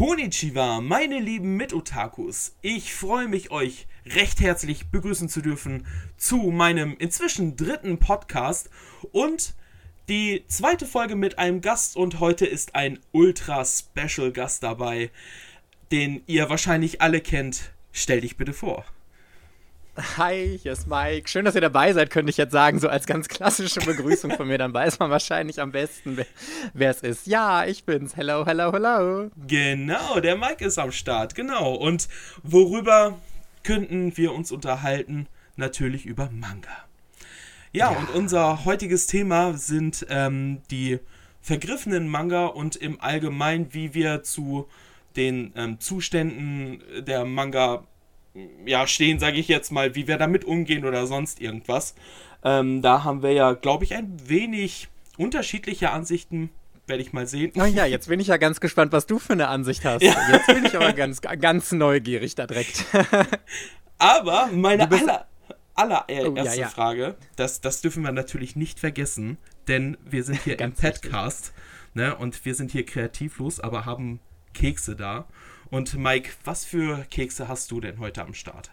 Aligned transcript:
Konnichiwa, 0.00 0.80
meine 0.80 1.20
lieben 1.20 1.58
Mit-Otakus. 1.58 2.56
Ich 2.62 2.94
freue 2.94 3.28
mich, 3.28 3.50
euch 3.50 3.86
recht 4.06 4.40
herzlich 4.40 4.86
begrüßen 4.86 5.28
zu 5.28 5.42
dürfen 5.42 5.86
zu 6.16 6.38
meinem 6.38 6.96
inzwischen 6.98 7.54
dritten 7.54 7.98
Podcast 7.98 8.70
und 9.12 9.52
die 10.08 10.42
zweite 10.48 10.86
Folge 10.86 11.16
mit 11.16 11.38
einem 11.38 11.60
Gast 11.60 11.98
und 11.98 12.18
heute 12.18 12.46
ist 12.46 12.74
ein 12.74 12.98
ultra-special-Gast 13.12 14.62
dabei, 14.62 15.10
den 15.92 16.22
ihr 16.26 16.48
wahrscheinlich 16.48 17.02
alle 17.02 17.20
kennt. 17.20 17.72
Stell 17.92 18.22
dich 18.22 18.38
bitte 18.38 18.54
vor. 18.54 18.86
Hi, 20.16 20.58
hier 20.62 20.72
ist 20.72 20.88
Mike. 20.88 21.28
Schön, 21.28 21.44
dass 21.44 21.54
ihr 21.54 21.60
dabei 21.60 21.92
seid, 21.92 22.08
könnte 22.10 22.30
ich 22.30 22.38
jetzt 22.38 22.52
sagen, 22.52 22.78
so 22.78 22.88
als 22.88 23.06
ganz 23.06 23.28
klassische 23.28 23.80
Begrüßung 23.80 24.30
von 24.30 24.48
mir. 24.48 24.56
Dann 24.56 24.72
weiß 24.72 24.98
man 24.98 25.10
wahrscheinlich 25.10 25.60
am 25.60 25.72
besten, 25.72 26.16
wer 26.72 26.90
es 26.90 27.02
ist. 27.02 27.26
Ja, 27.26 27.66
ich 27.66 27.84
bin's. 27.84 28.16
Hello, 28.16 28.46
hello, 28.46 28.72
hello. 28.72 29.30
Genau, 29.46 30.20
der 30.20 30.36
Mike 30.36 30.64
ist 30.64 30.78
am 30.78 30.90
Start, 30.90 31.34
genau. 31.34 31.74
Und 31.74 32.08
worüber 32.42 33.18
könnten 33.62 34.16
wir 34.16 34.32
uns 34.32 34.52
unterhalten? 34.52 35.26
Natürlich 35.56 36.06
über 36.06 36.30
Manga. 36.32 36.68
Ja, 37.72 37.92
ja. 37.92 37.98
und 37.98 38.10
unser 38.14 38.64
heutiges 38.64 39.06
Thema 39.06 39.52
sind 39.54 40.06
ähm, 40.08 40.62
die 40.70 40.98
vergriffenen 41.42 42.08
Manga 42.08 42.46
und 42.46 42.76
im 42.76 43.00
Allgemeinen, 43.02 43.74
wie 43.74 43.92
wir 43.92 44.22
zu 44.22 44.66
den 45.16 45.52
ähm, 45.56 45.78
Zuständen 45.78 46.82
der 47.04 47.26
Manga 47.26 47.84
ja, 48.64 48.86
stehen, 48.86 49.18
sage 49.18 49.38
ich 49.38 49.48
jetzt 49.48 49.72
mal, 49.72 49.94
wie 49.94 50.06
wir 50.06 50.16
damit 50.16 50.44
umgehen 50.44 50.84
oder 50.84 51.06
sonst 51.06 51.40
irgendwas. 51.40 51.94
Ähm, 52.44 52.82
da 52.82 53.04
haben 53.04 53.22
wir 53.22 53.32
ja, 53.32 53.52
glaube 53.52 53.84
ich, 53.84 53.94
ein 53.94 54.16
wenig 54.28 54.88
unterschiedliche 55.18 55.90
Ansichten. 55.90 56.50
Werde 56.86 57.02
ich 57.02 57.12
mal 57.12 57.26
sehen. 57.26 57.52
Oh 57.56 57.64
ja, 57.64 57.86
jetzt 57.86 58.08
bin 58.08 58.18
ich 58.18 58.28
ja 58.28 58.36
ganz 58.36 58.58
gespannt, 58.58 58.92
was 58.92 59.06
du 59.06 59.20
für 59.20 59.34
eine 59.34 59.46
Ansicht 59.46 59.84
hast. 59.84 60.02
Ja. 60.02 60.14
Jetzt 60.32 60.46
bin 60.46 60.64
ich 60.64 60.74
aber 60.74 60.92
ganz, 60.92 61.20
ganz 61.20 61.70
neugierig 61.70 62.34
da 62.34 62.48
direkt. 62.48 62.84
aber 63.98 64.48
meine 64.52 64.88
aller, 64.90 65.26
allererste 65.74 66.30
oh, 66.30 66.36
ja, 66.36 66.54
ja. 66.54 66.68
Frage, 66.68 67.16
das, 67.36 67.60
das 67.60 67.80
dürfen 67.80 68.02
wir 68.02 68.10
natürlich 68.10 68.56
nicht 68.56 68.80
vergessen, 68.80 69.38
denn 69.68 69.98
wir 70.04 70.24
sind 70.24 70.42
hier 70.42 70.58
im 70.58 70.72
Podcast 70.72 71.52
ne, 71.94 72.16
und 72.16 72.44
wir 72.44 72.54
sind 72.54 72.72
hier 72.72 72.84
kreativlos, 72.84 73.60
aber 73.60 73.84
haben 73.84 74.18
Kekse 74.52 74.96
da. 74.96 75.26
Und 75.70 75.94
Mike, 75.94 76.30
was 76.44 76.64
für 76.64 77.04
Kekse 77.10 77.46
hast 77.46 77.70
du 77.70 77.80
denn 77.80 78.00
heute 78.00 78.22
am 78.22 78.34
Start? 78.34 78.72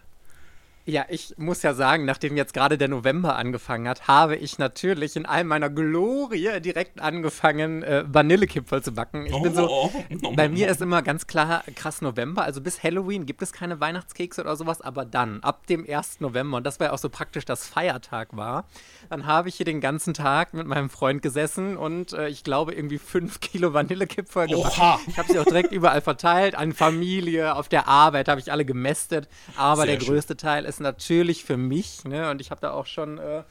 Ja, 0.89 1.05
ich 1.09 1.33
muss 1.37 1.63
ja 1.63 1.73
sagen, 1.73 2.05
nachdem 2.05 2.37
jetzt 2.37 2.53
gerade 2.53 2.77
der 2.77 2.87
November 2.87 3.35
angefangen 3.35 3.89
hat, 3.89 4.07
habe 4.07 4.37
ich 4.37 4.57
natürlich 4.57 5.17
in 5.17 5.25
all 5.25 5.43
meiner 5.43 5.69
Glorie 5.69 6.61
direkt 6.61 7.01
angefangen, 7.01 7.83
äh, 7.83 8.05
Vanillekipferl 8.07 8.81
zu 8.81 8.93
backen. 8.93 9.25
Ich 9.25 9.41
bin 9.41 9.53
so, 9.53 9.69
oh, 9.69 9.91
oh, 10.23 10.31
bei 10.33 10.47
mir 10.47 10.69
ist 10.69 10.81
immer 10.81 11.01
ganz 11.01 11.27
klar 11.27 11.65
krass 11.75 12.01
November. 12.01 12.43
Also 12.43 12.61
bis 12.61 12.83
Halloween 12.83 13.25
gibt 13.25 13.41
es 13.41 13.51
keine 13.51 13.81
Weihnachtskekse 13.81 14.39
oder 14.39 14.55
sowas, 14.55 14.79
aber 14.79 15.03
dann, 15.03 15.43
ab 15.43 15.67
dem 15.67 15.85
1. 15.85 16.21
November, 16.21 16.55
und 16.55 16.63
das 16.65 16.79
war 16.79 16.87
ja 16.87 16.93
auch 16.93 16.99
so 16.99 17.09
praktisch, 17.09 17.43
dass 17.43 17.67
Feiertag 17.67 18.37
war, 18.37 18.63
dann 19.09 19.25
habe 19.25 19.49
ich 19.49 19.55
hier 19.55 19.65
den 19.65 19.81
ganzen 19.81 20.13
Tag 20.13 20.53
mit 20.53 20.67
meinem 20.67 20.89
Freund 20.89 21.21
gesessen 21.21 21.75
und 21.75 22.13
äh, 22.13 22.29
ich 22.29 22.45
glaube 22.45 22.73
irgendwie 22.73 22.97
fünf 22.97 23.39
Kilo 23.41 23.73
Vanillekipferl 23.73 24.47
gemacht. 24.47 25.01
Ich 25.07 25.17
habe 25.17 25.29
sie 25.29 25.37
auch 25.37 25.43
direkt 25.43 25.73
überall 25.73 25.99
verteilt, 25.99 26.55
an 26.55 26.71
Familie, 26.71 27.55
auf 27.57 27.67
der 27.67 27.89
Arbeit 27.89 28.29
habe 28.29 28.39
ich 28.39 28.53
alle 28.53 28.63
gemästet, 28.63 29.27
aber 29.57 29.81
Sehr 29.81 29.97
der 29.97 29.99
schön. 29.99 30.13
größte 30.13 30.37
Teil 30.37 30.63
ist 30.63 30.76
natürlich 30.79 31.43
für 31.43 31.57
mich, 31.57 32.03
ne, 32.05 32.29
und 32.31 32.41
ich 32.41 32.51
habe 32.51 32.61
da 32.61 32.71
auch 32.71 32.85
schon 32.85 33.17
äh, 33.17 33.43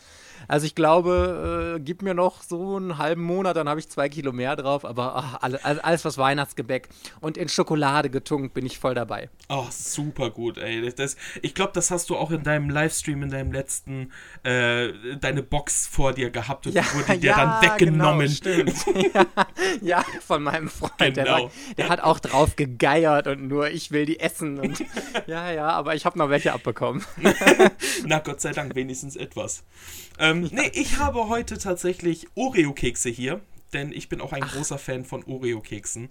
also 0.48 0.66
ich 0.66 0.75
glaube, 0.75 1.77
äh, 1.77 1.80
gib 1.80 2.02
mir 2.02 2.14
noch 2.14 2.42
so 2.42 2.77
einen 2.77 2.98
halben 2.98 3.22
Monat, 3.22 3.56
dann 3.56 3.69
habe 3.69 3.80
ich 3.80 3.89
zwei 3.89 4.08
Kilo 4.08 4.33
mehr 4.33 4.56
drauf. 4.56 4.84
Aber 4.84 5.16
ach, 5.16 5.39
alles, 5.41 5.61
alles, 5.64 6.05
was 6.05 6.19
Weihnachtsgebäck 6.19 6.89
und 7.20 7.36
in 7.36 7.48
Schokolade 7.48 8.11
getunkt, 8.11 8.55
bin 8.55 8.67
ich 8.67 8.78
voll 8.78 8.94
dabei. 8.94 9.28
Oh, 9.48 9.67
super 9.70 10.30
gut, 10.30 10.58
ey. 10.58 10.92
Das, 10.92 11.17
ich 11.42 11.55
glaube, 11.55 11.72
das 11.74 11.91
hast 11.91 12.11
du 12.11 12.17
auch 12.17 12.30
in 12.30 12.42
deinem 12.42 12.70
Livestream, 12.70 13.22
in 13.22 13.30
deinem 13.30 13.52
letzten, 13.52 14.12
äh, 14.42 14.92
deine 15.20 15.42
Box 15.42 15.86
vor 15.86 16.12
dir 16.12 16.30
gehabt 16.30 16.67
und 16.67 16.74
ja, 16.74 16.85
wurde 16.95 17.18
dir 17.18 17.30
ja, 17.30 17.36
dann 17.36 17.61
genau, 17.61 17.73
weggenommen. 17.73 18.36
Genau, 18.42 18.73
stimmt. 18.73 19.14
ja, 19.14 19.27
ja, 19.80 20.05
von 20.20 20.42
meinem 20.42 20.68
Freund. 20.68 21.14
Genau. 21.14 21.51
Der, 21.77 21.77
der 21.77 21.89
hat 21.89 22.01
auch 22.01 22.18
drauf 22.18 22.56
gegeiert 22.56 23.27
und 23.27 23.48
nur 23.48 23.70
ich 23.70 23.90
will 23.90 24.06
die 24.06 24.20
essen. 24.20 24.58
Und, 24.58 24.85
ja, 25.27 25.51
ja, 25.51 25.68
aber 25.68 25.95
ich 25.95 26.05
habe 26.05 26.18
noch 26.18 26.29
welche 26.29 26.52
abbekommen. 26.52 27.05
Na 28.06 28.18
Gott 28.20 28.40
sei 28.40 28.52
Dank, 28.52 28.74
wenigstens 28.74 29.17
etwas. 29.17 29.64
Ähm, 30.18 30.36
nee, 30.41 30.70
ich 30.74 30.98
habe 30.98 31.29
heute 31.29 31.58
tatsächlich 31.58 32.27
Oreo-Kekse 32.35 33.08
hier, 33.11 33.41
denn 33.73 33.92
ich 33.92 34.08
bin 34.08 34.20
auch 34.20 34.33
ein 34.33 34.42
Ach. 34.45 34.52
großer 34.55 34.79
Fan 34.79 35.05
von 35.05 35.24
Oreo-Keksen. 35.24 36.08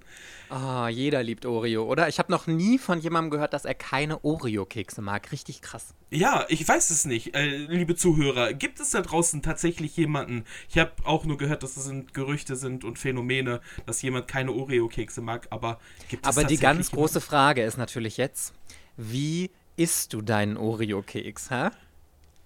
Ah, 0.49 0.85
oh, 0.85 0.87
jeder 0.87 1.23
liebt 1.23 1.45
Oreo, 1.45 1.83
oder? 1.85 2.07
Ich 2.09 2.19
habe 2.19 2.31
noch 2.31 2.47
nie 2.47 2.77
von 2.77 2.99
jemandem 2.99 3.31
gehört, 3.31 3.53
dass 3.53 3.65
er 3.65 3.73
keine 3.73 4.23
Oreo-Kekse 4.23 5.01
mag. 5.01 5.31
Richtig 5.31 5.61
krass. 5.61 5.93
Ja, 6.11 6.45
ich 6.49 6.67
weiß 6.67 6.89
es 6.91 7.05
nicht, 7.05 7.35
äh, 7.35 7.57
liebe 7.57 7.95
Zuhörer. 7.95 8.53
Gibt 8.53 8.79
es 8.79 8.91
da 8.91 9.01
draußen 9.01 9.41
tatsächlich 9.41 9.95
jemanden? 9.97 10.43
Ich 10.69 10.77
habe 10.77 10.91
auch 11.03 11.25
nur 11.25 11.37
gehört, 11.37 11.63
dass 11.63 11.77
es 11.77 11.85
das 11.85 12.13
Gerüchte 12.13 12.55
sind 12.55 12.83
und 12.83 12.99
Phänomene, 12.99 13.61
dass 13.85 14.01
jemand 14.01 14.27
keine 14.27 14.51
Oreo-Kekse 14.51 15.21
mag, 15.21 15.47
aber 15.49 15.79
gibt 16.09 16.25
es 16.27 16.37
Aber 16.37 16.45
die 16.47 16.57
ganz 16.57 16.87
jemanden? 16.87 16.95
große 16.97 17.21
Frage 17.21 17.63
ist 17.63 17.77
natürlich 17.77 18.17
jetzt, 18.17 18.53
wie 18.97 19.49
isst 19.77 20.13
du 20.13 20.21
deinen 20.21 20.57
Oreo-Keks, 20.57 21.49
hä? 21.51 21.69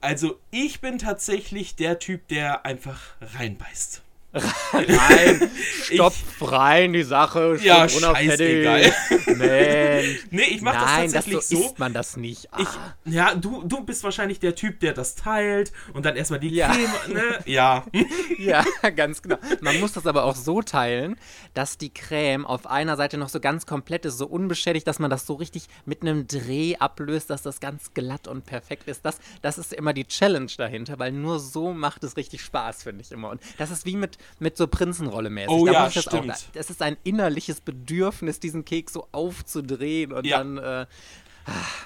Also 0.02 0.40
ich 0.52 0.80
bin 0.80 0.98
tatsächlich 0.98 1.76
der 1.76 2.00
Typ, 2.00 2.28
der 2.30 2.66
einfach 2.66 3.16
reinbeißt. 3.22 4.02
Rein, 4.34 5.52
stopf 5.84 6.24
rein 6.42 6.94
die 6.94 7.04
Sache, 7.04 7.58
ja, 7.62 7.90
scheißegal. 7.90 8.94
Mensch. 9.26 10.20
Nee, 10.30 10.42
ich 10.44 10.62
mach 10.62 10.74
Nein, 10.74 10.86
das 11.06 11.14
tatsächlich 11.14 11.36
das 11.36 11.50
so, 11.50 11.58
so. 11.58 11.66
isst 11.66 11.80
man 11.80 11.94
das 11.94 12.18
nicht. 12.18 12.48
Ah. 12.52 12.60
Ich, 12.62 13.14
ja, 13.14 13.36
du, 13.36 13.64
du 13.64 13.84
bist 13.84 14.04
wahrscheinlich 14.04 14.40
der 14.40 14.56
Typ, 14.56 14.80
der 14.82 14.94
das 14.94 15.16
teilt 15.16 15.72
und 15.94 16.06
dann 16.06 16.16
erstmal 16.16 16.40
die 16.40 16.50
ja. 16.50 16.72
Creme, 16.72 17.14
ne? 17.14 17.40
Ja. 17.46 17.86
ja, 18.38 18.64
ganz 18.96 19.22
genau. 19.22 19.38
Man 19.62 19.80
muss 19.80 19.94
das 19.94 20.06
aber 20.06 20.26
auch 20.26 20.36
so 20.36 20.62
teilen, 20.62 21.16
dass 21.56 21.78
die 21.78 21.94
Creme 21.94 22.46
auf 22.46 22.68
einer 22.68 22.98
Seite 22.98 23.18
noch 23.18 23.30
so 23.30 23.40
ganz 23.40 23.66
komplett 23.66 24.06
ist, 24.06 24.18
so 24.18 24.28
unbeschädigt, 24.28 24.88
dass 24.88 25.00
man 25.00 25.10
das 25.10 25.26
so 25.26 25.34
richtig 25.34 25.68
mit 25.86 26.02
einem 26.02 26.28
Dreh 26.28 26.76
ablöst, 26.78 27.30
dass 27.30 27.42
das 27.42 27.60
ganz 27.60 27.94
glatt 27.94 28.28
und 28.28 28.46
perfekt 28.46 28.88
ist. 28.88 29.06
Das, 29.06 29.20
das 29.42 29.58
ist 29.58 29.74
immer 29.74 29.94
die 29.94 30.06
Challenge 30.06 30.52
dahinter, 30.56 31.00
weil 31.00 31.12
nur 31.12 31.40
so 31.40 31.74
macht 31.74 32.04
es 32.04 32.16
richtig 32.16 32.42
Spaß, 32.44 32.84
finde 32.84 33.02
ich 33.02 33.12
immer. 33.12 33.30
Und 33.30 33.42
das 33.58 33.72
ist 33.72 33.86
wie 33.86 33.96
mit 33.96 34.19
mit 34.40 34.58
so 34.58 34.68
Prinzenrolle 34.68 35.30
mäßig. 35.30 35.52
Oh 35.52 35.66
da 35.66 35.72
ja, 35.72 35.90
das 35.90 36.04
stimmt. 36.04 36.32
Auch, 36.32 36.52
das 36.54 36.70
ist 36.70 36.82
ein 36.82 36.98
innerliches 37.04 37.62
Bedürfnis, 37.62 38.40
diesen 38.40 38.66
Keks 38.66 38.94
so 38.94 39.08
aufzudrehen 39.12 40.12
und 40.14 40.26
ja. 40.26 40.38
dann 40.40 40.58
äh, 40.58 40.86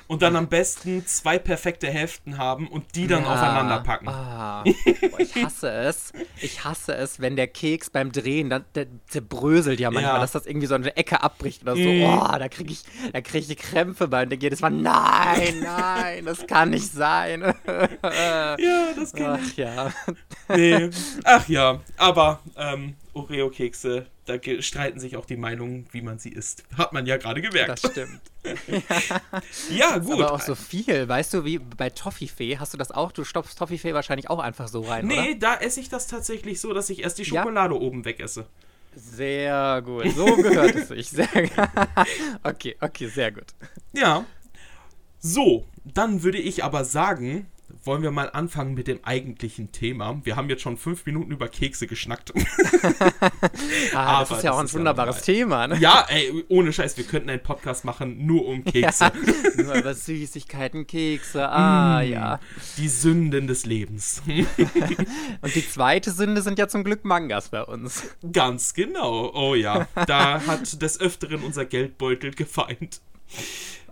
und 0.07 0.21
dann 0.21 0.35
am 0.35 0.47
besten 0.47 1.05
zwei 1.05 1.39
perfekte 1.39 1.87
Hälften 1.87 2.37
haben 2.37 2.67
und 2.67 2.95
die 2.95 3.07
dann 3.07 3.23
ja. 3.23 3.33
aufeinander 3.33 3.79
packen. 3.79 4.09
Ah. 4.09 4.63
Boah, 5.11 5.19
ich 5.19 5.35
hasse 5.35 5.71
es. 5.71 6.13
Ich 6.41 6.63
hasse 6.63 6.95
es, 6.95 7.19
wenn 7.19 7.35
der 7.35 7.47
Keks 7.47 7.89
beim 7.89 8.11
Drehen, 8.11 8.49
dann, 8.49 8.65
der 8.75 8.87
zerbröselt 9.07 9.79
ja 9.79 9.91
manchmal, 9.91 10.15
ja. 10.15 10.19
dass 10.19 10.33
das 10.33 10.45
irgendwie 10.45 10.67
so 10.67 10.75
eine 10.75 10.95
Ecke 10.95 11.23
abbricht 11.23 11.63
oder 11.63 11.75
so. 11.75 11.81
Mm. 11.81 12.03
Oh, 12.03 12.37
da 12.37 12.47
kriege 12.49 12.73
ich, 12.73 12.83
krieg 13.23 13.49
ich 13.49 13.57
Krämpfe 13.57 14.07
bei 14.07 14.23
und 14.23 14.29
denke 14.29 14.45
jedes 14.45 14.61
Mal, 14.61 14.71
nein, 14.71 15.61
nein, 15.63 16.25
das 16.25 16.45
kann 16.45 16.71
nicht 16.71 16.91
sein. 16.91 17.41
ja, 18.03 18.55
das 18.95 19.13
kann 19.13 19.39
Ach, 19.41 19.57
ja. 19.57 19.91
Nee. 20.49 20.89
Ach 21.23 21.47
ja, 21.47 21.79
aber 21.97 22.39
ähm, 22.57 22.95
Oreo-Kekse, 23.13 24.07
da 24.25 24.35
streiten 24.59 24.99
sich 24.99 25.17
auch 25.17 25.25
die 25.25 25.37
Meinungen, 25.37 25.87
wie 25.91 26.01
man 26.01 26.17
sie 26.19 26.29
isst. 26.29 26.63
Hat 26.77 26.93
man 26.93 27.05
ja 27.05 27.17
gerade 27.17 27.41
gemerkt. 27.41 27.83
Das 27.83 27.91
stimmt. 27.91 28.21
ja, 29.69 29.97
gut. 29.99 30.13
Aber 30.13 30.33
auch 30.33 30.41
so 30.41 30.55
viel, 30.55 31.07
weißt 31.07 31.33
du, 31.33 31.45
wie 31.45 31.59
bei 31.59 31.89
Toffifee, 31.89 32.57
hast 32.57 32.73
du 32.73 32.77
das 32.77 32.91
auch? 32.91 33.11
Du 33.11 33.23
stopfst 33.23 33.57
Toffifee 33.57 33.93
wahrscheinlich 33.93 34.29
auch 34.29 34.39
einfach 34.39 34.67
so 34.67 34.81
rein, 34.81 35.07
Nee, 35.07 35.31
oder? 35.31 35.35
da 35.39 35.55
esse 35.57 35.79
ich 35.79 35.89
das 35.89 36.07
tatsächlich 36.07 36.59
so, 36.59 36.73
dass 36.73 36.89
ich 36.89 37.03
erst 37.03 37.17
die 37.19 37.25
Schokolade 37.25 37.75
ja? 37.75 37.81
oben 37.81 38.05
wegesse. 38.05 38.47
Sehr 38.95 39.81
gut. 39.83 40.09
So 40.15 40.25
gehört 40.35 40.75
es 40.75 40.87
sich. 40.89 41.09
Sehr 41.09 41.27
okay, 42.43 42.75
okay, 42.79 43.07
sehr 43.07 43.31
gut. 43.31 43.47
Ja. 43.93 44.25
So, 45.19 45.65
dann 45.83 46.23
würde 46.23 46.37
ich 46.37 46.63
aber 46.63 46.85
sagen, 46.85 47.47
wollen 47.85 48.01
wir 48.01 48.11
mal 48.11 48.29
anfangen 48.29 48.73
mit 48.73 48.87
dem 48.87 48.99
eigentlichen 49.03 49.71
Thema. 49.71 50.19
Wir 50.23 50.35
haben 50.35 50.49
jetzt 50.49 50.61
schon 50.61 50.77
fünf 50.77 51.05
Minuten 51.05 51.31
über 51.31 51.47
Kekse 51.47 51.87
geschnackt. 51.87 52.33
ah, 53.93 54.21
das 54.21 54.31
ist 54.31 54.43
ja 54.43 54.53
auch 54.53 54.59
ein 54.59 54.71
wunderbares 54.71 55.17
ja 55.17 55.33
Thema. 55.33 55.67
Ne? 55.67 55.77
Ja, 55.79 56.05
ey, 56.07 56.45
ohne 56.47 56.71
Scheiß, 56.71 56.97
wir 56.97 57.03
könnten 57.03 57.29
einen 57.29 57.43
Podcast 57.43 57.83
machen 57.83 58.25
nur 58.25 58.45
um 58.45 58.63
Kekse. 58.65 59.05
Ja, 59.05 59.63
nur 59.63 59.73
über 59.75 59.93
Süßigkeiten, 59.93 60.87
Kekse, 60.87 61.49
ah 61.49 62.01
mm, 62.01 62.07
ja. 62.07 62.39
Die 62.77 62.87
Sünden 62.87 63.47
des 63.47 63.65
Lebens. 63.65 64.21
Und 65.41 65.55
die 65.55 65.67
zweite 65.67 66.11
Sünde 66.11 66.41
sind 66.41 66.59
ja 66.59 66.67
zum 66.67 66.83
Glück 66.83 67.03
Mangas 67.03 67.49
bei 67.49 67.63
uns. 67.63 68.03
Ganz 68.31 68.73
genau, 68.73 69.31
oh 69.33 69.55
ja. 69.55 69.87
Da 70.07 70.45
hat 70.45 70.81
des 70.81 70.99
Öfteren 70.99 71.43
unser 71.43 71.65
Geldbeutel 71.65 72.31
gefeind. 72.31 73.01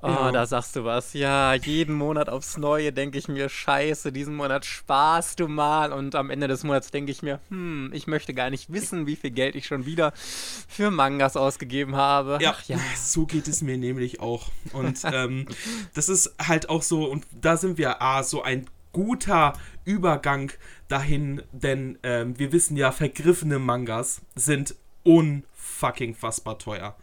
Oh, 0.04 0.08
ja. 0.08 0.32
da 0.32 0.46
sagst 0.48 0.76
du 0.76 0.84
was. 0.84 1.14
Ja, 1.14 1.54
jeden 1.54 1.94
Monat 1.96 2.28
aufs 2.28 2.58
Neue 2.58 2.92
denke 2.92 3.20
ich 3.20 3.28
mir, 3.28 3.50
scheiße, 3.50 4.12
diesen 4.12 4.36
Monat 4.36 4.66
sparst 4.66 5.40
du 5.40 5.48
mal. 5.48 5.94
Und 5.94 6.16
am 6.16 6.32
Ende 6.32 6.48
des 6.48 6.64
Monats 6.64 6.90
denke 6.90 7.12
ich 7.12 7.22
mir, 7.22 7.40
hm, 7.50 7.92
ich 7.94 8.08
möchte 8.08 8.34
gar 8.34 8.50
nicht 8.50 8.74
wissen, 8.74 9.06
wie 9.06 9.16
viel 9.16 9.30
Geld 9.30 9.56
ich 9.56 9.68
schon 9.68 9.86
wieder 9.86 10.12
für 10.16 10.90
Mangas 10.90 11.38
ausgegeben 11.38 11.96
habe. 11.96 12.40
Ja, 12.42 12.56
Ach, 12.58 12.64
ja. 12.68 12.80
so 12.98 13.28
geht 13.28 13.48
es 13.48 13.62
mir 13.62 13.78
nämlich 13.78 14.20
auch. 14.20 14.50
Und 14.74 15.02
ähm, 15.04 15.46
das 15.94 16.10
ist 16.10 16.34
halt 16.40 16.70
auch 16.70 16.82
so, 16.82 17.06
und 17.06 17.28
da 17.40 17.58
sind 17.58 17.78
wir, 17.78 18.02
ah, 18.02 18.24
so 18.24 18.42
ein 18.42 18.68
guter 18.92 19.54
Übergang 19.86 20.52
dahin, 20.88 21.44
denn 21.52 22.00
ähm, 22.02 22.38
wir 22.40 22.52
wissen 22.52 22.76
ja, 22.76 22.92
vergriffene 22.92 23.60
Mangas 23.60 24.22
sind 24.36 24.76
unfucking 25.04 26.16
fassbar 26.16 26.58
teuer. 26.58 26.96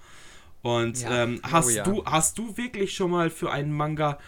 Und 0.63 1.03
ja. 1.03 1.25
ähm, 1.25 1.41
oh 1.45 1.49
hast, 1.51 1.67
oh, 1.67 1.71
ja. 1.71 1.85
du, 1.85 2.05
hast 2.05 2.39
du 2.39 2.57
wirklich 2.57 2.95
schon 2.95 3.11
mal 3.11 3.31
für 3.31 3.51
einen 3.51 3.73
Manga 3.73 4.19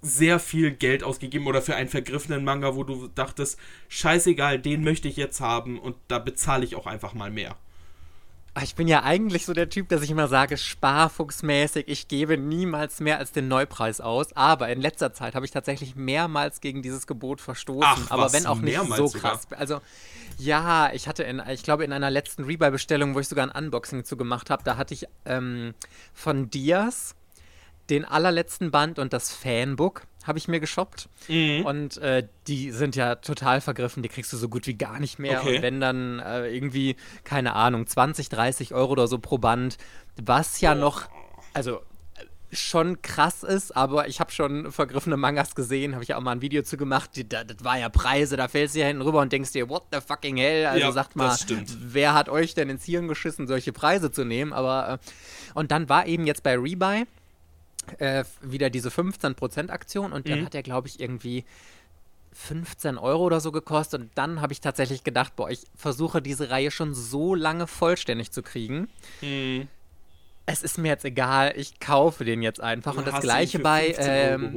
sehr 0.00 0.38
viel 0.38 0.70
Geld 0.70 1.02
ausgegeben 1.02 1.46
oder 1.46 1.62
für 1.62 1.74
einen 1.74 1.88
vergriffenen 1.88 2.44
Manga, 2.44 2.74
wo 2.76 2.84
du 2.84 3.08
dachtest, 3.08 3.58
scheißegal, 3.88 4.58
den 4.58 4.84
möchte 4.84 5.08
ich 5.08 5.16
jetzt 5.16 5.40
haben 5.40 5.78
und 5.78 5.96
da 6.08 6.18
bezahle 6.18 6.64
ich 6.64 6.76
auch 6.76 6.86
einfach 6.86 7.14
mal 7.14 7.30
mehr? 7.30 7.56
Ah, 8.54 8.62
ich 8.62 8.74
bin 8.74 8.86
ja 8.86 9.02
eigentlich 9.02 9.46
so 9.46 9.54
der 9.54 9.70
Typ, 9.70 9.88
dass 9.88 10.02
ich 10.02 10.10
immer 10.10 10.28
sage, 10.28 10.58
sparfuchsmäßig, 10.58 11.88
ich 11.88 12.06
gebe 12.08 12.36
niemals 12.36 13.00
mehr 13.00 13.16
als 13.16 13.32
den 13.32 13.48
Neupreis 13.48 14.02
aus. 14.02 14.36
Aber 14.36 14.68
in 14.68 14.82
letzter 14.82 15.14
Zeit 15.14 15.34
habe 15.34 15.46
ich 15.46 15.52
tatsächlich 15.52 15.96
mehrmals 15.96 16.60
gegen 16.60 16.82
dieses 16.82 17.06
Gebot 17.06 17.40
verstoßen. 17.40 17.86
Ach, 17.86 18.10
aber 18.10 18.30
wenn 18.34 18.44
auch 18.44 18.58
nicht 18.58 18.78
so 18.94 19.08
krass. 19.08 19.44
Sogar? 19.44 19.58
Also 19.58 19.80
ja, 20.36 20.92
ich 20.92 21.08
hatte 21.08 21.22
in, 21.22 21.42
ich 21.48 21.62
glaube, 21.62 21.84
in 21.84 21.92
einer 21.94 22.10
letzten 22.10 22.44
Rebuy-Bestellung, 22.44 23.14
wo 23.14 23.20
ich 23.20 23.28
sogar 23.28 23.48
ein 23.48 23.64
Unboxing 23.64 24.04
zu 24.04 24.18
gemacht 24.18 24.50
habe, 24.50 24.62
da 24.64 24.76
hatte 24.76 24.92
ich 24.92 25.06
ähm, 25.24 25.72
von 26.12 26.50
Diaz 26.50 27.14
den 27.88 28.04
allerletzten 28.04 28.70
Band 28.70 28.98
und 28.98 29.14
das 29.14 29.32
Fanbook 29.32 30.02
habe 30.26 30.38
ich 30.38 30.48
mir 30.48 30.60
geshoppt. 30.60 31.08
Mhm. 31.28 31.64
Und 31.64 31.98
äh, 31.98 32.26
die 32.46 32.70
sind 32.70 32.96
ja 32.96 33.16
total 33.16 33.60
vergriffen, 33.60 34.02
die 34.02 34.08
kriegst 34.08 34.32
du 34.32 34.36
so 34.36 34.48
gut 34.48 34.66
wie 34.66 34.74
gar 34.74 35.00
nicht 35.00 35.18
mehr. 35.18 35.40
Okay. 35.40 35.56
Und 35.56 35.62
wenn 35.62 35.80
dann 35.80 36.18
äh, 36.20 36.48
irgendwie, 36.48 36.96
keine 37.24 37.54
Ahnung, 37.54 37.86
20, 37.86 38.28
30 38.28 38.74
Euro 38.74 38.92
oder 38.92 39.06
so 39.06 39.18
pro 39.18 39.38
Band, 39.38 39.78
was 40.16 40.60
ja 40.60 40.72
oh. 40.72 40.76
noch, 40.76 41.08
also 41.54 41.80
schon 42.52 43.00
krass 43.00 43.42
ist, 43.42 43.74
aber 43.74 44.08
ich 44.08 44.20
habe 44.20 44.30
schon 44.30 44.70
vergriffene 44.72 45.16
Mangas 45.16 45.54
gesehen, 45.54 45.94
habe 45.94 46.02
ich 46.02 46.10
ja 46.10 46.18
auch 46.18 46.20
mal 46.20 46.32
ein 46.32 46.42
Video 46.42 46.62
zu 46.62 46.76
gemacht, 46.76 47.10
die, 47.16 47.26
das, 47.26 47.46
das 47.46 47.64
war 47.64 47.78
ja 47.78 47.88
Preise, 47.88 48.36
da 48.36 48.46
fällst 48.46 48.74
du 48.74 48.80
ja 48.80 48.86
hinten 48.86 49.02
rüber 49.02 49.20
und 49.20 49.32
denkst 49.32 49.52
dir, 49.52 49.70
what 49.70 49.84
the 49.90 50.00
fucking 50.06 50.36
hell, 50.36 50.66
also 50.66 50.80
ja, 50.80 50.92
sagt 50.92 51.16
mal, 51.16 51.34
wer 51.80 52.12
hat 52.12 52.28
euch 52.28 52.52
denn 52.52 52.68
ins 52.68 52.84
Hirn 52.84 53.08
geschissen, 53.08 53.46
solche 53.46 53.72
Preise 53.72 54.12
zu 54.12 54.24
nehmen, 54.24 54.52
aber, 54.52 55.00
äh, 55.00 55.58
und 55.58 55.70
dann 55.70 55.88
war 55.88 56.06
eben 56.06 56.26
jetzt 56.26 56.42
bei 56.42 56.54
Rebuy 56.58 57.06
äh, 57.98 58.24
wieder 58.40 58.70
diese 58.70 58.88
15% 58.88 59.70
Aktion 59.70 60.12
und 60.12 60.28
dann 60.28 60.40
mhm. 60.40 60.44
hat 60.46 60.54
er, 60.54 60.62
glaube 60.62 60.88
ich, 60.88 61.00
irgendwie 61.00 61.44
15 62.32 62.96
Euro 62.96 63.24
oder 63.24 63.40
so 63.40 63.52
gekostet 63.52 64.00
und 64.00 64.10
dann 64.14 64.40
habe 64.40 64.52
ich 64.52 64.60
tatsächlich 64.60 65.04
gedacht, 65.04 65.36
boah, 65.36 65.50
ich 65.50 65.66
versuche 65.76 66.22
diese 66.22 66.50
Reihe 66.50 66.70
schon 66.70 66.94
so 66.94 67.34
lange 67.34 67.66
vollständig 67.66 68.30
zu 68.30 68.42
kriegen. 68.42 68.88
Mhm 69.20 69.68
es 70.46 70.62
ist 70.62 70.78
mir 70.78 70.88
jetzt 70.88 71.04
egal, 71.04 71.52
ich 71.56 71.80
kaufe 71.80 72.24
den 72.24 72.42
jetzt 72.42 72.60
einfach. 72.60 72.96
Und 72.96 73.06
das 73.06 73.20
gleiche 73.20 73.58
bei. 73.58 73.94
Ähm, 73.98 74.52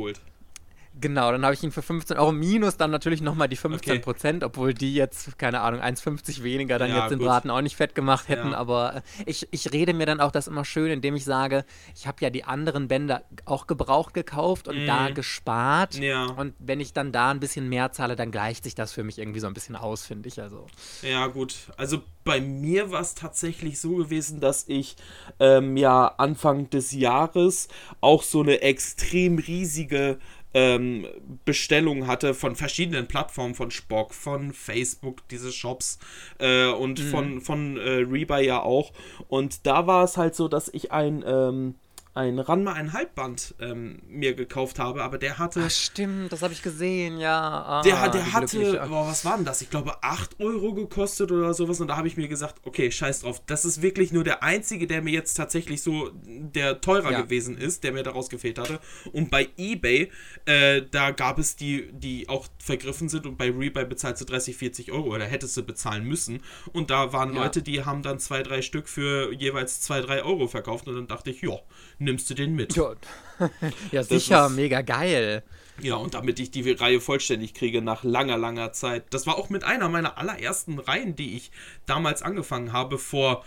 Genau, 1.01 1.31
dann 1.31 1.43
habe 1.43 1.53
ich 1.53 1.61
ihn 1.61 1.71
für 1.71 1.81
15 1.81 2.17
Euro 2.17 2.31
minus 2.31 2.77
dann 2.77 2.89
natürlich 2.89 3.21
nochmal 3.21 3.49
die 3.49 3.57
15 3.57 4.01
Prozent, 4.01 4.43
okay. 4.43 4.45
obwohl 4.45 4.73
die 4.73 4.93
jetzt, 4.93 5.37
keine 5.37 5.61
Ahnung, 5.61 5.81
1,50 5.81 6.43
weniger 6.43 6.79
dann 6.79 6.89
ja, 6.89 7.01
jetzt 7.01 7.11
den 7.11 7.19
gut. 7.19 7.27
Braten 7.27 7.49
auch 7.49 7.61
nicht 7.61 7.75
fett 7.75 7.95
gemacht 7.95 8.29
hätten. 8.29 8.51
Ja. 8.51 8.57
Aber 8.57 8.95
äh, 8.95 9.01
ich, 9.25 9.47
ich 9.51 9.73
rede 9.73 9.93
mir 9.93 10.05
dann 10.05 10.21
auch 10.21 10.31
das 10.31 10.47
immer 10.47 10.63
schön, 10.63 10.91
indem 10.91 11.15
ich 11.15 11.25
sage, 11.25 11.65
ich 11.95 12.07
habe 12.07 12.17
ja 12.21 12.29
die 12.29 12.45
anderen 12.45 12.87
Bänder 12.87 13.23
auch 13.43 13.67
gebraucht 13.67 14.13
gekauft 14.13 14.67
und 14.67 14.85
mm. 14.85 14.87
da 14.87 15.09
gespart. 15.09 15.95
Ja. 15.95 16.25
Und 16.25 16.53
wenn 16.59 16.79
ich 16.79 16.93
dann 16.93 17.11
da 17.11 17.31
ein 17.31 17.39
bisschen 17.39 17.67
mehr 17.67 17.91
zahle, 17.91 18.15
dann 18.15 18.31
gleicht 18.31 18.63
sich 18.63 18.75
das 18.75 18.93
für 18.93 19.03
mich 19.03 19.19
irgendwie 19.19 19.41
so 19.41 19.47
ein 19.47 19.53
bisschen 19.53 19.75
aus, 19.75 20.05
finde 20.05 20.29
ich. 20.29 20.41
Also. 20.41 20.65
Ja, 21.01 21.27
gut. 21.27 21.55
Also 21.75 22.01
bei 22.23 22.41
mir 22.41 22.91
war 22.91 23.01
es 23.01 23.15
tatsächlich 23.15 23.79
so 23.79 23.95
gewesen, 23.95 24.39
dass 24.39 24.67
ich 24.67 24.95
ähm, 25.39 25.77
ja 25.77 26.07
Anfang 26.07 26.69
des 26.69 26.91
Jahres 26.91 27.67
auch 28.01 28.23
so 28.23 28.41
eine 28.41 28.61
extrem 28.61 29.37
riesige 29.37 30.19
ähm, 30.55 31.05
Bestellungen 31.43 32.07
hatte 32.07 32.33
von 32.33 32.55
verschiedenen 32.55 33.07
Plattformen, 33.07 33.55
von 33.55 33.71
Spock, 33.71 34.13
von 34.13 34.53
Facebook, 34.53 35.27
diese 35.27 35.51
Shops 35.51 35.99
äh, 36.39 36.67
und 36.67 37.03
mhm. 37.03 37.09
von, 37.09 37.41
von 37.41 37.77
äh, 37.77 38.05
Rebuy 38.09 38.45
ja 38.45 38.61
auch. 38.61 38.93
Und 39.27 39.67
da 39.67 39.85
war 39.85 40.05
es 40.05 40.15
halt 40.15 40.33
so, 40.33 40.47
dass 40.47 40.69
ich 40.69 40.93
ein 40.93 41.23
ähm, 41.27 41.75
ein 42.15 42.39
Ranma 42.39 42.71
ein 42.71 42.93
Halbband 42.93 43.55
ähm, 43.59 44.01
mir 44.07 44.35
gekauft 44.35 44.79
habe, 44.79 45.03
aber 45.03 45.17
der 45.17 45.37
hatte. 45.37 45.63
Ach, 45.65 45.69
stimmt, 45.69 46.31
das 46.31 46.41
habe 46.41 46.53
ich 46.53 46.61
gesehen, 46.61 47.19
ja. 47.19 47.35
Ah, 47.65 47.81
der 47.81 48.07
der 48.09 48.31
hatte, 48.31 48.85
boah, 48.87 49.05
was 49.05 49.25
war 49.25 49.35
denn 49.35 49.43
das? 49.43 49.61
Ich 49.61 49.69
glaube 49.69 50.01
8 50.01 50.39
Euro 50.39 50.73
gekostet 50.73 51.33
oder 51.33 51.53
sowas 51.53 51.81
und 51.81 51.89
da 51.89 51.97
habe 51.97 52.07
ich 52.07 52.15
mir 52.15 52.29
gesagt, 52.29 52.61
okay, 52.63 52.89
scheiß 52.89 53.21
drauf. 53.21 53.41
Das 53.45 53.65
ist 53.65 53.81
wirklich 53.81 54.13
nur 54.13 54.23
der 54.23 54.43
einzige, 54.43 54.87
der 54.87 55.01
mir 55.01 55.11
jetzt 55.11 55.33
tatsächlich 55.33 55.81
so 55.81 56.09
der 56.13 56.79
teurer 56.79 57.11
ja. 57.11 57.21
gewesen 57.21 57.57
ist, 57.57 57.83
der 57.83 57.91
mir 57.91 58.03
daraus 58.03 58.29
gefehlt 58.29 58.59
hatte. 58.59 58.79
Und 59.11 59.29
bei 59.29 59.49
Ebay, 59.57 60.09
äh, 60.45 60.83
da 60.89 61.11
gab 61.11 61.37
es 61.37 61.57
die, 61.57 61.91
die 61.91 62.29
auch 62.29 62.47
vergriffen 62.59 63.09
sind 63.09 63.25
und 63.25 63.37
bei 63.37 63.51
Rebuy 63.51 63.83
bezahlst 63.83 64.21
du 64.21 64.25
30, 64.25 64.55
40 64.55 64.91
Euro 64.93 65.13
oder 65.13 65.25
hättest 65.25 65.57
du 65.57 65.63
bezahlen 65.63 66.05
müssen. 66.05 66.41
Und 66.71 66.91
da 66.91 67.11
waren 67.11 67.35
ja. 67.35 67.43
Leute, 67.43 67.61
die 67.61 67.83
haben 67.83 68.03
dann 68.03 68.19
zwei, 68.19 68.41
drei 68.41 68.61
Stück 68.61 68.87
für 68.87 69.33
jeweils 69.33 69.81
2, 69.81 69.99
3 69.99 70.23
Euro 70.23 70.47
verkauft 70.47 70.87
und 70.87 70.95
dann 70.95 71.07
dachte 71.07 71.31
ich, 71.31 71.41
ja, 71.41 71.59
nimmst 72.05 72.29
du 72.29 72.33
den 72.33 72.55
mit. 72.55 72.75
Ja, 72.75 72.93
ja 73.91 74.03
sicher, 74.03 74.47
ist, 74.47 74.53
mega 74.53 74.81
geil. 74.81 75.43
Ja, 75.81 75.95
und 75.95 76.13
damit 76.13 76.39
ich 76.39 76.51
die 76.51 76.71
Reihe 76.71 77.01
vollständig 77.01 77.53
kriege 77.53 77.81
nach 77.81 78.05
langer, 78.05 78.37
langer 78.37 78.71
Zeit. 78.71 79.03
Das 79.09 79.27
war 79.27 79.37
auch 79.37 79.49
mit 79.49 79.65
einer 79.65 79.89
meiner 79.89 80.17
allerersten 80.17 80.79
Reihen, 80.79 81.15
die 81.17 81.35
ich 81.35 81.51
damals 81.85 82.21
angefangen 82.21 82.71
habe, 82.71 82.97
vor 82.97 83.43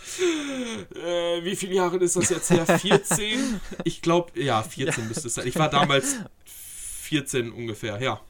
äh, 0.95 1.43
wie 1.43 1.57
viele 1.57 1.75
Jahren 1.75 2.01
ist 2.03 2.17
das 2.17 2.29
jetzt 2.29 2.51
her? 2.51 2.67
14? 2.79 3.61
ich 3.85 4.03
glaube, 4.03 4.39
ja, 4.39 4.63
14 4.63 5.05
ja. 5.05 5.09
müsste 5.09 5.29
es 5.29 5.35
sein. 5.35 5.47
Ich 5.47 5.57
war 5.57 5.71
damals 5.71 6.17
14 6.45 7.51
ungefähr, 7.51 8.01
ja. 8.03 8.21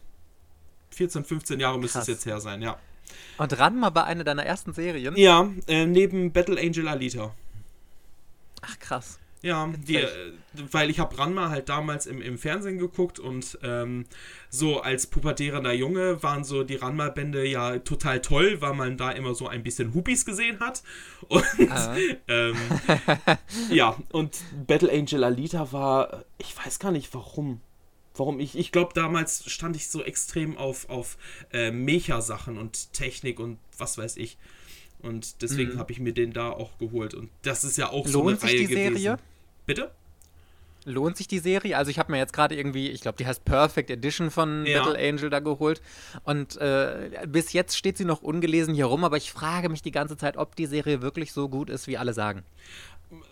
14, 0.91 1.25
15 1.25 1.61
Jahre 1.61 1.79
müsste 1.79 1.99
es 1.99 2.07
jetzt 2.07 2.27
her 2.27 2.41
sein, 2.41 2.63
ja. 2.63 2.79
Und 3.37 3.59
Ranma 3.59 3.91
bei 3.91 4.05
einer 4.05 4.25
deiner 4.25 4.45
ersten 4.45 4.73
Serien? 4.73 5.17
Ja, 5.17 5.51
äh, 5.67 5.87
neben 5.87 6.33
Battle 6.33 6.61
Angel 6.61 6.87
Alita. 6.87 7.35
Ach 8.63 8.79
krass. 8.79 9.19
Ja, 9.41 9.73
die, 9.77 10.05
weil 10.73 10.91
ich 10.91 10.99
habe 10.99 11.17
Ranma 11.17 11.49
halt 11.49 11.69
damals 11.69 12.07
im, 12.07 12.21
im 12.21 12.39
Fernsehen 12.39 12.79
geguckt 12.79 13.21
und 13.21 13.57
ähm, 13.63 14.07
so 14.51 14.81
als 14.81 15.07
pubertierender 15.07 15.73
Junge 15.73 16.23
waren 16.25 16.43
so 16.43 16.65
die 16.65 16.75
Ranma-Bände 16.75 17.47
ja 17.47 17.79
total 17.79 18.21
toll, 18.21 18.61
weil 18.61 18.75
man 18.75 18.97
da 18.97 19.13
immer 19.13 19.35
so 19.35 19.47
ein 19.47 19.63
bisschen 19.63 19.95
Hupis 19.95 20.25
gesehen 20.25 20.59
hat. 20.59 20.83
Und 21.29 21.45
ah. 21.71 21.97
ähm, 22.27 22.57
ja, 23.71 23.97
und 24.13 24.39
Battle 24.67 24.91
Angel 24.91 25.25
Alita 25.25 25.73
war, 25.73 26.25
ich 26.39 26.57
weiß 26.57 26.79
gar 26.79 26.91
nicht 26.91 27.13
warum. 27.13 27.61
Warum 28.15 28.41
ich, 28.41 28.57
ich 28.57 28.73
glaube, 28.73 28.95
damals 28.95 29.49
stand 29.51 29.77
ich 29.77 29.89
so 29.89 30.03
extrem 30.03 30.57
auf, 30.57 30.89
auf 30.89 31.19
äh, 31.53 31.71
Mecha-Sachen 31.71 32.57
und 32.57 32.93
Technik 32.93 33.39
und 33.39 33.59
was 33.77 33.99
weiß 33.99 34.17
ich. 34.17 34.39
Und 35.01 35.43
deswegen 35.43 35.75
mhm. 35.75 35.79
habe 35.79 35.93
ich 35.93 36.01
mir 36.01 36.13
den 36.13 36.33
da 36.33 36.51
auch 36.51 36.79
geholt. 36.79 37.15
Und 37.15 37.31
das 37.43 37.65
ist 37.65 37.79
ja 37.79 37.91
auch 37.91 38.07
Lohnt 38.07 38.13
so 38.13 38.27
eine 38.29 38.37
sich 38.37 38.51
Reihe 38.51 38.59
die 38.59 38.67
Serie? 38.67 38.91
gewesen. 38.91 39.17
Bitte? 39.67 39.91
Lohnt 40.85 41.17
sich 41.17 41.29
die 41.29 41.39
Serie? 41.39 41.77
Also 41.77 41.91
ich 41.91 41.99
habe 41.99 42.11
mir 42.11 42.19
jetzt 42.19 42.33
gerade 42.33 42.57
irgendwie, 42.57 42.89
ich 42.89 43.03
glaube, 43.03 43.19
die 43.19 43.27
heißt 43.27 43.45
Perfect 43.45 43.91
Edition 43.91 44.31
von 44.31 44.65
ja. 44.65 44.83
Battle 44.83 44.99
Angel 44.99 45.29
da 45.29 45.41
geholt. 45.41 45.83
Und 46.25 46.57
äh, 46.57 47.27
bis 47.27 47.53
jetzt 47.53 47.77
steht 47.77 47.99
sie 47.99 48.05
noch 48.05 48.23
ungelesen 48.23 48.75
hier 48.75 48.87
rum, 48.87 49.05
aber 49.05 49.17
ich 49.17 49.31
frage 49.31 49.69
mich 49.69 49.83
die 49.83 49.91
ganze 49.91 50.17
Zeit, 50.17 50.37
ob 50.37 50.57
die 50.57 50.67
Serie 50.67 51.03
wirklich 51.03 51.33
so 51.33 51.49
gut 51.49 51.69
ist, 51.69 51.87
wie 51.87 51.99
alle 51.99 52.15
sagen 52.15 52.43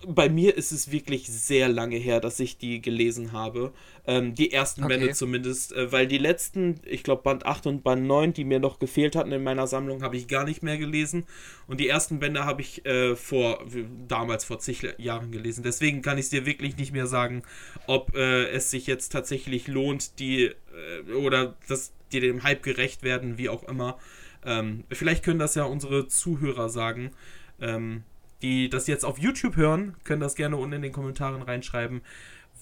bei 0.06 0.28
mir 0.28 0.56
ist 0.56 0.72
es 0.72 0.90
wirklich 0.90 1.26
sehr 1.26 1.68
lange 1.68 1.96
her, 1.96 2.20
dass 2.20 2.40
ich 2.40 2.56
die 2.56 2.80
gelesen 2.80 3.32
habe. 3.32 3.72
Ähm, 4.06 4.34
die 4.34 4.52
ersten 4.52 4.84
okay. 4.84 4.98
Bände 4.98 5.12
zumindest, 5.12 5.72
äh, 5.72 5.92
weil 5.92 6.06
die 6.06 6.18
letzten, 6.18 6.80
ich 6.84 7.02
glaube 7.02 7.22
Band 7.22 7.44
8 7.44 7.66
und 7.66 7.84
Band 7.84 8.06
9, 8.06 8.32
die 8.32 8.44
mir 8.44 8.58
noch 8.58 8.78
gefehlt 8.78 9.16
hatten 9.16 9.32
in 9.32 9.42
meiner 9.42 9.66
Sammlung, 9.66 10.02
habe 10.02 10.16
ich 10.16 10.28
gar 10.28 10.44
nicht 10.44 10.62
mehr 10.62 10.78
gelesen. 10.78 11.26
Und 11.66 11.80
die 11.80 11.88
ersten 11.88 12.18
Bände 12.20 12.44
habe 12.44 12.62
ich 12.62 12.86
äh, 12.86 13.16
vor, 13.16 13.64
damals 14.08 14.44
vor 14.44 14.58
zig 14.60 14.86
Jahren 14.98 15.30
gelesen. 15.30 15.62
Deswegen 15.62 16.02
kann 16.02 16.18
ich 16.18 16.26
es 16.26 16.30
dir 16.30 16.46
wirklich 16.46 16.76
nicht 16.76 16.92
mehr 16.92 17.06
sagen, 17.06 17.42
ob 17.86 18.14
äh, 18.16 18.48
es 18.48 18.70
sich 18.70 18.86
jetzt 18.86 19.10
tatsächlich 19.10 19.68
lohnt, 19.68 20.18
die 20.20 20.44
äh, 20.44 21.12
oder 21.12 21.54
dass 21.68 21.92
die 22.12 22.20
dem 22.20 22.44
Hype 22.44 22.62
gerecht 22.62 23.02
werden, 23.02 23.36
wie 23.36 23.48
auch 23.48 23.64
immer. 23.64 23.98
Ähm, 24.44 24.84
vielleicht 24.90 25.24
können 25.24 25.40
das 25.40 25.54
ja 25.54 25.64
unsere 25.64 26.06
Zuhörer 26.06 26.68
sagen. 26.68 27.10
Ähm, 27.60 28.04
die 28.42 28.68
das 28.68 28.86
jetzt 28.86 29.04
auf 29.04 29.18
YouTube 29.18 29.56
hören, 29.56 29.96
können 30.04 30.20
das 30.20 30.34
gerne 30.34 30.56
unten 30.56 30.74
in 30.74 30.82
den 30.82 30.92
Kommentaren 30.92 31.42
reinschreiben, 31.42 32.02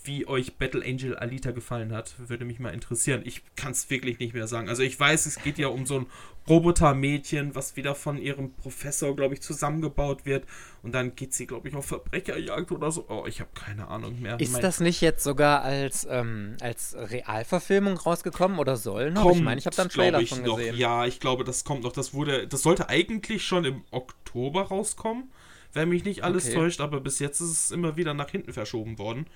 wie 0.04 0.26
euch 0.28 0.56
Battle 0.56 0.84
Angel 0.84 1.16
Alita 1.16 1.50
gefallen 1.50 1.92
hat. 1.92 2.14
Würde 2.28 2.44
mich 2.44 2.58
mal 2.58 2.74
interessieren. 2.74 3.22
Ich 3.24 3.42
kann 3.56 3.72
es 3.72 3.88
wirklich 3.88 4.18
nicht 4.18 4.34
mehr 4.34 4.46
sagen. 4.46 4.68
Also 4.68 4.82
ich 4.82 5.00
weiß, 5.00 5.24
es 5.26 5.42
geht 5.42 5.58
ja 5.58 5.68
um 5.68 5.86
so 5.86 6.00
ein 6.00 6.06
Robotermädchen, 6.46 7.54
was 7.54 7.74
wieder 7.76 7.94
von 7.94 8.18
ihrem 8.18 8.52
Professor, 8.52 9.16
glaube 9.16 9.32
ich, 9.32 9.40
zusammengebaut 9.40 10.26
wird. 10.26 10.44
Und 10.82 10.92
dann 10.92 11.16
geht 11.16 11.32
sie, 11.32 11.46
glaube 11.46 11.68
ich, 11.68 11.74
auf 11.74 11.86
Verbrecherjagd 11.86 12.70
oder 12.70 12.92
so. 12.92 13.06
Oh, 13.08 13.24
ich 13.26 13.40
habe 13.40 13.50
keine 13.54 13.88
Ahnung 13.88 14.20
mehr. 14.20 14.38
Ist 14.38 14.52
mein 14.52 14.60
das 14.60 14.80
nicht 14.80 15.00
jetzt 15.00 15.24
sogar 15.24 15.62
als, 15.62 16.06
ähm, 16.10 16.58
als 16.60 16.94
Realverfilmung 16.98 17.96
rausgekommen 17.96 18.58
oder 18.58 18.76
soll 18.76 19.10
noch? 19.10 19.22
Kommt, 19.22 19.36
ich 19.36 19.42
meine, 19.42 19.58
ich 19.58 19.64
habe 19.66 19.74
da 19.74 19.82
einen 19.82 19.90
Trailer 19.90 20.20
ich 20.20 20.28
von 20.28 20.42
noch. 20.42 20.58
gesehen. 20.58 20.76
Ja, 20.76 21.06
ich 21.06 21.18
glaube, 21.18 21.44
das 21.44 21.64
kommt 21.64 21.82
noch. 21.82 21.92
Das 21.92 22.12
wurde, 22.12 22.46
das 22.46 22.60
sollte 22.60 22.90
eigentlich 22.90 23.42
schon 23.42 23.64
im 23.64 23.82
Oktober 23.90 24.64
rauskommen, 24.64 25.30
wenn 25.74 25.88
mich 25.88 26.04
nicht 26.04 26.24
alles 26.24 26.44
Okay. 26.46 26.54
täuscht, 26.54 26.80
aber 26.80 27.00
bis 27.00 27.18
jetzt 27.18 27.40
ist 27.40 27.50
es 27.50 27.70
immer 27.70 27.96
wieder 27.96 28.14
nach 28.14 28.30
hinten 28.30 28.52
verschoben 28.52 28.98
worden. 28.98 29.26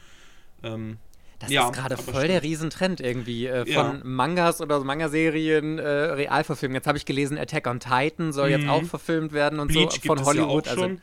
Ähm, 0.63 0.99
Das 1.41 1.51
Ja, 1.51 1.69
ist 1.69 1.73
gerade 1.73 1.97
voll 1.97 2.27
der 2.27 2.39
stimmt. 2.41 2.43
Riesentrend 2.43 3.01
irgendwie 3.01 3.47
äh, 3.47 3.65
von 3.65 3.73
Ja. 3.73 4.01
Mangas 4.03 4.61
oder 4.61 4.81
Manga-Serien, 4.83 5.79
äh, 5.79 5.83
Realverfilmungen. 5.89 6.77
Jetzt 6.77 6.87
habe 6.89 6.99
ich 6.99 7.05
gelesen, 7.07 7.39
Attack 7.39 7.67
on 7.69 7.79
Titan 7.81 8.33
soll 8.33 8.51
jetzt 8.51 8.65
Mhm. 8.65 8.71
auch 8.71 8.85
verfilmt 8.85 9.33
werden 9.33 9.61
und 9.61 9.69
Bleach 9.69 9.91
so 9.93 10.01
von 10.01 10.25
Hollywood. 10.25 10.67
ja 10.67 10.73
auch 10.73 10.75
schon 10.75 11.01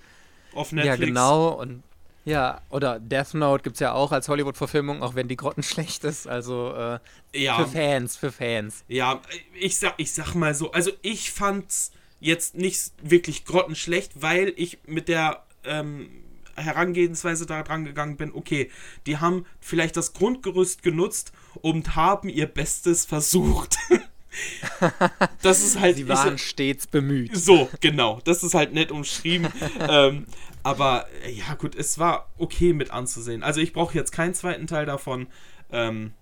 auf 0.51 0.67
also, 0.67 0.75
Netflix. 0.75 0.99
ja, 0.99 1.05
genau. 1.07 1.49
Und 1.61 1.83
ja, 2.25 2.61
oder 2.69 2.99
Death 2.99 3.33
Note 3.35 3.63
gibt 3.63 3.75
es 3.75 3.79
ja 3.79 3.93
auch 3.93 4.11
als 4.11 4.27
Hollywood-Verfilmung, 4.27 5.03
auch 5.03 5.15
wenn 5.15 5.27
die 5.27 5.35
grottenschlecht 5.37 6.03
ist. 6.11 6.27
Also 6.27 6.73
äh, 6.73 6.99
Ja, 7.33 7.65
für 7.65 7.67
Fans, 7.71 8.17
für 8.17 8.31
Fans. 8.31 8.83
ja 8.87 9.21
ich, 9.59 9.77
sag, 9.77 9.93
ich 9.97 10.11
sag 10.13 10.33
mal 10.35 10.53
so, 10.53 10.71
also 10.71 10.91
ich 11.01 11.31
fand's 11.31 11.91
jetzt 12.19 12.55
nicht 12.55 12.91
wirklich 13.01 13.45
grottenschlecht, 13.45 14.21
weil 14.21 14.53
ich 14.55 14.79
mit 14.85 15.07
der 15.07 15.43
ähm, 15.63 16.09
Herangehensweise 16.55 17.45
da 17.45 17.63
dran 17.63 17.85
gegangen 17.85 18.17
bin, 18.17 18.31
okay, 18.33 18.71
die 19.05 19.17
haben 19.17 19.45
vielleicht 19.59 19.97
das 19.97 20.13
Grundgerüst 20.13 20.83
genutzt 20.83 21.33
und 21.61 21.95
haben 21.95 22.29
ihr 22.29 22.47
Bestes 22.47 23.05
versucht. 23.05 23.77
das 25.41 25.63
ist 25.63 25.79
halt 25.79 25.95
Sie 25.95 26.03
ich 26.03 26.07
waren 26.07 26.31
sag- 26.31 26.39
stets 26.39 26.87
bemüht. 26.87 27.35
So, 27.35 27.69
genau. 27.81 28.19
Das 28.23 28.43
ist 28.43 28.53
halt 28.53 28.73
nett 28.73 28.91
umschrieben. 28.91 29.47
ähm, 29.79 30.25
aber 30.63 31.07
äh, 31.25 31.31
ja, 31.31 31.53
gut, 31.55 31.75
es 31.75 31.99
war 31.99 32.29
okay 32.37 32.73
mit 32.73 32.91
anzusehen. 32.91 33.43
Also 33.43 33.61
ich 33.61 33.73
brauche 33.73 33.95
jetzt 33.95 34.11
keinen 34.11 34.33
zweiten 34.33 34.67
Teil 34.67 34.85
davon. 34.85 35.27
Ähm, 35.71 36.13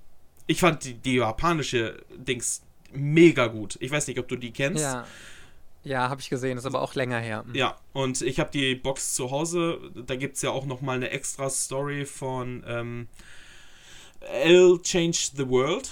ich 0.47 0.59
fand 0.59 0.83
die, 0.83 0.95
die 0.95 1.15
japanische 1.15 2.03
Dings 2.15 2.61
mega 2.91 3.47
gut. 3.47 3.77
Ich 3.79 3.91
weiß 3.91 4.07
nicht, 4.07 4.19
ob 4.19 4.27
du 4.27 4.35
die 4.35 4.51
kennst. 4.51 4.83
Ja. 4.83 5.05
Ja, 5.83 6.09
habe 6.09 6.21
ich 6.21 6.29
gesehen, 6.29 6.57
ist 6.57 6.65
aber 6.65 6.81
auch 6.81 6.95
länger 6.95 7.19
her. 7.19 7.43
Ja, 7.53 7.75
und 7.91 8.21
ich 8.21 8.39
habe 8.39 8.49
die 8.51 8.73
Box 8.75 9.13
zu 9.15 9.31
Hause. 9.31 9.79
Da 10.07 10.15
gibt 10.15 10.37
es 10.37 10.41
ja 10.41 10.49
auch 10.51 10.65
nochmal 10.65 10.95
eine 10.95 11.09
extra 11.09 11.49
Story 11.49 12.05
von 12.05 12.63
ähm, 12.65 13.07
L 14.21 14.79
Change 14.81 15.17
the 15.35 15.49
World. 15.49 15.91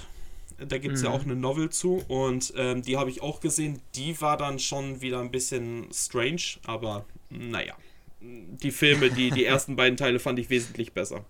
Da 0.58 0.78
gibt 0.78 0.96
es 0.96 1.02
ja 1.02 1.10
Mhm. 1.10 1.16
auch 1.16 1.24
eine 1.24 1.36
Novel 1.36 1.70
zu. 1.70 2.04
Und 2.08 2.54
ähm, 2.56 2.84
die 2.84 2.98
habe 2.98 3.10
ich 3.10 3.22
auch 3.22 3.40
gesehen. 3.42 3.82
Die 3.96 4.20
war 4.22 4.38
dann 4.38 4.60
schon 4.60 5.02
wieder 5.02 5.20
ein 5.20 5.32
bisschen 5.32 5.88
strange. 5.94 6.42
Aber 6.66 7.06
naja. 7.30 7.74
Die 8.22 8.72
Filme, 8.72 9.10
die, 9.10 9.32
die 9.32 9.44
ersten 9.46 9.76
beiden 9.76 9.98
Teile 9.98 10.20
fand 10.20 10.38
ich 10.40 10.50
wesentlich 10.50 10.94
besser. 10.94 11.26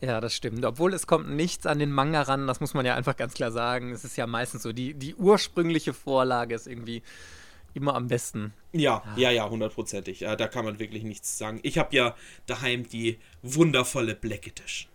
Ja, 0.00 0.20
das 0.20 0.34
stimmt. 0.34 0.64
Obwohl 0.64 0.92
es 0.94 1.06
kommt 1.06 1.30
nichts 1.30 1.66
an 1.66 1.78
den 1.78 1.92
Manga 1.92 2.22
ran, 2.22 2.46
das 2.46 2.60
muss 2.60 2.74
man 2.74 2.84
ja 2.84 2.94
einfach 2.96 3.16
ganz 3.16 3.34
klar 3.34 3.52
sagen. 3.52 3.92
Es 3.92 4.04
ist 4.04 4.16
ja 4.16 4.26
meistens 4.26 4.62
so, 4.62 4.72
die, 4.72 4.94
die 4.94 5.14
ursprüngliche 5.14 5.92
Vorlage 5.94 6.54
ist 6.54 6.66
irgendwie 6.66 7.02
immer 7.74 7.94
am 7.94 8.08
besten. 8.08 8.52
Ja, 8.72 9.02
ja, 9.16 9.30
ja, 9.30 9.48
hundertprozentig. 9.48 10.20
Ja, 10.20 10.36
da 10.36 10.48
kann 10.48 10.64
man 10.64 10.78
wirklich 10.78 11.02
nichts 11.02 11.38
sagen. 11.38 11.60
Ich 11.62 11.78
habe 11.78 11.94
ja 11.94 12.14
daheim 12.46 12.88
die 12.88 13.18
wundervolle 13.42 14.14
Black 14.14 14.46
Edition. 14.46 14.90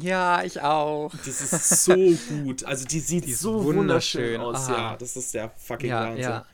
Ja, 0.00 0.42
ich 0.42 0.60
auch. 0.60 1.10
Das 1.24 1.40
ist 1.40 1.84
so 1.84 1.94
gut. 1.94 2.64
Also 2.64 2.86
die 2.86 3.00
sieht 3.00 3.26
Die 3.26 3.34
so 3.34 3.64
wunderschön, 3.64 4.40
wunderschön. 4.40 4.40
aus. 4.40 4.68
Ah. 4.68 4.72
Ja, 4.92 4.96
das 4.96 5.16
ist 5.16 5.34
der 5.34 5.50
fucking 5.50 5.88
Ja, 5.90 6.00
Wahnsinn. 6.06 6.22
ja. 6.22 6.44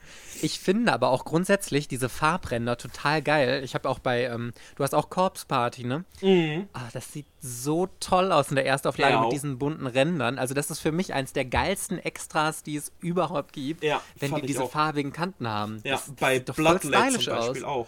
Ich 0.41 0.59
finde 0.59 0.93
aber 0.93 1.09
auch 1.09 1.25
grundsätzlich 1.25 1.87
diese 1.87 2.09
Farbränder 2.09 2.77
total 2.77 3.23
geil. 3.23 3.63
Ich 3.63 3.73
habe 3.73 3.89
auch 3.89 3.97
bei, 3.97 4.25
ähm, 4.25 4.53
du 4.75 4.83
hast 4.83 4.93
auch 4.93 5.09
Corpse 5.09 5.45
Party, 5.47 5.83
ne? 5.83 6.05
Mhm. 6.21 6.67
Ah, 6.73 6.89
das 6.93 7.11
sieht 7.11 7.25
so 7.41 7.87
toll 7.99 8.31
aus 8.31 8.49
in 8.49 8.55
der 8.55 8.65
Erstauflage 8.67 9.13
Ja, 9.15 9.21
mit 9.21 9.31
diesen 9.31 9.57
bunten 9.57 9.87
Rändern. 9.87 10.37
Also 10.37 10.53
das 10.53 10.69
ist 10.69 10.79
für 10.79 10.91
mich 10.91 11.13
eins 11.15 11.33
der 11.33 11.45
geilsten 11.45 11.97
Extras, 11.97 12.61
die 12.61 12.75
es 12.75 12.91
überhaupt 12.99 13.51
gibt, 13.53 13.83
Ja, 13.83 13.99
wenn 14.19 14.35
die 14.35 14.43
diese 14.43 14.63
auch. 14.63 14.71
farbigen 14.71 15.11
Kanten 15.11 15.47
haben. 15.47 15.81
Ja, 15.83 15.93
das, 15.93 16.05
das 16.05 16.15
bei 16.17 16.39
Bloodlet 16.39 16.81
zum 16.83 16.91
Beispiel 16.91 17.33
aus. 17.33 17.63
auch. 17.63 17.87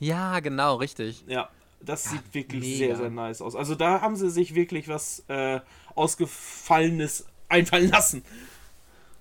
Ja, 0.00 0.40
genau, 0.40 0.74
richtig. 0.76 1.22
Ja, 1.28 1.50
das 1.80 2.04
Ja, 2.06 2.10
sieht 2.12 2.34
wirklich 2.34 2.62
mega. 2.62 2.86
sehr, 2.86 2.96
sehr 2.96 3.10
nice 3.10 3.40
aus. 3.42 3.54
Also 3.56 3.74
da 3.74 4.00
haben 4.00 4.16
sie 4.16 4.30
sich 4.30 4.54
wirklich 4.54 4.88
was 4.88 5.24
äh, 5.28 5.60
Ausgefallenes 5.94 7.26
einfallen 7.48 7.90
lassen. 7.90 8.22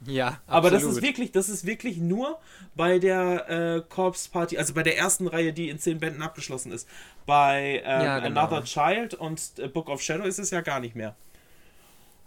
Ja, 0.05 0.39
Aber 0.47 0.69
das 0.69 0.83
ist 0.83 0.87
absolut. 0.89 1.03
wirklich, 1.09 1.31
das 1.33 1.49
ist 1.49 1.65
wirklich 1.65 1.97
nur 1.97 2.39
bei 2.73 2.99
der 2.99 3.49
äh, 3.49 3.81
Corpse 3.89 4.29
Party, 4.31 4.57
also 4.57 4.73
bei 4.73 4.81
der 4.83 4.97
ersten 4.97 5.27
Reihe, 5.27 5.51
die 5.51 5.67
in 5.69 5.77
zehn 5.77 5.99
Bänden 5.99 6.21
abgeschlossen 6.21 6.71
ist. 6.71 6.87
Bei 7.25 7.81
ähm, 7.83 8.01
Ja, 8.03 8.19
genau. 8.19 8.41
Another 8.41 8.63
Child 8.63 9.13
und 9.15 9.41
äh, 9.57 9.67
Book 9.67 9.89
of 9.89 10.01
Shadow 10.01 10.23
ist 10.23 10.39
es 10.39 10.51
ja 10.51 10.61
gar 10.61 10.79
nicht 10.79 10.95
mehr. 10.95 11.15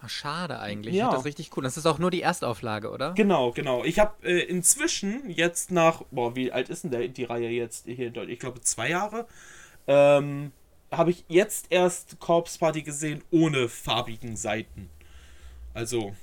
Ach, 0.03 0.09
schade 0.11 0.59
eigentlich. 0.59 0.95
Ja. 0.95 1.11
Das 1.11 1.21
ist 1.21 1.25
richtig 1.25 1.57
cool. 1.57 1.63
Das 1.63 1.77
ist 1.79 1.87
auch 1.87 1.99
nur 1.99 2.11
die 2.11 2.21
Erstauflage, 2.23 2.91
oder? 2.91 3.13
Genau, 3.13 3.53
genau. 3.53 3.85
Ich 3.85 3.99
habe 4.01 4.13
äh, 4.23 4.41
inzwischen 4.41 5.31
jetzt 5.31 5.71
nach, 5.71 6.03
boah, 6.11 6.37
wie 6.37 6.53
alt 6.53 6.69
ist 6.69 6.85
denn 6.85 6.91
der, 6.91 7.09
die 7.09 7.25
Reihe 7.25 7.49
jetzt 7.49 7.87
hier 7.87 8.09
in 8.09 8.13
Deutschland? 8.13 8.33
Ich 8.33 8.41
glaube 8.41 8.61
zwei 8.61 8.91
Jahre. 8.91 9.27
Ähm, 9.87 10.53
habe 10.91 11.11
ich 11.11 11.25
jetzt 11.29 11.67
erst 11.71 12.21
Corpse 12.21 12.59
Party 12.59 12.83
gesehen 12.83 13.23
ohne 13.31 13.69
farbigen 13.69 14.37
Seiten. 14.37 14.91
Also, 15.75 16.15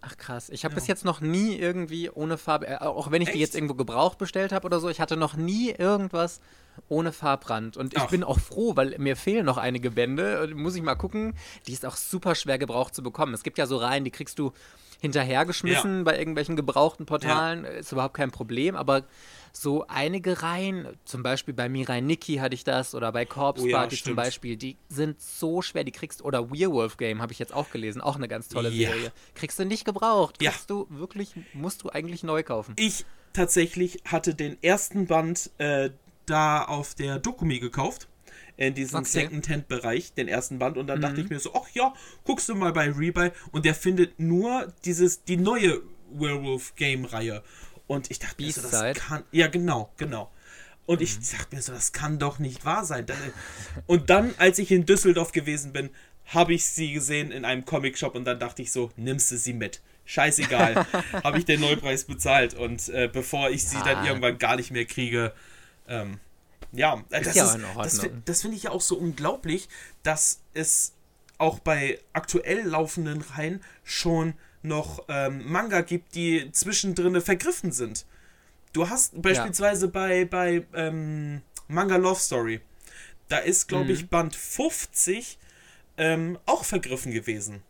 Ach 0.00 0.16
krass. 0.16 0.48
Ich 0.50 0.64
habe 0.64 0.72
Ja. 0.74 0.76
bis 0.76 0.86
jetzt 0.86 1.04
noch 1.04 1.20
nie 1.20 1.56
irgendwie 1.56 2.08
ohne 2.08 2.38
Farbe, 2.38 2.68
äh, 2.68 2.76
auch 2.76 3.10
wenn 3.10 3.20
ich 3.20 3.28
die 3.30 3.32
Echt? 3.34 3.40
jetzt 3.40 3.54
irgendwo 3.56 3.74
gebraucht 3.74 4.16
bestellt 4.16 4.52
habe 4.52 4.64
oder 4.64 4.78
so, 4.78 4.88
ich 4.88 5.00
hatte 5.00 5.16
noch 5.16 5.34
nie 5.34 5.70
irgendwas 5.70 6.40
ohne 6.88 7.12
Farbrand. 7.12 7.76
Und 7.76 7.94
ich 7.94 8.00
Ach. 8.02 8.08
bin 8.10 8.22
auch 8.22 8.38
froh, 8.38 8.76
weil 8.76 8.96
mir 8.98 9.16
fehlen 9.16 9.44
noch 9.44 9.56
einige 9.56 9.90
Bände. 9.90 10.52
Muss 10.54 10.76
ich 10.76 10.82
mal 10.82 10.94
gucken. 10.94 11.34
Die 11.66 11.72
ist 11.72 11.84
auch 11.84 11.96
super 11.96 12.36
schwer 12.36 12.58
gebraucht 12.58 12.94
zu 12.94 13.02
bekommen. 13.02 13.34
Es 13.34 13.42
gibt 13.42 13.58
ja 13.58 13.66
so 13.66 13.76
Reihen, 13.76 14.04
die 14.04 14.12
kriegst 14.12 14.38
du 14.38 14.52
hinterhergeschmissen 15.00 16.04
bei 16.04 16.18
irgendwelchen 16.18 16.56
gebrauchten 16.56 17.06
Portalen. 17.06 17.64
Ist 17.64 17.92
überhaupt 17.92 18.14
kein 18.14 18.30
Problem. 18.30 18.76
Aber 18.76 19.04
so 19.52 19.86
einige 19.88 20.42
Reihen, 20.42 20.86
zum 21.04 21.22
Beispiel 21.22 21.54
bei 21.54 21.68
Mirai 21.68 22.00
Nikki 22.00 22.36
hatte 22.36 22.54
ich 22.54 22.64
das 22.64 22.94
oder 22.94 23.12
bei 23.12 23.24
Corpse 23.24 23.64
Oh 23.64 23.68
ja, 23.68 23.78
Party 23.78 23.96
zum 23.96 24.00
stimmt. 24.00 24.16
Beispiel, 24.16 24.56
die 24.56 24.76
sind 24.88 25.20
so 25.20 25.62
schwer, 25.62 25.84
die 25.84 25.92
kriegst 25.92 26.22
oder 26.22 26.50
Werewolf 26.50 26.96
Game 26.96 27.22
habe 27.22 27.32
ich 27.32 27.38
jetzt 27.38 27.54
auch 27.54 27.70
gelesen, 27.70 28.00
auch 28.00 28.16
eine 28.16 28.28
ganz 28.28 28.48
tolle 28.48 28.68
Ja. 28.70 28.90
Serie. 28.90 29.12
Kriegst 29.34 29.58
du 29.58 29.64
nicht 29.64 29.84
gebraucht. 29.84 30.42
Ja. 30.42 30.50
Kriegst 30.50 30.70
du 30.70 30.86
wirklich, 30.90 31.34
musst 31.54 31.82
du 31.82 31.90
eigentlich 31.90 32.22
neu 32.22 32.42
kaufen. 32.42 32.74
ich 32.78 33.04
tatsächlich 33.32 34.02
hatte 34.04 34.34
den 34.34 34.56
ersten 34.62 35.06
Band 35.06 35.50
äh, 35.58 35.90
da 36.26 36.64
auf 36.64 36.94
der 36.94 37.18
Dokumi 37.18 37.58
gekauft. 37.60 38.08
In 38.58 38.74
diesem 38.74 38.98
Okay. 38.98 39.08
Second-Hand-Bereich, 39.08 40.12
den 40.14 40.28
ersten 40.28 40.58
Band. 40.58 40.76
Und 40.76 40.88
dann 40.88 41.00
dachte 41.00 41.20
ich 41.20 41.30
mir 41.30 41.38
so, 41.38 41.54
ach 41.54 41.68
ja, 41.74 41.94
guckst 42.24 42.48
du 42.48 42.54
mal 42.56 42.72
bei 42.72 42.90
Rebuy. 42.90 43.30
Und 43.52 43.64
der 43.64 43.74
findet 43.74 44.18
nur 44.20 44.70
dieses, 44.84 45.24
die 45.24 45.36
neue 45.36 45.80
Werewolf-Game-Reihe. 46.12 47.42
Und 47.86 48.10
ich 48.10 48.18
dachte 48.18 48.42
mir 48.42 48.52
so, 48.52 48.62
das 48.68 48.96
kann. 48.96 49.24
Ja, 49.32 49.46
genau, 49.46 49.92
genau. 49.96 50.30
Und 50.86 51.00
ich 51.02 51.18
dachte 51.30 51.54
mir 51.54 51.62
so, 51.62 51.72
das 51.72 51.92
kann 51.92 52.18
doch 52.18 52.38
nicht 52.38 52.64
wahr 52.64 52.84
sein. 52.84 53.06
Und 53.86 54.10
dann, 54.10 54.34
als 54.38 54.58
ich 54.58 54.70
in 54.70 54.86
Düsseldorf 54.86 55.32
gewesen 55.32 55.72
bin, 55.72 55.90
habe 56.26 56.52
ich 56.54 56.66
sie 56.66 56.92
gesehen 56.92 57.30
in 57.30 57.44
einem 57.44 57.64
Comic-Shop 57.64 58.14
und 58.14 58.24
dann 58.24 58.38
dachte 58.40 58.62
ich 58.62 58.72
so, 58.72 58.90
nimmst 58.96 59.30
du 59.30 59.36
sie 59.38 59.52
mit. 59.52 59.80
Scheißegal. 60.04 60.86
habe 61.24 61.38
ich 61.38 61.44
den 61.44 61.60
Neupreis 61.60 62.04
bezahlt. 62.04 62.54
Und 62.54 62.88
äh, 62.88 63.08
bevor 63.12 63.50
ich 63.50 63.64
sie 63.64 63.76
dann 63.78 63.98
Ah. 63.98 64.06
irgendwann 64.06 64.38
gar 64.38 64.56
nicht 64.56 64.70
mehr 64.70 64.84
kriege, 64.86 65.32
ähm, 65.86 66.18
ja, 66.72 67.02
äh, 67.10 67.22
das, 67.22 67.34
ja 67.34 67.44
ist, 67.44 67.58
das, 67.82 68.06
das 68.24 68.42
finde 68.42 68.56
ich 68.56 68.64
ja 68.64 68.70
auch 68.70 68.80
so 68.80 68.96
unglaublich, 68.96 69.68
dass 70.02 70.40
es 70.54 70.92
auch 71.38 71.60
bei 71.60 72.00
aktuell 72.12 72.66
laufenden 72.66 73.20
Reihen 73.22 73.62
schon 73.84 74.34
noch 74.62 75.04
ähm, 75.08 75.50
Manga 75.50 75.82
gibt, 75.82 76.14
die 76.14 76.50
zwischendrin 76.52 77.20
vergriffen 77.20 77.70
sind. 77.72 78.04
Du 78.72 78.88
hast 78.88 79.20
beispielsweise 79.22 79.88
bei, 79.88 80.24
bei 80.24 80.66
ähm, 80.74 81.42
Manga 81.68 81.96
Love 81.96 82.20
Story, 82.20 82.60
da 83.28 83.38
ist, 83.38 83.68
glaube 83.68 83.84
Mhm. 83.86 83.90
ich, 83.90 84.08
Band 84.08 84.34
50 84.34 85.38
ähm, 85.96 86.38
auch 86.46 86.64
vergriffen 86.64 87.12
gewesen. 87.12 87.62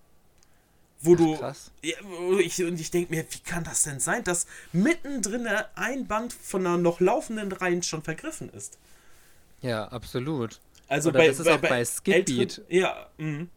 Wo 1.01 1.15
du. 1.15 1.37
krass. 1.37 1.71
Ja, 1.83 1.95
ich, 2.41 2.63
und 2.65 2.81
ich 2.81 2.91
denke 2.91 3.15
mir, 3.15 3.25
wie 3.31 3.39
kann 3.39 3.63
das 3.65 3.85
denn 3.85 4.01
sein, 4.01 4.25
dass 4.25 4.47
mittendrin 4.73 5.47
ein 5.77 6.07
Band 6.07 6.33
von 6.33 6.67
einer 6.67 6.77
noch 6.77 7.01
laufenden 7.01 7.53
Reihe 7.53 7.83
schon 7.83 8.03
vergriffen 8.03 8.51
ist? 8.53 8.79
Ja, 9.63 9.87
absolut. 9.89 10.59
Also 10.89 11.11
Oder 11.11 11.27
das 11.27 11.39
ist 11.41 11.49
auch 11.49 11.59
bei 11.59 11.85
Skip 11.85 12.15
älteren- 12.15 12.37
Beat. 12.39 12.63
Ja, 12.69 13.09
mhm. 13.19 13.49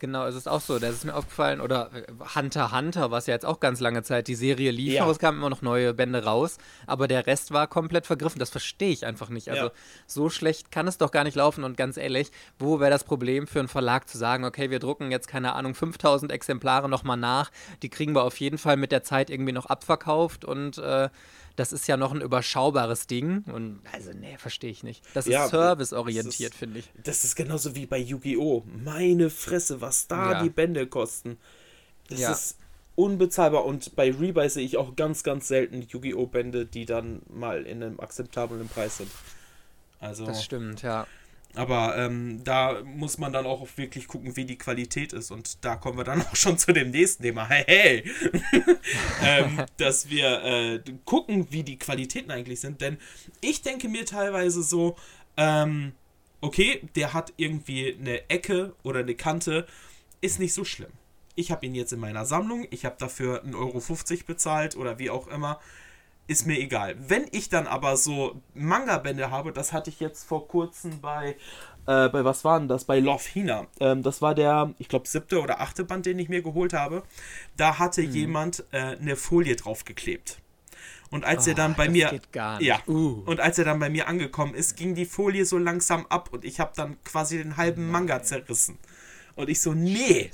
Genau, 0.00 0.26
es 0.26 0.34
ist 0.34 0.48
auch 0.48 0.62
so. 0.62 0.78
Das 0.78 0.94
ist 0.94 1.04
mir 1.04 1.14
aufgefallen. 1.14 1.60
Oder 1.60 1.90
äh, 1.92 2.04
Hunter 2.34 2.72
Hunter, 2.72 3.10
was 3.10 3.26
ja 3.26 3.34
jetzt 3.34 3.44
auch 3.44 3.60
ganz 3.60 3.80
lange 3.80 4.02
Zeit 4.02 4.28
die 4.28 4.34
Serie 4.34 4.70
lief. 4.70 4.94
Ja. 4.94 5.08
Es 5.08 5.18
kamen 5.18 5.38
immer 5.38 5.50
noch 5.50 5.60
neue 5.60 5.92
Bände 5.92 6.24
raus. 6.24 6.56
Aber 6.86 7.06
der 7.06 7.26
Rest 7.26 7.52
war 7.52 7.66
komplett 7.66 8.06
vergriffen. 8.06 8.38
Das 8.38 8.48
verstehe 8.48 8.90
ich 8.90 9.04
einfach 9.04 9.28
nicht. 9.28 9.50
Also 9.50 9.66
ja. 9.66 9.72
so 10.06 10.30
schlecht 10.30 10.72
kann 10.72 10.88
es 10.88 10.96
doch 10.96 11.10
gar 11.10 11.24
nicht 11.24 11.36
laufen. 11.36 11.64
Und 11.64 11.76
ganz 11.76 11.98
ehrlich, 11.98 12.30
wo 12.58 12.80
wäre 12.80 12.90
das 12.90 13.04
Problem 13.04 13.46
für 13.46 13.58
einen 13.58 13.68
Verlag 13.68 14.08
zu 14.08 14.16
sagen, 14.16 14.46
okay, 14.46 14.70
wir 14.70 14.78
drucken 14.78 15.10
jetzt, 15.10 15.28
keine 15.28 15.52
Ahnung, 15.52 15.74
5000 15.74 16.32
Exemplare 16.32 16.88
nochmal 16.88 17.18
nach. 17.18 17.50
Die 17.82 17.90
kriegen 17.90 18.14
wir 18.14 18.24
auf 18.24 18.40
jeden 18.40 18.56
Fall 18.56 18.78
mit 18.78 18.92
der 18.92 19.02
Zeit 19.02 19.28
irgendwie 19.28 19.52
noch 19.52 19.66
abverkauft. 19.66 20.46
Und 20.46 20.78
äh, 20.78 21.10
das 21.56 21.72
ist 21.72 21.86
ja 21.86 21.96
noch 21.96 22.12
ein 22.12 22.20
überschaubares 22.20 23.06
Ding. 23.06 23.44
Und 23.52 23.80
also, 23.92 24.12
nee, 24.12 24.36
verstehe 24.38 24.70
ich 24.70 24.82
nicht. 24.82 25.04
Das 25.14 25.26
ist 25.26 25.32
ja, 25.32 25.48
serviceorientiert, 25.48 26.54
finde 26.54 26.80
ich. 26.80 26.90
Das 27.02 27.24
ist 27.24 27.36
genauso 27.36 27.74
wie 27.74 27.86
bei 27.86 27.98
Yu-Gi-Oh! 27.98 28.64
Meine 28.84 29.30
Fresse, 29.30 29.80
was 29.80 30.06
da 30.06 30.32
ja. 30.32 30.42
die 30.42 30.50
Bände 30.50 30.86
kosten. 30.86 31.38
Das 32.08 32.20
ja. 32.20 32.32
ist 32.32 32.56
unbezahlbar. 32.96 33.64
Und 33.64 33.96
bei 33.96 34.10
Rebuy 34.10 34.48
sehe 34.48 34.64
ich 34.64 34.76
auch 34.76 34.96
ganz, 34.96 35.22
ganz 35.22 35.48
selten 35.48 35.82
Yu-Gi-Oh! 35.82 36.26
Bände, 36.26 36.66
die 36.66 36.86
dann 36.86 37.22
mal 37.28 37.64
in 37.64 37.82
einem 37.82 38.00
akzeptablen 38.00 38.68
Preis 38.68 38.98
sind. 38.98 39.10
Also, 40.00 40.24
das 40.24 40.42
stimmt, 40.42 40.82
ja. 40.82 41.06
Aber 41.54 41.96
ähm, 41.96 42.42
da 42.44 42.82
muss 42.84 43.18
man 43.18 43.32
dann 43.32 43.44
auch 43.44 43.66
wirklich 43.76 44.06
gucken, 44.06 44.36
wie 44.36 44.44
die 44.44 44.58
Qualität 44.58 45.12
ist. 45.12 45.30
Und 45.30 45.64
da 45.64 45.76
kommen 45.76 45.98
wir 45.98 46.04
dann 46.04 46.22
auch 46.26 46.36
schon 46.36 46.58
zu 46.58 46.72
dem 46.72 46.90
nächsten 46.90 47.22
Thema. 47.22 47.48
Hey, 47.48 47.64
hey! 47.66 48.10
ähm, 49.22 49.64
dass 49.76 50.08
wir 50.10 50.44
äh, 50.44 50.80
gucken, 51.04 51.48
wie 51.50 51.62
die 51.62 51.78
Qualitäten 51.78 52.30
eigentlich 52.30 52.60
sind. 52.60 52.80
Denn 52.80 52.98
ich 53.40 53.62
denke 53.62 53.88
mir 53.88 54.04
teilweise 54.04 54.62
so, 54.62 54.96
ähm, 55.36 55.92
okay, 56.40 56.82
der 56.94 57.12
hat 57.12 57.32
irgendwie 57.36 57.96
eine 57.98 58.30
Ecke 58.30 58.74
oder 58.82 59.00
eine 59.00 59.14
Kante, 59.14 59.66
ist 60.20 60.38
nicht 60.38 60.54
so 60.54 60.64
schlimm. 60.64 60.92
Ich 61.34 61.50
habe 61.50 61.66
ihn 61.66 61.74
jetzt 61.74 61.92
in 61.92 62.00
meiner 62.00 62.26
Sammlung, 62.26 62.66
ich 62.70 62.84
habe 62.84 62.96
dafür 62.98 63.44
1,50 63.44 63.54
Euro 63.54 64.24
bezahlt 64.26 64.76
oder 64.76 64.98
wie 64.98 65.10
auch 65.10 65.26
immer 65.28 65.60
ist 66.30 66.46
mir 66.46 66.60
egal. 66.60 66.94
Wenn 67.00 67.26
ich 67.32 67.48
dann 67.48 67.66
aber 67.66 67.96
so 67.96 68.40
Manga-Bände 68.54 69.32
habe, 69.32 69.52
das 69.52 69.72
hatte 69.72 69.90
ich 69.90 69.98
jetzt 69.98 70.22
vor 70.22 70.46
kurzem 70.46 71.00
bei, 71.00 71.36
äh, 71.88 72.08
bei 72.08 72.24
was 72.24 72.44
war 72.44 72.56
denn 72.60 72.68
das? 72.68 72.84
Bei 72.84 73.00
Love 73.00 73.24
Hina. 73.28 73.66
Ähm, 73.80 74.04
das 74.04 74.22
war 74.22 74.36
der, 74.36 74.72
ich 74.78 74.88
glaube, 74.88 75.08
siebte 75.08 75.40
oder 75.40 75.60
achte 75.60 75.82
Band, 75.82 76.06
den 76.06 76.20
ich 76.20 76.28
mir 76.28 76.40
geholt 76.40 76.72
habe. 76.72 77.02
Da 77.56 77.80
hatte 77.80 78.02
hm. 78.02 78.12
jemand 78.12 78.64
äh, 78.70 78.96
eine 78.96 79.16
Folie 79.16 79.56
draufgeklebt. 79.56 80.38
Und 81.10 81.24
als 81.24 81.48
oh, 81.48 81.50
er 81.50 81.56
dann 81.56 81.74
bei 81.74 81.88
mir 81.88 82.20
ja 82.60 82.78
uh. 82.86 83.24
und 83.26 83.40
als 83.40 83.58
er 83.58 83.64
dann 83.64 83.80
bei 83.80 83.90
mir 83.90 84.06
angekommen 84.06 84.54
ist, 84.54 84.76
ging 84.76 84.94
die 84.94 85.06
Folie 85.06 85.44
so 85.44 85.58
langsam 85.58 86.06
ab 86.08 86.28
und 86.30 86.44
ich 86.44 86.60
habe 86.60 86.70
dann 86.76 87.02
quasi 87.02 87.38
den 87.38 87.56
halben 87.56 87.90
Manga 87.90 88.22
zerrissen. 88.22 88.78
Und 89.34 89.48
ich 89.48 89.60
so 89.60 89.74
nee. 89.74 90.30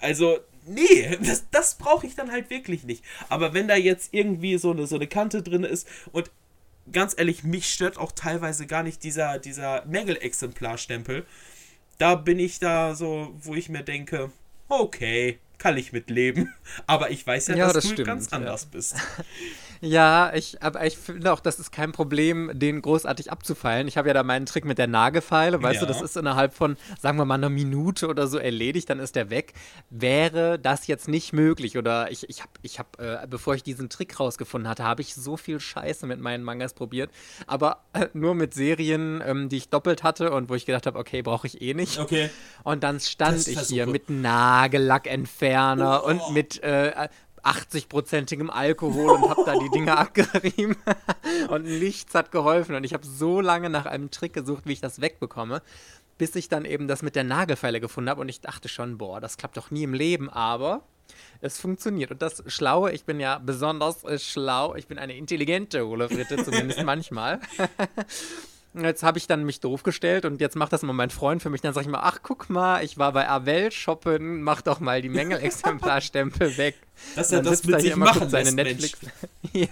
Also 0.00 0.40
nee, 0.66 1.18
das, 1.22 1.44
das 1.50 1.76
brauche 1.76 2.06
ich 2.06 2.14
dann 2.14 2.30
halt 2.30 2.50
wirklich 2.50 2.84
nicht. 2.84 3.04
Aber 3.28 3.54
wenn 3.54 3.68
da 3.68 3.76
jetzt 3.76 4.12
irgendwie 4.12 4.58
so 4.58 4.70
eine, 4.70 4.86
so 4.86 4.96
eine 4.96 5.06
Kante 5.06 5.42
drin 5.42 5.64
ist 5.64 5.86
und 6.12 6.30
ganz 6.90 7.14
ehrlich, 7.16 7.44
mich 7.44 7.72
stört 7.72 7.98
auch 7.98 8.12
teilweise 8.12 8.66
gar 8.66 8.82
nicht 8.82 9.04
dieser, 9.04 9.38
dieser 9.38 9.84
Mängel-Exemplarstempel. 9.86 11.26
Da 11.98 12.14
bin 12.16 12.38
ich 12.38 12.58
da 12.58 12.94
so, 12.94 13.32
wo 13.40 13.54
ich 13.54 13.68
mir 13.68 13.82
denke, 13.82 14.32
okay, 14.68 15.38
kann 15.58 15.76
ich 15.76 15.92
mitleben. 15.92 16.52
Aber 16.86 17.10
ich 17.10 17.26
weiß 17.26 17.48
ja, 17.48 17.56
ja 17.56 17.64
dass 17.66 17.74
das 17.74 17.84
du 17.84 17.92
stimmt, 17.92 18.06
ganz 18.06 18.32
anders 18.32 18.62
ja. 18.64 18.68
bist. 18.72 18.96
Ja, 19.84 20.32
ich, 20.32 20.62
aber 20.62 20.86
ich 20.86 20.96
finde 20.96 21.32
auch, 21.32 21.40
das 21.40 21.58
ist 21.58 21.72
kein 21.72 21.90
Problem, 21.90 22.52
den 22.54 22.80
großartig 22.82 23.32
abzufeilen. 23.32 23.88
Ich 23.88 23.96
habe 23.96 24.06
ja 24.06 24.14
da 24.14 24.22
meinen 24.22 24.46
Trick 24.46 24.64
mit 24.64 24.78
der 24.78 24.86
Nagefeile, 24.86 25.60
weißt 25.60 25.80
ja. 25.80 25.86
du, 25.86 25.92
das 25.92 26.00
ist 26.00 26.16
innerhalb 26.16 26.54
von, 26.54 26.76
sagen 27.00 27.18
wir 27.18 27.24
mal, 27.24 27.34
einer 27.34 27.48
Minute 27.48 28.06
oder 28.06 28.28
so 28.28 28.38
erledigt, 28.38 28.88
dann 28.90 29.00
ist 29.00 29.16
der 29.16 29.28
weg. 29.28 29.54
Wäre 29.90 30.60
das 30.60 30.86
jetzt 30.86 31.08
nicht 31.08 31.32
möglich 31.32 31.76
oder 31.76 32.12
ich, 32.12 32.30
ich 32.30 32.42
habe, 32.42 32.52
ich 32.62 32.78
hab, 32.78 33.00
äh, 33.00 33.26
bevor 33.28 33.56
ich 33.56 33.64
diesen 33.64 33.88
Trick 33.88 34.20
rausgefunden 34.20 34.68
hatte, 34.70 34.84
habe 34.84 35.02
ich 35.02 35.16
so 35.16 35.36
viel 35.36 35.58
Scheiße 35.58 36.06
mit 36.06 36.20
meinen 36.20 36.44
Mangas 36.44 36.74
probiert, 36.74 37.10
aber 37.48 37.82
äh, 37.92 38.06
nur 38.12 38.36
mit 38.36 38.54
Serien, 38.54 39.20
ähm, 39.26 39.48
die 39.48 39.56
ich 39.56 39.68
doppelt 39.68 40.04
hatte 40.04 40.30
und 40.30 40.48
wo 40.48 40.54
ich 40.54 40.64
gedacht 40.64 40.86
habe, 40.86 40.96
okay, 40.96 41.22
brauche 41.22 41.48
ich 41.48 41.60
eh 41.60 41.74
nicht. 41.74 41.98
Okay. 41.98 42.30
Und 42.62 42.84
dann 42.84 43.00
stand 43.00 43.48
ich 43.48 43.58
hier 43.62 43.88
mit 43.88 44.10
Nagellackentferner 44.10 46.02
oh. 46.04 46.08
und 46.08 46.32
mit 46.32 46.62
äh, 46.62 47.08
80-prozentigem 47.44 48.50
Alkohol 48.50 49.10
und 49.10 49.28
habe 49.28 49.44
da 49.44 49.58
die 49.58 49.70
Dinge 49.70 49.96
abgerieben. 49.98 50.76
und 51.48 51.64
nichts 51.64 52.14
hat 52.14 52.30
geholfen. 52.30 52.74
Und 52.74 52.84
ich 52.84 52.94
habe 52.94 53.06
so 53.06 53.40
lange 53.40 53.70
nach 53.70 53.86
einem 53.86 54.10
Trick 54.10 54.32
gesucht, 54.32 54.64
wie 54.66 54.72
ich 54.72 54.80
das 54.80 55.00
wegbekomme, 55.00 55.62
bis 56.18 56.34
ich 56.36 56.48
dann 56.48 56.64
eben 56.64 56.88
das 56.88 57.02
mit 57.02 57.16
der 57.16 57.24
Nagelfeile 57.24 57.80
gefunden 57.80 58.10
habe. 58.10 58.20
Und 58.20 58.28
ich 58.28 58.40
dachte 58.40 58.68
schon, 58.68 58.98
boah, 58.98 59.20
das 59.20 59.36
klappt 59.36 59.56
doch 59.56 59.70
nie 59.70 59.82
im 59.82 59.94
Leben. 59.94 60.30
Aber 60.30 60.82
es 61.40 61.58
funktioniert. 61.58 62.10
Und 62.10 62.22
das 62.22 62.42
Schlaue, 62.46 62.92
ich 62.92 63.04
bin 63.04 63.20
ja 63.20 63.38
besonders 63.38 64.04
äh, 64.04 64.18
schlau, 64.18 64.74
ich 64.74 64.86
bin 64.86 64.98
eine 64.98 65.16
intelligente 65.16 65.86
Holobritte, 65.86 66.44
zumindest 66.44 66.82
manchmal. 66.84 67.40
Jetzt 68.74 69.02
habe 69.02 69.18
ich 69.18 69.26
dann 69.26 69.44
mich 69.44 69.60
doof 69.60 69.82
gestellt 69.82 70.24
und 70.24 70.40
jetzt 70.40 70.56
macht 70.56 70.72
das 70.72 70.82
immer 70.82 70.94
mein 70.94 71.10
Freund 71.10 71.42
für 71.42 71.50
mich. 71.50 71.60
Dann 71.60 71.74
sage 71.74 71.84
ich 71.84 71.90
mal, 71.90 72.00
ach 72.02 72.20
guck 72.22 72.48
mal, 72.48 72.82
ich 72.82 72.96
war 72.96 73.12
bei 73.12 73.28
Avel 73.28 73.70
shoppen, 73.70 74.42
mach 74.42 74.62
doch 74.62 74.80
mal 74.80 75.02
die 75.02 75.10
Mängelexemplarstempel 75.10 76.56
weg. 76.56 76.76
Dass 77.14 77.32
er 77.32 77.42
das 77.42 77.64
mit 77.64 77.82
sich 77.82 77.96
machen 77.96 78.30
seine 78.30 78.50
lässt, 78.50 78.56
Netflix. 78.56 78.98
ja, 79.52 79.68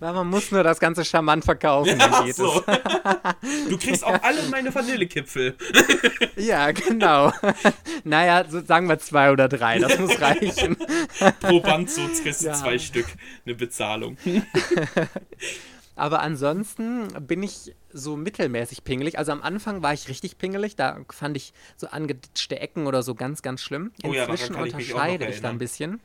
man 0.00 0.26
muss 0.26 0.50
nur 0.50 0.62
das 0.62 0.80
ganze 0.80 1.04
charmant 1.04 1.44
verkaufen, 1.44 1.98
ja, 1.98 2.08
dann 2.08 2.26
geht 2.26 2.36
so. 2.36 2.62
es. 2.66 3.68
du 3.70 3.78
kriegst 3.78 4.04
auch 4.04 4.22
alle 4.22 4.42
meine 4.50 4.74
Vanillekipfel. 4.74 5.56
ja, 6.36 6.72
genau. 6.72 7.32
naja, 8.04 8.44
so 8.48 8.62
sagen 8.62 8.88
wir 8.88 8.98
zwei 8.98 9.30
oder 9.30 9.48
drei, 9.48 9.78
das 9.78 9.98
muss 9.98 10.20
reichen. 10.20 10.76
Pro 11.40 11.60
Band 11.60 11.90
so 11.90 12.02
kriegst 12.22 12.42
du 12.42 12.46
ja. 12.46 12.54
zwei 12.54 12.78
Stück 12.78 13.06
eine 13.46 13.54
Bezahlung. 13.54 14.18
Aber 16.00 16.22
ansonsten 16.22 17.08
bin 17.26 17.42
ich 17.42 17.74
so 17.92 18.16
mittelmäßig 18.16 18.84
pingelig. 18.84 19.18
Also 19.18 19.32
am 19.32 19.42
Anfang 19.42 19.82
war 19.82 19.92
ich 19.92 20.08
richtig 20.08 20.38
pingelig. 20.38 20.74
Da 20.74 20.98
fand 21.10 21.36
ich 21.36 21.52
so 21.76 21.88
angeditschte 21.88 22.58
Ecken 22.58 22.86
oder 22.86 23.02
so 23.02 23.14
ganz, 23.14 23.42
ganz 23.42 23.60
schlimm. 23.60 23.92
Inzwischen 24.02 24.54
oh 24.54 24.58
ja, 24.58 24.62
unterscheide 24.62 25.26
ich, 25.26 25.34
ich 25.34 25.42
da 25.42 25.50
ein 25.50 25.58
bisschen. 25.58 26.00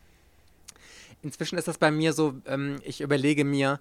Inzwischen 1.23 1.58
ist 1.58 1.69
das 1.69 1.77
bei 1.77 1.91
mir 1.91 2.12
so, 2.12 2.34
ähm, 2.45 2.75
ich 2.84 2.99
überlege 2.99 3.45
mir, 3.45 3.79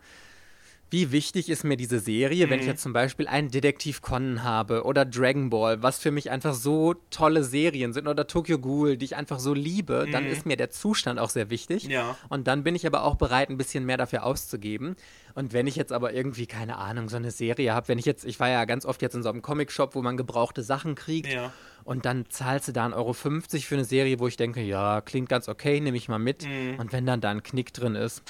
wie 0.90 1.10
wichtig 1.12 1.48
ist 1.48 1.64
mir 1.64 1.76
diese 1.76 1.98
Serie, 1.98 2.46
mhm. 2.46 2.50
wenn 2.50 2.58
ich 2.60 2.66
mhm. 2.66 2.72
jetzt 2.72 2.82
zum 2.82 2.92
Beispiel 2.92 3.26
einen 3.26 3.50
Detektiv 3.50 4.02
Conan 4.02 4.42
habe 4.44 4.84
oder 4.84 5.04
Dragon 5.04 5.50
Ball, 5.50 5.82
was 5.82 5.98
für 5.98 6.10
mich 6.10 6.30
einfach 6.30 6.54
so 6.54 6.94
tolle 7.10 7.42
Serien 7.42 7.92
sind 7.92 8.06
oder 8.06 8.26
Tokyo 8.26 8.58
Ghoul, 8.58 8.96
die 8.96 9.06
ich 9.06 9.16
einfach 9.16 9.38
so 9.38 9.54
liebe, 9.54 10.04
mhm. 10.06 10.12
dann 10.12 10.26
ist 10.26 10.46
mir 10.46 10.56
der 10.56 10.70
Zustand 10.70 11.18
auch 11.18 11.30
sehr 11.30 11.50
wichtig. 11.50 11.84
Ja. 11.84 12.16
Und 12.28 12.46
dann 12.46 12.62
bin 12.62 12.74
ich 12.74 12.86
aber 12.86 13.04
auch 13.04 13.16
bereit, 13.16 13.50
ein 13.50 13.56
bisschen 13.56 13.84
mehr 13.84 13.96
dafür 13.96 14.24
auszugeben. 14.24 14.96
Und 15.34 15.52
wenn 15.52 15.66
ich 15.66 15.74
jetzt 15.74 15.92
aber 15.92 16.12
irgendwie, 16.12 16.46
keine 16.46 16.78
Ahnung, 16.78 17.08
so 17.08 17.16
eine 17.16 17.32
Serie 17.32 17.74
habe, 17.74 17.88
wenn 17.88 17.98
ich 17.98 18.04
jetzt, 18.04 18.24
ich 18.24 18.38
war 18.38 18.48
ja 18.48 18.64
ganz 18.64 18.86
oft 18.86 19.02
jetzt 19.02 19.14
in 19.14 19.22
so 19.22 19.30
einem 19.30 19.42
Comic-Shop, 19.42 19.94
wo 19.94 20.02
man 20.02 20.16
gebrauchte 20.16 20.62
Sachen 20.62 20.94
kriegt. 20.94 21.32
Ja. 21.32 21.52
Und 21.82 22.06
dann 22.06 22.26
zahlst 22.30 22.68
du 22.68 22.72
da 22.72 22.86
1,50 22.86 22.94
Euro 22.94 23.12
für 23.12 23.74
eine 23.74 23.84
Serie, 23.84 24.18
wo 24.20 24.28
ich 24.28 24.36
denke, 24.36 24.62
ja, 24.62 25.00
klingt 25.00 25.28
ganz 25.28 25.48
okay, 25.48 25.80
nehme 25.80 25.96
ich 25.96 26.08
mal 26.08 26.18
mit. 26.18 26.46
Mhm. 26.46 26.78
Und 26.78 26.92
wenn 26.92 27.04
dann 27.04 27.20
da 27.20 27.30
ein 27.30 27.42
Knick 27.42 27.72
drin 27.74 27.94
ist, 27.94 28.22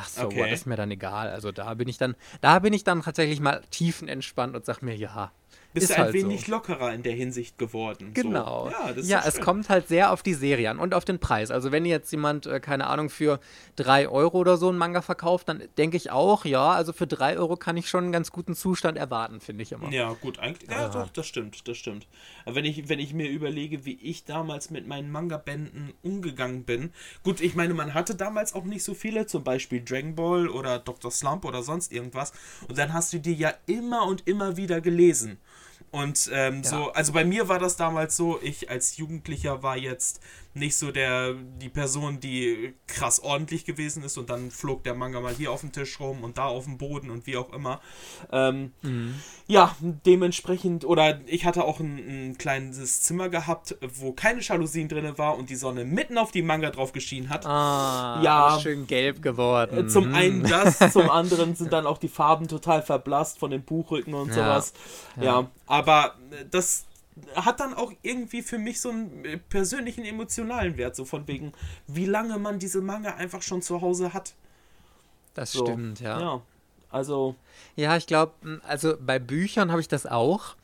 ach 0.00 0.08
so, 0.08 0.26
okay. 0.26 0.38
what, 0.38 0.50
ist 0.50 0.66
mir 0.66 0.76
dann 0.76 0.90
egal. 0.90 1.28
Also 1.28 1.52
da 1.52 1.74
bin 1.74 1.88
ich 1.88 1.98
dann, 1.98 2.16
da 2.40 2.58
bin 2.58 2.72
ich 2.72 2.84
dann 2.84 3.02
tatsächlich 3.02 3.40
mal 3.40 3.62
tiefenentspannt 3.70 4.54
und 4.54 4.64
sag 4.64 4.82
mir, 4.82 4.96
ja, 4.96 5.32
bist 5.74 5.90
du 5.90 5.94
ein 5.94 6.02
halt 6.04 6.14
wenig 6.14 6.46
so. 6.46 6.52
lockerer 6.52 6.94
in 6.94 7.02
der 7.02 7.12
Hinsicht 7.12 7.58
geworden. 7.58 8.12
Genau. 8.14 8.70
So. 8.70 9.00
Ja, 9.00 9.20
ja 9.20 9.22
es 9.26 9.40
kommt 9.40 9.68
halt 9.68 9.88
sehr 9.88 10.12
auf 10.12 10.22
die 10.22 10.34
Serie 10.34 10.70
an 10.70 10.78
und 10.78 10.94
auf 10.94 11.04
den 11.04 11.18
Preis. 11.18 11.50
Also 11.50 11.72
wenn 11.72 11.84
jetzt 11.84 12.10
jemand, 12.12 12.46
äh, 12.46 12.60
keine 12.60 12.86
Ahnung, 12.86 13.10
für 13.10 13.40
3 13.76 14.08
Euro 14.08 14.38
oder 14.38 14.56
so 14.56 14.68
einen 14.68 14.78
Manga 14.78 15.02
verkauft, 15.02 15.48
dann 15.48 15.64
denke 15.76 15.96
ich 15.96 16.12
auch, 16.12 16.44
ja, 16.44 16.70
also 16.70 16.92
für 16.92 17.08
3 17.08 17.36
Euro 17.38 17.56
kann 17.56 17.76
ich 17.76 17.88
schon 17.88 18.04
einen 18.04 18.12
ganz 18.12 18.30
guten 18.30 18.54
Zustand 18.54 18.96
erwarten, 18.96 19.40
finde 19.40 19.64
ich 19.64 19.72
immer. 19.72 19.90
Ja, 19.90 20.12
gut, 20.12 20.38
eigentlich. 20.38 20.70
Ja, 20.70 20.82
ja, 20.82 20.88
doch, 20.88 21.10
das 21.10 21.26
stimmt, 21.26 21.66
das 21.66 21.76
stimmt. 21.76 22.06
Aber 22.44 22.54
wenn 22.54 22.64
ich, 22.64 22.88
wenn 22.88 23.00
ich 23.00 23.12
mir 23.12 23.28
überlege, 23.28 23.84
wie 23.84 23.98
ich 24.00 24.24
damals 24.24 24.70
mit 24.70 24.86
meinen 24.86 25.10
Manga-Bänden 25.10 25.92
umgegangen 26.02 26.62
bin, 26.64 26.92
gut, 27.24 27.40
ich 27.40 27.56
meine, 27.56 27.74
man 27.74 27.94
hatte 27.94 28.14
damals 28.14 28.54
auch 28.54 28.64
nicht 28.64 28.84
so 28.84 28.94
viele, 28.94 29.26
zum 29.26 29.42
Beispiel 29.42 29.82
Dragon 29.84 30.14
Ball 30.14 30.48
oder 30.48 30.78
Dr. 30.78 31.10
Slump 31.10 31.44
oder 31.44 31.62
sonst 31.64 31.92
irgendwas. 31.92 32.32
Und 32.68 32.78
dann 32.78 32.92
hast 32.92 33.12
du 33.12 33.18
die 33.18 33.34
ja 33.34 33.52
immer 33.66 34.06
und 34.06 34.26
immer 34.28 34.56
wieder 34.56 34.80
gelesen. 34.80 35.38
Und 35.94 36.28
ähm, 36.32 36.62
ja. 36.64 36.70
so, 36.70 36.92
also 36.92 37.12
bei 37.12 37.24
mir 37.24 37.48
war 37.48 37.60
das 37.60 37.76
damals 37.76 38.16
so, 38.16 38.40
ich 38.42 38.68
als 38.68 38.96
Jugendlicher 38.96 39.62
war 39.62 39.76
jetzt 39.76 40.20
nicht 40.54 40.76
so 40.76 40.92
der, 40.92 41.34
die 41.34 41.68
Person, 41.68 42.20
die 42.20 42.74
krass 42.86 43.20
ordentlich 43.20 43.64
gewesen 43.64 44.04
ist 44.04 44.16
und 44.16 44.30
dann 44.30 44.52
flog 44.52 44.84
der 44.84 44.94
Manga 44.94 45.20
mal 45.20 45.34
hier 45.34 45.50
auf 45.50 45.60
dem 45.60 45.72
Tisch 45.72 45.98
rum 45.98 46.22
und 46.22 46.38
da 46.38 46.46
auf 46.46 46.64
dem 46.64 46.78
Boden 46.78 47.10
und 47.10 47.26
wie 47.26 47.36
auch 47.36 47.52
immer. 47.52 47.80
Ähm, 48.30 48.72
mhm. 48.82 49.16
Ja, 49.48 49.74
dementsprechend, 49.80 50.84
oder 50.84 51.20
ich 51.26 51.44
hatte 51.44 51.64
auch 51.64 51.80
ein, 51.80 51.98
ein, 51.98 52.38
kleines 52.38 53.02
Zimmer 53.02 53.28
gehabt, 53.28 53.76
wo 53.98 54.12
keine 54.12 54.40
Jalousien 54.40 54.88
drin 54.88 55.18
war 55.18 55.36
und 55.36 55.50
die 55.50 55.56
Sonne 55.56 55.84
mitten 55.84 56.18
auf 56.18 56.30
die 56.30 56.42
Manga 56.42 56.70
drauf 56.70 56.92
geschienen 56.92 57.30
hat. 57.30 57.44
Ah, 57.46 58.20
ja, 58.22 58.58
schön 58.60 58.86
gelb 58.86 59.22
geworden. 59.22 59.86
Äh, 59.86 59.88
zum 59.88 60.08
mhm. 60.08 60.14
einen 60.14 60.42
das, 60.44 60.78
zum 60.92 61.10
anderen 61.10 61.56
sind 61.56 61.72
dann 61.72 61.86
auch 61.86 61.98
die 61.98 62.08
Farben 62.08 62.46
total 62.46 62.82
verblasst 62.82 63.38
von 63.38 63.50
den 63.50 63.62
Buchrücken 63.62 64.14
und 64.14 64.28
ja. 64.28 64.34
sowas. 64.34 64.72
Ja. 65.16 65.24
ja, 65.24 65.50
aber 65.66 66.14
das 66.50 66.84
hat 67.34 67.60
dann 67.60 67.74
auch 67.74 67.92
irgendwie 68.02 68.42
für 68.42 68.58
mich 68.58 68.80
so 68.80 68.90
einen 68.90 69.24
äh, 69.24 69.38
persönlichen 69.38 70.04
emotionalen 70.04 70.76
Wert, 70.76 70.96
so 70.96 71.04
von 71.04 71.26
wegen, 71.28 71.52
wie 71.86 72.06
lange 72.06 72.38
man 72.38 72.58
diese 72.58 72.80
Manga 72.80 73.14
einfach 73.14 73.42
schon 73.42 73.62
zu 73.62 73.80
Hause 73.80 74.12
hat. 74.12 74.34
Das 75.34 75.52
so. 75.52 75.64
stimmt, 75.64 76.00
ja. 76.00 76.20
Ja, 76.20 76.42
also. 76.90 77.34
Ja, 77.76 77.96
ich 77.96 78.06
glaube, 78.06 78.60
also 78.66 78.96
bei 79.00 79.18
Büchern 79.18 79.70
habe 79.70 79.80
ich 79.80 79.88
das 79.88 80.06
auch, 80.06 80.56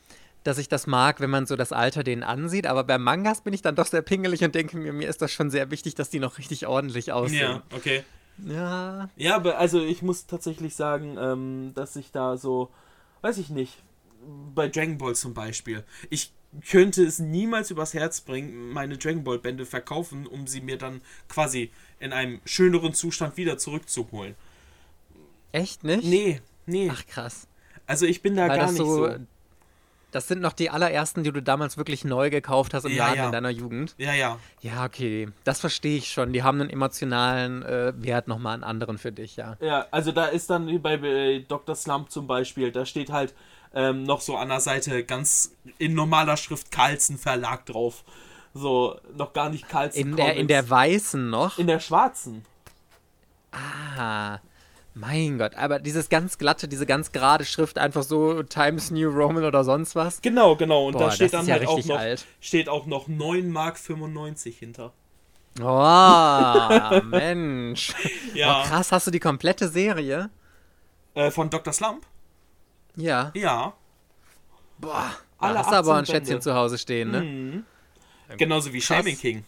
dass 0.44 0.58
ich 0.58 0.68
das 0.68 0.86
mag, 0.86 1.20
wenn 1.20 1.30
man 1.30 1.46
so 1.46 1.56
das 1.56 1.72
Alter 1.72 2.02
denen 2.02 2.22
ansieht, 2.22 2.66
aber 2.66 2.84
bei 2.84 2.98
Mangas 2.98 3.42
bin 3.42 3.52
ich 3.52 3.62
dann 3.62 3.74
doch 3.74 3.86
sehr 3.86 4.02
pingelig 4.02 4.42
und 4.42 4.54
denke 4.54 4.76
mir, 4.76 4.92
mir 4.92 5.08
ist 5.08 5.22
das 5.22 5.32
schon 5.32 5.50
sehr 5.50 5.70
wichtig, 5.70 5.94
dass 5.94 6.10
die 6.10 6.18
noch 6.18 6.38
richtig 6.38 6.66
ordentlich 6.66 7.12
aussehen. 7.12 7.40
Ja, 7.40 7.62
okay. 7.76 8.04
Ja. 8.46 9.10
Ja, 9.16 9.36
aber 9.36 9.58
also 9.58 9.80
ich 9.82 10.02
muss 10.02 10.26
tatsächlich 10.26 10.74
sagen, 10.74 11.16
ähm, 11.20 11.72
dass 11.74 11.94
ich 11.96 12.10
da 12.10 12.36
so, 12.36 12.70
weiß 13.20 13.38
ich 13.38 13.50
nicht, 13.50 13.82
bei 14.54 14.68
Dragon 14.68 14.98
Ball 14.98 15.14
zum 15.14 15.34
Beispiel. 15.34 15.84
Ich 16.10 16.32
könnte 16.68 17.04
es 17.04 17.18
niemals 17.18 17.70
übers 17.70 17.94
Herz 17.94 18.20
bringen, 18.20 18.72
meine 18.72 18.98
Dragon 18.98 19.24
Ball 19.24 19.38
Bände 19.38 19.66
verkaufen, 19.66 20.26
um 20.26 20.46
sie 20.46 20.60
mir 20.60 20.78
dann 20.78 21.00
quasi 21.28 21.70
in 22.00 22.12
einem 22.12 22.40
schöneren 22.44 22.92
Zustand 22.92 23.36
wieder 23.36 23.58
zurückzuholen. 23.58 24.34
Echt 25.52 25.84
nicht? 25.84 26.04
Nee, 26.04 26.40
nee. 26.66 26.90
Ach 26.92 27.06
krass. 27.06 27.46
Also 27.86 28.06
ich 28.06 28.22
bin 28.22 28.36
da 28.36 28.48
Weil 28.48 28.58
gar 28.58 28.66
nicht 28.66 28.78
so, 28.78 29.08
so. 29.08 29.16
Das 30.12 30.26
sind 30.26 30.40
noch 30.40 30.52
die 30.52 30.70
allerersten, 30.70 31.22
die 31.22 31.30
du 31.30 31.40
damals 31.40 31.76
wirklich 31.76 32.04
neu 32.04 32.30
gekauft 32.30 32.74
hast 32.74 32.84
im 32.84 32.92
ja, 32.92 33.06
Laden 33.06 33.18
ja. 33.18 33.26
in 33.26 33.32
deiner 33.32 33.50
Jugend. 33.50 33.94
Ja, 33.96 34.12
ja. 34.12 34.38
Ja, 34.60 34.84
okay. 34.84 35.28
Das 35.44 35.60
verstehe 35.60 35.98
ich 35.98 36.10
schon. 36.10 36.32
Die 36.32 36.42
haben 36.42 36.60
einen 36.60 36.70
emotionalen 36.70 37.62
äh, 37.62 37.92
Wert 37.96 38.26
nochmal 38.26 38.54
einen 38.54 38.64
anderen 38.64 38.98
für 38.98 39.12
dich, 39.12 39.36
ja. 39.36 39.56
Ja, 39.60 39.86
also 39.90 40.10
da 40.10 40.26
ist 40.26 40.50
dann 40.50 40.66
wie 40.66 40.78
bei 40.78 40.94
äh, 40.94 41.40
Dr. 41.40 41.76
Slump 41.76 42.10
zum 42.10 42.26
Beispiel, 42.26 42.72
da 42.72 42.86
steht 42.86 43.10
halt 43.10 43.34
ähm, 43.74 44.02
noch 44.04 44.20
so 44.20 44.36
an 44.36 44.48
der 44.48 44.60
Seite 44.60 45.04
ganz 45.04 45.52
in 45.78 45.94
normaler 45.94 46.36
Schrift 46.36 46.70
Carlsen 46.70 47.18
Verlag 47.18 47.66
drauf. 47.66 48.04
So, 48.52 48.98
noch 49.16 49.32
gar 49.32 49.48
nicht 49.48 49.68
Carlsen 49.68 50.00
in 50.00 50.16
der 50.16 50.34
In 50.34 50.48
der 50.48 50.68
weißen 50.68 51.30
noch? 51.30 51.58
In 51.58 51.68
der 51.68 51.78
schwarzen. 51.78 52.44
Ah, 53.52 54.38
mein 54.94 55.38
Gott, 55.38 55.54
aber 55.54 55.78
dieses 55.78 56.08
ganz 56.08 56.36
glatte, 56.36 56.66
diese 56.66 56.84
ganz 56.84 57.12
gerade 57.12 57.44
Schrift, 57.44 57.78
einfach 57.78 58.02
so 58.02 58.42
Times 58.42 58.90
New 58.90 59.08
Roman 59.08 59.44
oder 59.44 59.62
sonst 59.62 59.94
was. 59.94 60.20
Genau, 60.20 60.56
genau. 60.56 60.86
Und 60.86 60.94
Boah, 60.94 61.04
da 61.04 61.10
steht 61.12 61.32
dann 61.32 61.46
ja 61.46 61.54
halt 61.54 61.68
auch 61.68 61.84
noch, 61.84 61.98
alt. 61.98 62.26
steht 62.40 62.68
auch 62.68 62.86
noch 62.86 63.06
9 63.06 63.50
Mark 63.50 63.78
95 63.78 64.58
hinter. 64.58 64.92
Oh, 65.60 67.00
Mensch. 67.04 67.94
Ja. 68.34 68.62
Oh, 68.62 68.68
krass, 68.68 68.92
hast 68.92 69.06
du 69.06 69.10
die 69.10 69.20
komplette 69.20 69.68
Serie? 69.68 70.30
Äh, 71.14 71.30
von 71.30 71.50
Dr. 71.50 71.72
Slump? 71.72 72.04
Ja. 72.96 73.30
Ja. 73.34 73.74
Boah, 74.78 75.10
Alle 75.38 75.58
hast 75.58 75.72
aber 75.72 75.96
ein 75.96 76.06
Schätzchen 76.06 76.24
Bände. 76.36 76.40
zu 76.40 76.54
Hause 76.54 76.78
stehen, 76.78 77.10
ne? 77.10 77.20
Mhm. 77.22 77.64
Genauso 78.36 78.72
wie 78.72 78.80
Shaming 78.80 79.16
King. 79.18 79.44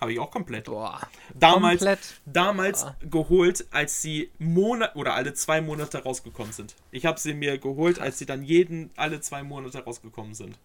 Habe 0.00 0.12
ich 0.14 0.18
auch 0.18 0.30
komplett. 0.30 0.64
Boah. 0.64 1.00
Damals, 1.34 1.78
komplett. 1.80 2.00
damals 2.26 2.82
Boah. 2.84 2.96
geholt, 3.08 3.66
als 3.70 4.02
sie 4.02 4.30
Monat 4.38 4.96
oder 4.96 5.14
alle 5.14 5.32
zwei 5.34 5.60
Monate 5.60 6.02
rausgekommen 6.02 6.52
sind. 6.52 6.74
Ich 6.90 7.06
habe 7.06 7.20
sie 7.20 7.34
mir 7.34 7.58
geholt, 7.58 7.96
Krass. 7.96 8.06
als 8.06 8.18
sie 8.18 8.26
dann 8.26 8.42
jeden 8.42 8.90
alle 8.96 9.20
zwei 9.20 9.42
Monate 9.44 9.84
rausgekommen 9.84 10.34
sind. 10.34 10.58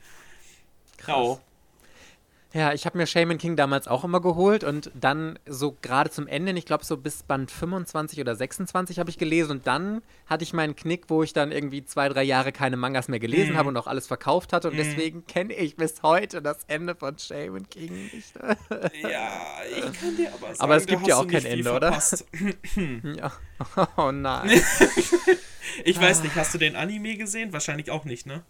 Krass. 0.97 1.15
Ja. 1.37 1.37
Ja, 2.53 2.73
ich 2.73 2.85
habe 2.85 2.97
mir 2.97 3.05
Shaman 3.05 3.37
King 3.37 3.57
damals 3.57 3.87
auch 3.87 4.05
immer 4.05 4.21
geholt 4.21 4.63
und 4.63 4.89
dann 4.93 5.37
so 5.45 5.75
gerade 5.81 6.09
zum 6.09 6.27
Ende, 6.27 6.53
ich 6.53 6.65
glaube 6.65 6.85
so 6.85 6.95
bis 6.95 7.23
Band 7.23 7.51
25 7.51 8.21
oder 8.21 8.35
26 8.35 8.99
habe 8.99 9.09
ich 9.09 9.17
gelesen 9.17 9.51
und 9.51 9.67
dann 9.67 10.01
hatte 10.27 10.43
ich 10.43 10.53
meinen 10.53 10.75
Knick, 10.75 11.05
wo 11.09 11.23
ich 11.23 11.33
dann 11.33 11.51
irgendwie 11.51 11.83
zwei, 11.83 12.07
drei 12.07 12.23
Jahre 12.23 12.53
keine 12.53 12.77
Mangas 12.77 13.09
mehr 13.09 13.19
gelesen 13.19 13.53
mm. 13.53 13.57
habe 13.57 13.69
und 13.69 13.77
auch 13.77 13.87
alles 13.87 14.07
verkauft 14.07 14.53
hatte 14.53 14.69
und 14.69 14.75
mm. 14.75 14.77
deswegen 14.77 15.27
kenne 15.27 15.53
ich 15.53 15.75
bis 15.75 16.01
heute 16.03 16.41
das 16.41 16.59
Ende 16.67 16.95
von 16.95 17.17
Shaman 17.19 17.67
King 17.69 18.09
nicht. 18.13 18.33
ja, 19.01 19.29
ich 19.69 19.99
kann 19.99 20.15
dir 20.15 20.33
aber 20.33 20.47
sagen, 20.47 20.59
aber 20.59 20.75
es 20.77 20.85
gibt 20.85 21.05
ja 21.05 21.17
auch 21.17 21.27
kein 21.27 21.45
Ende, 21.45 21.73
oder? 21.73 22.01
ja. 23.17 23.31
Oh 23.97 24.11
nein. 24.11 24.49
ich 25.83 25.99
weiß 25.99 26.23
nicht, 26.23 26.35
hast 26.35 26.53
du 26.53 26.57
den 26.57 26.75
Anime 26.75 27.17
gesehen? 27.17 27.51
Wahrscheinlich 27.53 27.91
auch 27.91 28.05
nicht, 28.05 28.25
ne? 28.25 28.43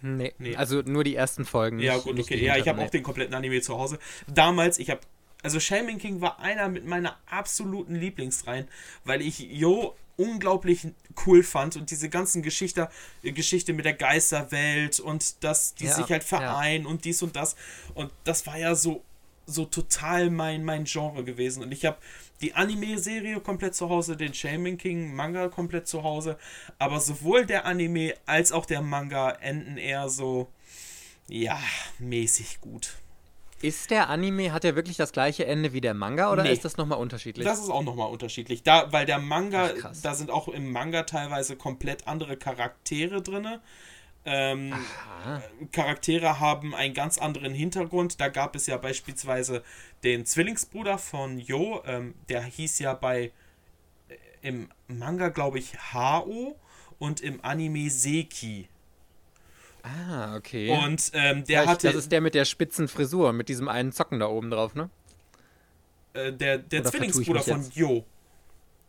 Nee, 0.00 0.34
nee, 0.38 0.54
also 0.56 0.82
nur 0.82 1.04
die 1.04 1.16
ersten 1.16 1.44
Folgen. 1.44 1.80
Ja, 1.80 1.98
gut, 1.98 2.18
okay. 2.18 2.44
Ja, 2.44 2.56
ich 2.56 2.68
habe 2.68 2.82
auch 2.82 2.90
den 2.90 3.02
kompletten 3.02 3.34
Anime 3.34 3.60
zu 3.60 3.76
Hause. 3.76 3.98
Damals, 4.26 4.78
ich 4.78 4.90
habe. 4.90 5.00
Also, 5.42 5.60
Shaming 5.60 5.98
King 5.98 6.20
war 6.20 6.40
einer 6.40 6.68
mit 6.68 6.84
meiner 6.84 7.16
absoluten 7.26 7.94
Lieblingsreihen, 7.94 8.66
weil 9.04 9.22
ich 9.22 9.38
Jo 9.38 9.94
unglaublich 10.16 10.88
cool 11.26 11.44
fand 11.44 11.76
und 11.76 11.92
diese 11.92 12.08
ganzen 12.08 12.42
Geschichte, 12.42 12.90
Geschichte 13.22 13.72
mit 13.72 13.84
der 13.84 13.92
Geisterwelt 13.92 14.98
und 14.98 15.44
dass 15.44 15.74
die 15.74 15.84
ja, 15.84 15.94
sich 15.94 16.10
halt 16.10 16.24
vereinen 16.24 16.84
ja. 16.84 16.90
und 16.90 17.04
dies 17.04 17.22
und 17.22 17.36
das. 17.36 17.54
Und 17.94 18.10
das 18.24 18.44
war 18.46 18.58
ja 18.58 18.74
so, 18.74 19.04
so 19.48 19.64
total 19.64 20.30
mein, 20.30 20.64
mein 20.64 20.84
Genre 20.84 21.24
gewesen. 21.24 21.62
Und 21.62 21.72
ich 21.72 21.84
habe 21.84 21.96
die 22.40 22.54
Anime-Serie 22.54 23.40
komplett 23.40 23.74
zu 23.74 23.88
Hause, 23.88 24.16
den 24.16 24.34
Shaman 24.34 24.78
King 24.78 25.14
Manga 25.14 25.48
komplett 25.48 25.88
zu 25.88 26.02
Hause, 26.02 26.38
aber 26.78 27.00
sowohl 27.00 27.46
der 27.46 27.64
Anime 27.64 28.14
als 28.26 28.52
auch 28.52 28.66
der 28.66 28.82
Manga 28.82 29.30
enden 29.30 29.76
eher 29.76 30.08
so, 30.08 30.48
ja, 31.28 31.58
mäßig 31.98 32.60
gut. 32.60 32.94
Ist 33.60 33.90
der 33.90 34.08
Anime, 34.08 34.52
hat 34.52 34.64
er 34.64 34.76
wirklich 34.76 34.96
das 34.96 35.10
gleiche 35.10 35.44
Ende 35.44 35.72
wie 35.72 35.80
der 35.80 35.94
Manga 35.94 36.30
oder 36.30 36.44
nee. 36.44 36.52
ist 36.52 36.64
das 36.64 36.76
nochmal 36.76 36.98
unterschiedlich? 36.98 37.44
Das 37.44 37.58
ist 37.58 37.70
auch 37.70 37.82
nochmal 37.82 38.08
unterschiedlich. 38.08 38.62
Da, 38.62 38.92
weil 38.92 39.04
der 39.04 39.18
Manga, 39.18 39.70
Ach, 39.82 39.92
da 40.00 40.14
sind 40.14 40.30
auch 40.30 40.46
im 40.46 40.70
Manga 40.70 41.02
teilweise 41.02 41.56
komplett 41.56 42.06
andere 42.06 42.36
Charaktere 42.36 43.20
drin. 43.20 43.58
Ähm, 44.24 44.74
Charaktere 45.72 46.38
haben 46.40 46.74
einen 46.74 46.94
ganz 46.94 47.18
anderen 47.18 47.54
Hintergrund. 47.54 48.20
Da 48.20 48.28
gab 48.28 48.54
es 48.56 48.66
ja 48.66 48.76
beispielsweise 48.76 49.62
den 50.04 50.26
Zwillingsbruder 50.26 50.98
von 50.98 51.38
Jo, 51.38 51.82
ähm, 51.86 52.14
der 52.28 52.42
hieß 52.42 52.78
ja 52.80 52.94
bei 52.94 53.32
äh, 54.08 54.16
im 54.42 54.68
Manga, 54.86 55.28
glaube 55.28 55.58
ich, 55.58 55.78
Hao 55.92 56.56
und 56.98 57.20
im 57.20 57.42
Anime 57.42 57.90
Seki. 57.90 58.68
Ah, 59.82 60.36
okay. 60.36 60.70
Und 60.70 61.10
ähm, 61.14 61.44
der 61.44 61.62
Vielleicht, 61.62 61.68
hatte. 61.68 61.86
Das 61.88 61.96
ist 61.96 62.12
der 62.12 62.20
mit 62.20 62.34
der 62.34 62.44
spitzen 62.44 62.88
Frisur, 62.88 63.32
mit 63.32 63.48
diesem 63.48 63.68
einen 63.68 63.92
Zocken 63.92 64.20
da 64.20 64.26
oben 64.26 64.50
drauf, 64.50 64.74
ne? 64.74 64.90
Äh, 66.12 66.32
der 66.32 66.58
der 66.58 66.84
Zwillingsbruder 66.84 67.40
von 67.40 67.64
Jo. 67.72 68.04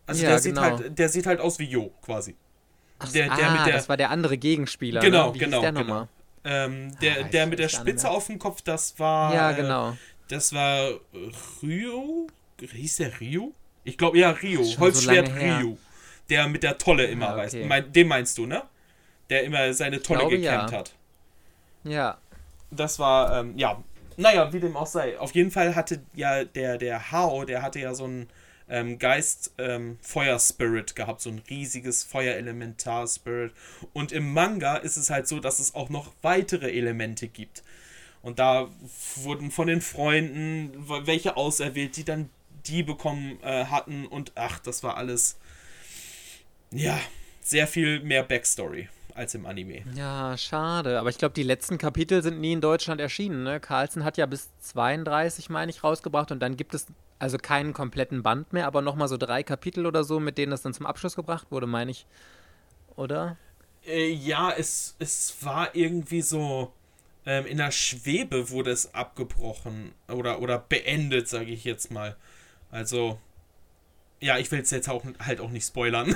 Also 0.05 0.23
ja, 0.23 0.29
der, 0.29 0.41
genau. 0.41 0.61
sieht 0.61 0.83
halt, 0.83 0.99
der 0.99 1.09
sieht 1.09 1.25
halt 1.27 1.39
aus 1.39 1.59
wie 1.59 1.65
Jo, 1.65 1.93
quasi. 2.01 2.35
Ach, 2.99 3.11
der, 3.11 3.35
der 3.35 3.47
ah, 3.47 3.51
mit 3.51 3.65
der, 3.65 3.73
das 3.73 3.89
war 3.89 3.97
der 3.97 4.09
andere 4.09 4.37
Gegenspieler. 4.37 5.01
Genau, 5.01 5.31
ne? 5.31 5.37
genau. 5.37 5.61
Der, 5.61 5.71
genau. 5.71 6.07
Ähm, 6.43 6.97
der, 6.99 7.25
ah, 7.25 7.27
der 7.29 7.47
mit 7.47 7.59
der 7.59 7.69
Spitze 7.69 8.09
auf 8.09 8.27
dem 8.27 8.39
Kopf, 8.39 8.61
das 8.61 8.99
war. 8.99 9.33
Ja, 9.33 9.51
äh, 9.51 9.55
genau. 9.55 9.91
Äh, 9.91 9.95
das 10.27 10.53
war 10.53 10.91
Ryo. 11.63 12.27
Hieß 12.59 12.97
der 12.97 13.19
Ryo? 13.19 13.53
Ich 13.83 13.97
glaube, 13.97 14.19
ja, 14.19 14.31
Ryo. 14.31 14.63
Holzschwert 14.79 15.27
so 15.27 15.33
Ryo. 15.33 15.77
Der 16.29 16.47
mit 16.47 16.61
der 16.61 16.77
Tolle 16.77 17.05
immer 17.05 17.29
ah, 17.29 17.33
okay. 17.33 17.41
weiß. 17.41 17.55
Mein, 17.67 17.91
den 17.91 18.07
meinst 18.07 18.37
du, 18.37 18.45
ne? 18.45 18.63
Der 19.29 19.43
immer 19.43 19.73
seine 19.73 20.01
Tolle 20.01 20.19
glaube, 20.19 20.37
gekämmt 20.37 20.71
ja. 20.71 20.77
hat. 20.77 20.93
Ja. 21.83 22.17
Das 22.71 22.99
war, 22.99 23.39
ähm, 23.39 23.57
ja. 23.57 23.81
Naja, 24.17 24.51
wie 24.53 24.59
dem 24.59 24.75
auch 24.75 24.85
sei. 24.85 25.17
Auf 25.17 25.33
jeden 25.33 25.49
Fall 25.49 25.75
hatte 25.75 26.01
ja 26.13 26.43
der, 26.43 26.77
der 26.77 27.11
Hao, 27.11 27.45
der 27.45 27.61
hatte 27.61 27.79
ja 27.79 27.95
so 27.95 28.05
ein 28.05 28.27
ähm, 28.69 28.99
Geist 28.99 29.53
ähm, 29.57 29.97
Feuer-Spirit 30.01 30.95
gehabt, 30.95 31.21
so 31.21 31.29
ein 31.29 31.41
riesiges 31.49 32.03
Feuer-Elementar-Spirit. 32.03 33.51
Und 33.93 34.11
im 34.11 34.33
Manga 34.33 34.77
ist 34.77 34.97
es 34.97 35.09
halt 35.09 35.27
so, 35.27 35.39
dass 35.39 35.59
es 35.59 35.75
auch 35.75 35.89
noch 35.89 36.13
weitere 36.21 36.71
Elemente 36.71 37.27
gibt. 37.27 37.63
Und 38.21 38.39
da 38.39 38.69
wurden 39.15 39.51
von 39.51 39.67
den 39.67 39.81
Freunden 39.81 40.73
welche 41.05 41.37
auserwählt, 41.37 41.95
die 41.97 42.03
dann 42.03 42.29
die 42.65 42.83
bekommen 42.83 43.39
äh, 43.41 43.65
hatten. 43.65 44.05
Und 44.05 44.33
ach, 44.35 44.59
das 44.59 44.83
war 44.83 44.97
alles. 44.97 45.37
Ja, 46.71 46.99
sehr 47.41 47.65
viel 47.65 48.01
mehr 48.01 48.23
Backstory 48.23 48.89
als 49.15 49.33
im 49.33 49.45
Anime. 49.45 49.83
Ja, 49.95 50.37
schade. 50.37 50.99
Aber 50.99 51.09
ich 51.09 51.17
glaube, 51.17 51.33
die 51.33 51.43
letzten 51.43 51.77
Kapitel 51.77 52.21
sind 52.21 52.39
nie 52.39 52.53
in 52.53 52.61
Deutschland 52.61 53.01
erschienen. 53.01 53.43
Ne? 53.43 53.59
Carlsen 53.59 54.03
hat 54.03 54.17
ja 54.17 54.25
bis 54.25 54.49
32, 54.61 55.49
meine 55.49 55.71
ich, 55.71 55.83
rausgebracht 55.83 56.31
und 56.31 56.39
dann 56.39 56.57
gibt 56.57 56.75
es 56.75 56.85
also 57.19 57.37
keinen 57.37 57.73
kompletten 57.73 58.23
Band 58.23 58.53
mehr, 58.53 58.65
aber 58.65 58.81
nochmal 58.81 59.07
so 59.09 59.17
drei 59.17 59.43
Kapitel 59.43 59.85
oder 59.85 60.03
so, 60.03 60.19
mit 60.19 60.37
denen 60.37 60.51
das 60.51 60.61
dann 60.61 60.73
zum 60.73 60.85
Abschluss 60.85 61.15
gebracht 61.15 61.47
wurde, 61.51 61.67
meine 61.67 61.91
ich. 61.91 62.05
Oder? 62.95 63.37
Äh, 63.85 64.09
ja, 64.11 64.51
es, 64.51 64.95
es 64.99 65.35
war 65.41 65.75
irgendwie 65.75 66.21
so. 66.21 66.73
Ähm, 67.25 67.45
in 67.45 67.57
der 67.57 67.71
Schwebe 67.71 68.49
wurde 68.49 68.71
es 68.71 68.93
abgebrochen 68.93 69.91
oder, 70.07 70.41
oder 70.41 70.57
beendet, 70.57 71.27
sage 71.27 71.51
ich 71.51 71.65
jetzt 71.65 71.91
mal. 71.91 72.15
Also, 72.71 73.19
ja, 74.21 74.37
ich 74.37 74.51
will 74.51 74.59
es 74.59 74.71
jetzt 74.71 74.89
auch, 74.89 75.03
halt 75.19 75.39
auch 75.39 75.49
nicht 75.49 75.65
spoilern. 75.65 76.13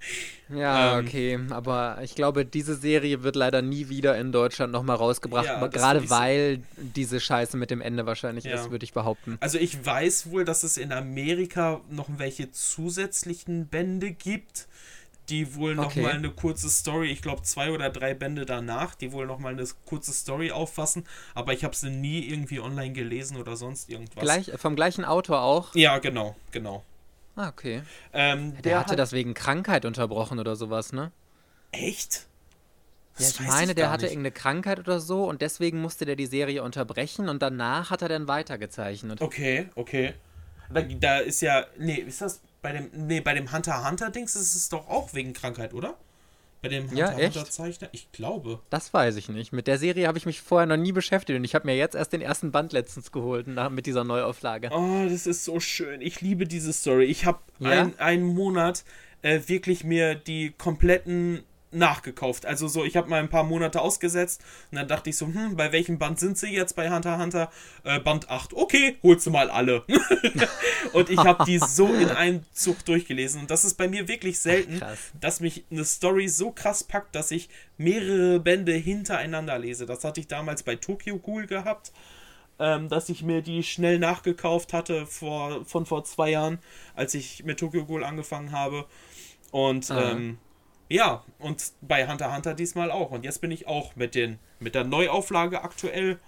ja, 0.48 0.98
ähm, 0.98 1.06
okay, 1.06 1.40
aber 1.50 1.98
ich 2.02 2.14
glaube, 2.14 2.44
diese 2.44 2.74
Serie 2.74 3.22
wird 3.22 3.36
leider 3.36 3.62
nie 3.62 3.88
wieder 3.88 4.18
in 4.18 4.32
Deutschland 4.32 4.72
nochmal 4.72 4.96
rausgebracht, 4.96 5.46
ja, 5.46 5.66
gerade 5.68 6.10
weil 6.10 6.62
diese 6.76 7.20
Scheiße 7.20 7.56
mit 7.56 7.70
dem 7.70 7.80
Ende 7.80 8.06
wahrscheinlich 8.06 8.44
ja. 8.44 8.56
ist, 8.56 8.70
würde 8.70 8.84
ich 8.84 8.92
behaupten. 8.92 9.36
Also 9.40 9.58
ich 9.58 9.84
weiß 9.84 10.30
wohl, 10.30 10.44
dass 10.44 10.64
es 10.64 10.76
in 10.76 10.92
Amerika 10.92 11.80
noch 11.90 12.08
welche 12.16 12.50
zusätzlichen 12.50 13.68
Bände 13.68 14.10
gibt. 14.10 14.66
die 15.30 15.54
wohl 15.54 15.74
noch 15.74 15.86
okay. 15.86 16.02
mal 16.02 16.12
eine 16.12 16.30
kurze 16.30 16.68
Story, 16.68 17.10
ich 17.10 17.22
glaube 17.22 17.40
zwei 17.42 17.70
oder 17.70 17.88
drei 17.88 18.12
Bände 18.12 18.44
danach, 18.44 18.94
die 18.94 19.10
wohl 19.10 19.26
noch 19.26 19.38
mal 19.38 19.54
eine 19.54 19.64
kurze 19.86 20.12
Story 20.12 20.50
auffassen, 20.50 21.06
aber 21.34 21.54
ich 21.54 21.64
habe 21.64 21.74
sie 21.74 21.88
nie 21.88 22.28
irgendwie 22.28 22.60
online 22.60 22.92
gelesen 22.92 23.38
oder 23.38 23.56
sonst 23.56 23.88
irgendwas. 23.88 24.22
Gleich, 24.22 24.50
vom 24.56 24.76
gleichen 24.76 25.06
Autor 25.06 25.40
auch? 25.40 25.74
Ja, 25.74 25.96
genau, 25.96 26.36
genau. 26.50 26.84
Ah, 27.36 27.48
okay. 27.48 27.82
Ähm, 28.12 28.52
der, 28.54 28.62
der, 28.62 28.78
hatte 28.78 28.92
hat 28.92 28.98
das 28.98 29.12
wegen 29.12 29.34
Krankheit 29.34 29.84
unterbrochen 29.84 30.38
oder 30.38 30.56
sowas, 30.56 30.92
ne? 30.92 31.10
Echt? 31.72 32.26
Ja, 33.18 33.28
ich 33.28 33.40
meine, 33.40 33.72
ich 33.72 33.76
der 33.76 33.90
hatte 33.90 34.04
nicht. 34.04 34.12
irgendeine 34.12 34.32
Krankheit 34.32 34.78
oder 34.78 35.00
so 35.00 35.24
und 35.24 35.40
deswegen 35.40 35.80
musste 35.80 36.04
der 36.04 36.16
die 36.16 36.26
Serie 36.26 36.62
unterbrechen 36.62 37.28
und 37.28 37.42
danach 37.42 37.90
hat 37.90 38.02
er 38.02 38.08
dann 38.08 38.26
weitergezeichnet. 38.26 39.20
Okay, 39.20 39.68
okay. 39.76 40.14
Da, 40.70 40.82
da 40.82 41.18
ist 41.18 41.40
ja, 41.40 41.66
nee, 41.78 41.96
ist 41.96 42.20
das 42.20 42.40
bei 42.62 42.72
dem, 42.72 42.90
nee, 42.92 43.20
bei 43.20 43.34
dem 43.34 43.52
Hunter 43.52 43.88
Hunter 43.88 44.10
Dings 44.10 44.34
ist 44.34 44.54
es 44.54 44.68
doch 44.68 44.88
auch 44.88 45.14
wegen 45.14 45.32
Krankheit, 45.32 45.74
oder? 45.74 45.96
Bei 46.64 46.68
dem 46.68 46.90
Hunter 46.90 46.96
ja, 46.96 47.16
Hunter 47.16 47.44
Zeichner? 47.44 47.88
Ich 47.92 48.10
glaube. 48.12 48.60
Das 48.70 48.92
weiß 48.92 49.16
ich 49.16 49.28
nicht. 49.28 49.52
Mit 49.52 49.66
der 49.66 49.78
Serie 49.78 50.06
habe 50.06 50.16
ich 50.16 50.24
mich 50.24 50.40
vorher 50.40 50.66
noch 50.66 50.76
nie 50.76 50.92
beschäftigt 50.92 51.36
und 51.38 51.44
ich 51.44 51.54
habe 51.54 51.66
mir 51.66 51.76
jetzt 51.76 51.94
erst 51.94 52.12
den 52.12 52.22
ersten 52.22 52.52
Band 52.52 52.72
letztens 52.72 53.12
geholt 53.12 53.46
mit 53.46 53.86
dieser 53.86 54.04
Neuauflage. 54.04 54.70
Oh, 54.72 55.04
das 55.08 55.26
ist 55.26 55.44
so 55.44 55.60
schön. 55.60 56.00
Ich 56.00 56.20
liebe 56.22 56.46
diese 56.46 56.72
Story. 56.72 57.04
Ich 57.04 57.26
habe 57.26 57.40
ja? 57.58 57.70
ein, 57.70 57.98
einen 57.98 58.34
Monat 58.34 58.84
äh, 59.20 59.40
wirklich 59.46 59.84
mir 59.84 60.14
die 60.14 60.52
kompletten 60.56 61.42
nachgekauft. 61.74 62.46
Also 62.46 62.68
so, 62.68 62.84
ich 62.84 62.96
habe 62.96 63.08
mal 63.08 63.20
ein 63.20 63.28
paar 63.28 63.44
Monate 63.44 63.80
ausgesetzt 63.80 64.42
und 64.70 64.76
dann 64.78 64.88
dachte 64.88 65.10
ich 65.10 65.16
so, 65.16 65.26
hm, 65.26 65.56
bei 65.56 65.72
welchem 65.72 65.98
Band 65.98 66.18
sind 66.18 66.38
sie 66.38 66.48
jetzt 66.48 66.76
bei 66.76 66.90
Hunter 66.90 67.18
Hunter? 67.18 67.50
Äh, 67.82 68.00
Band 68.00 68.30
8. 68.30 68.54
Okay, 68.54 68.96
holst 69.02 69.26
du 69.26 69.30
mal 69.30 69.50
alle. 69.50 69.84
und 70.92 71.10
ich 71.10 71.18
habe 71.18 71.44
die 71.44 71.58
so 71.58 71.86
in 71.86 72.10
einem 72.10 72.44
Zug 72.52 72.84
durchgelesen 72.84 73.42
und 73.42 73.50
das 73.50 73.64
ist 73.64 73.74
bei 73.74 73.88
mir 73.88 74.08
wirklich 74.08 74.38
selten, 74.38 74.80
Ach, 74.82 74.96
dass 75.20 75.40
mich 75.40 75.64
eine 75.70 75.84
Story 75.84 76.28
so 76.28 76.50
krass 76.50 76.84
packt, 76.84 77.14
dass 77.14 77.30
ich 77.30 77.48
mehrere 77.76 78.40
Bände 78.40 78.72
hintereinander 78.72 79.58
lese. 79.58 79.86
Das 79.86 80.04
hatte 80.04 80.20
ich 80.20 80.28
damals 80.28 80.62
bei 80.62 80.76
Tokyo 80.76 81.18
Ghoul 81.18 81.46
gehabt. 81.46 81.92
Ähm, 82.60 82.88
dass 82.88 83.08
ich 83.08 83.24
mir 83.24 83.42
die 83.42 83.64
schnell 83.64 83.98
nachgekauft 83.98 84.72
hatte 84.72 85.06
vor, 85.06 85.64
von 85.64 85.86
vor 85.86 86.04
zwei 86.04 86.30
Jahren, 86.30 86.60
als 86.94 87.14
ich 87.14 87.42
mit 87.42 87.58
Tokyo 87.58 87.84
Ghoul 87.84 88.04
angefangen 88.04 88.52
habe. 88.52 88.84
Und 89.50 89.90
ähm, 89.90 90.38
ja, 90.88 91.24
und 91.38 91.72
bei 91.80 92.06
Hunter 92.06 92.34
Hunter 92.34 92.54
diesmal 92.54 92.90
auch. 92.90 93.10
Und 93.10 93.24
jetzt 93.24 93.40
bin 93.40 93.50
ich 93.50 93.66
auch 93.66 93.96
mit, 93.96 94.14
den, 94.14 94.38
mit 94.60 94.74
der 94.74 94.84
Neuauflage 94.84 95.62
aktuell 95.62 96.18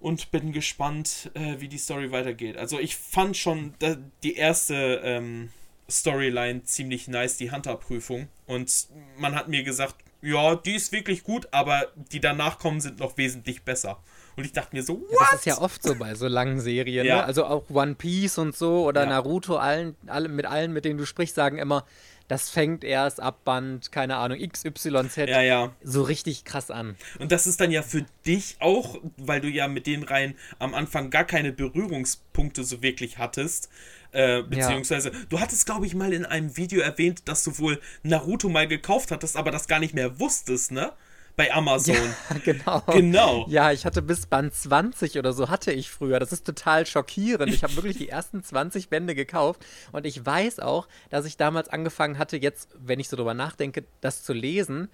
und 0.00 0.30
bin 0.30 0.52
gespannt, 0.52 1.30
äh, 1.34 1.56
wie 1.58 1.68
die 1.68 1.78
Story 1.78 2.12
weitergeht. 2.12 2.56
Also 2.56 2.78
ich 2.78 2.96
fand 2.96 3.36
schon 3.36 3.74
die 4.22 4.34
erste 4.34 5.00
ähm, 5.02 5.50
Storyline 5.88 6.64
ziemlich 6.64 7.08
nice, 7.08 7.36
die 7.36 7.50
Hunter-Prüfung. 7.50 8.28
Und 8.46 8.88
man 9.16 9.34
hat 9.34 9.48
mir 9.48 9.62
gesagt, 9.62 9.96
ja, 10.22 10.56
die 10.56 10.74
ist 10.74 10.92
wirklich 10.92 11.22
gut, 11.22 11.48
aber 11.52 11.86
die 12.12 12.20
danach 12.20 12.58
kommen 12.58 12.80
sind 12.80 12.98
noch 12.98 13.16
wesentlich 13.16 13.62
besser. 13.62 13.98
Und 14.36 14.44
ich 14.44 14.52
dachte 14.52 14.76
mir 14.76 14.82
so, 14.82 15.00
what? 15.00 15.10
Ja, 15.12 15.26
das 15.30 15.38
ist 15.40 15.46
ja 15.46 15.58
oft 15.58 15.82
so 15.82 15.94
bei 15.94 16.14
so 16.14 16.26
langen 16.26 16.60
Serien. 16.60 17.06
Ja. 17.06 17.16
Ne? 17.16 17.24
Also 17.24 17.46
auch 17.46 17.70
One 17.70 17.94
Piece 17.94 18.38
und 18.38 18.54
so 18.54 18.84
oder 18.84 19.04
ja. 19.04 19.10
Naruto, 19.10 19.56
allen, 19.56 19.96
alle, 20.06 20.28
mit 20.28 20.44
allen, 20.44 20.72
mit 20.72 20.84
denen 20.84 20.98
du 20.98 21.06
sprichst, 21.06 21.34
sagen 21.34 21.58
immer, 21.58 21.86
das 22.28 22.50
fängt 22.50 22.84
erst 22.84 23.20
ab 23.20 23.44
Band, 23.44 23.92
keine 23.92 24.16
Ahnung, 24.16 24.38
XYZ 24.38 25.16
ja, 25.16 25.42
ja. 25.42 25.72
so 25.82 26.02
richtig 26.02 26.44
krass 26.44 26.70
an. 26.70 26.96
Und 27.18 27.32
das 27.32 27.46
ist 27.46 27.60
dann 27.60 27.70
ja 27.70 27.82
für 27.82 28.04
dich 28.26 28.56
auch, 28.60 28.98
weil 29.16 29.40
du 29.40 29.48
ja 29.48 29.68
mit 29.68 29.86
den 29.86 30.02
Reihen 30.02 30.34
am 30.58 30.74
Anfang 30.74 31.10
gar 31.10 31.24
keine 31.24 31.52
Berührungspunkte 31.52 32.64
so 32.64 32.82
wirklich 32.82 33.18
hattest. 33.18 33.68
Äh, 34.12 34.42
beziehungsweise, 34.42 35.10
ja. 35.10 35.18
du 35.28 35.40
hattest, 35.40 35.66
glaube 35.66 35.86
ich, 35.86 35.94
mal 35.94 36.12
in 36.12 36.24
einem 36.24 36.56
Video 36.56 36.80
erwähnt, 36.80 37.22
dass 37.26 37.44
du 37.44 37.58
wohl 37.58 37.80
Naruto 38.02 38.48
mal 38.48 38.66
gekauft 38.66 39.10
hattest, 39.10 39.36
aber 39.36 39.50
das 39.50 39.68
gar 39.68 39.78
nicht 39.78 39.94
mehr 39.94 40.18
wusstest, 40.18 40.72
ne? 40.72 40.92
Bei 41.36 41.52
Amazon. 41.52 41.96
Ja, 42.30 42.38
genau. 42.44 42.80
Genau. 42.88 43.46
Ja, 43.48 43.72
ich 43.72 43.84
hatte 43.84 44.02
bis 44.02 44.26
Band 44.26 44.54
20 44.54 45.18
oder 45.18 45.32
so 45.32 45.48
hatte 45.48 45.72
ich 45.72 45.90
früher. 45.90 46.18
Das 46.18 46.32
ist 46.32 46.46
total 46.46 46.86
schockierend. 46.86 47.52
Ich 47.52 47.62
habe 47.62 47.76
wirklich 47.76 47.98
die 47.98 48.08
ersten 48.08 48.42
20 48.42 48.88
Bände 48.88 49.14
gekauft 49.14 49.64
und 49.92 50.06
ich 50.06 50.24
weiß 50.24 50.60
auch, 50.60 50.88
dass 51.10 51.26
ich 51.26 51.36
damals 51.36 51.68
angefangen 51.68 52.18
hatte, 52.18 52.36
jetzt, 52.36 52.70
wenn 52.78 52.98
ich 52.98 53.08
so 53.08 53.16
drüber 53.16 53.34
nachdenke, 53.34 53.84
das 54.00 54.24
zu 54.24 54.32
lesen. 54.32 54.88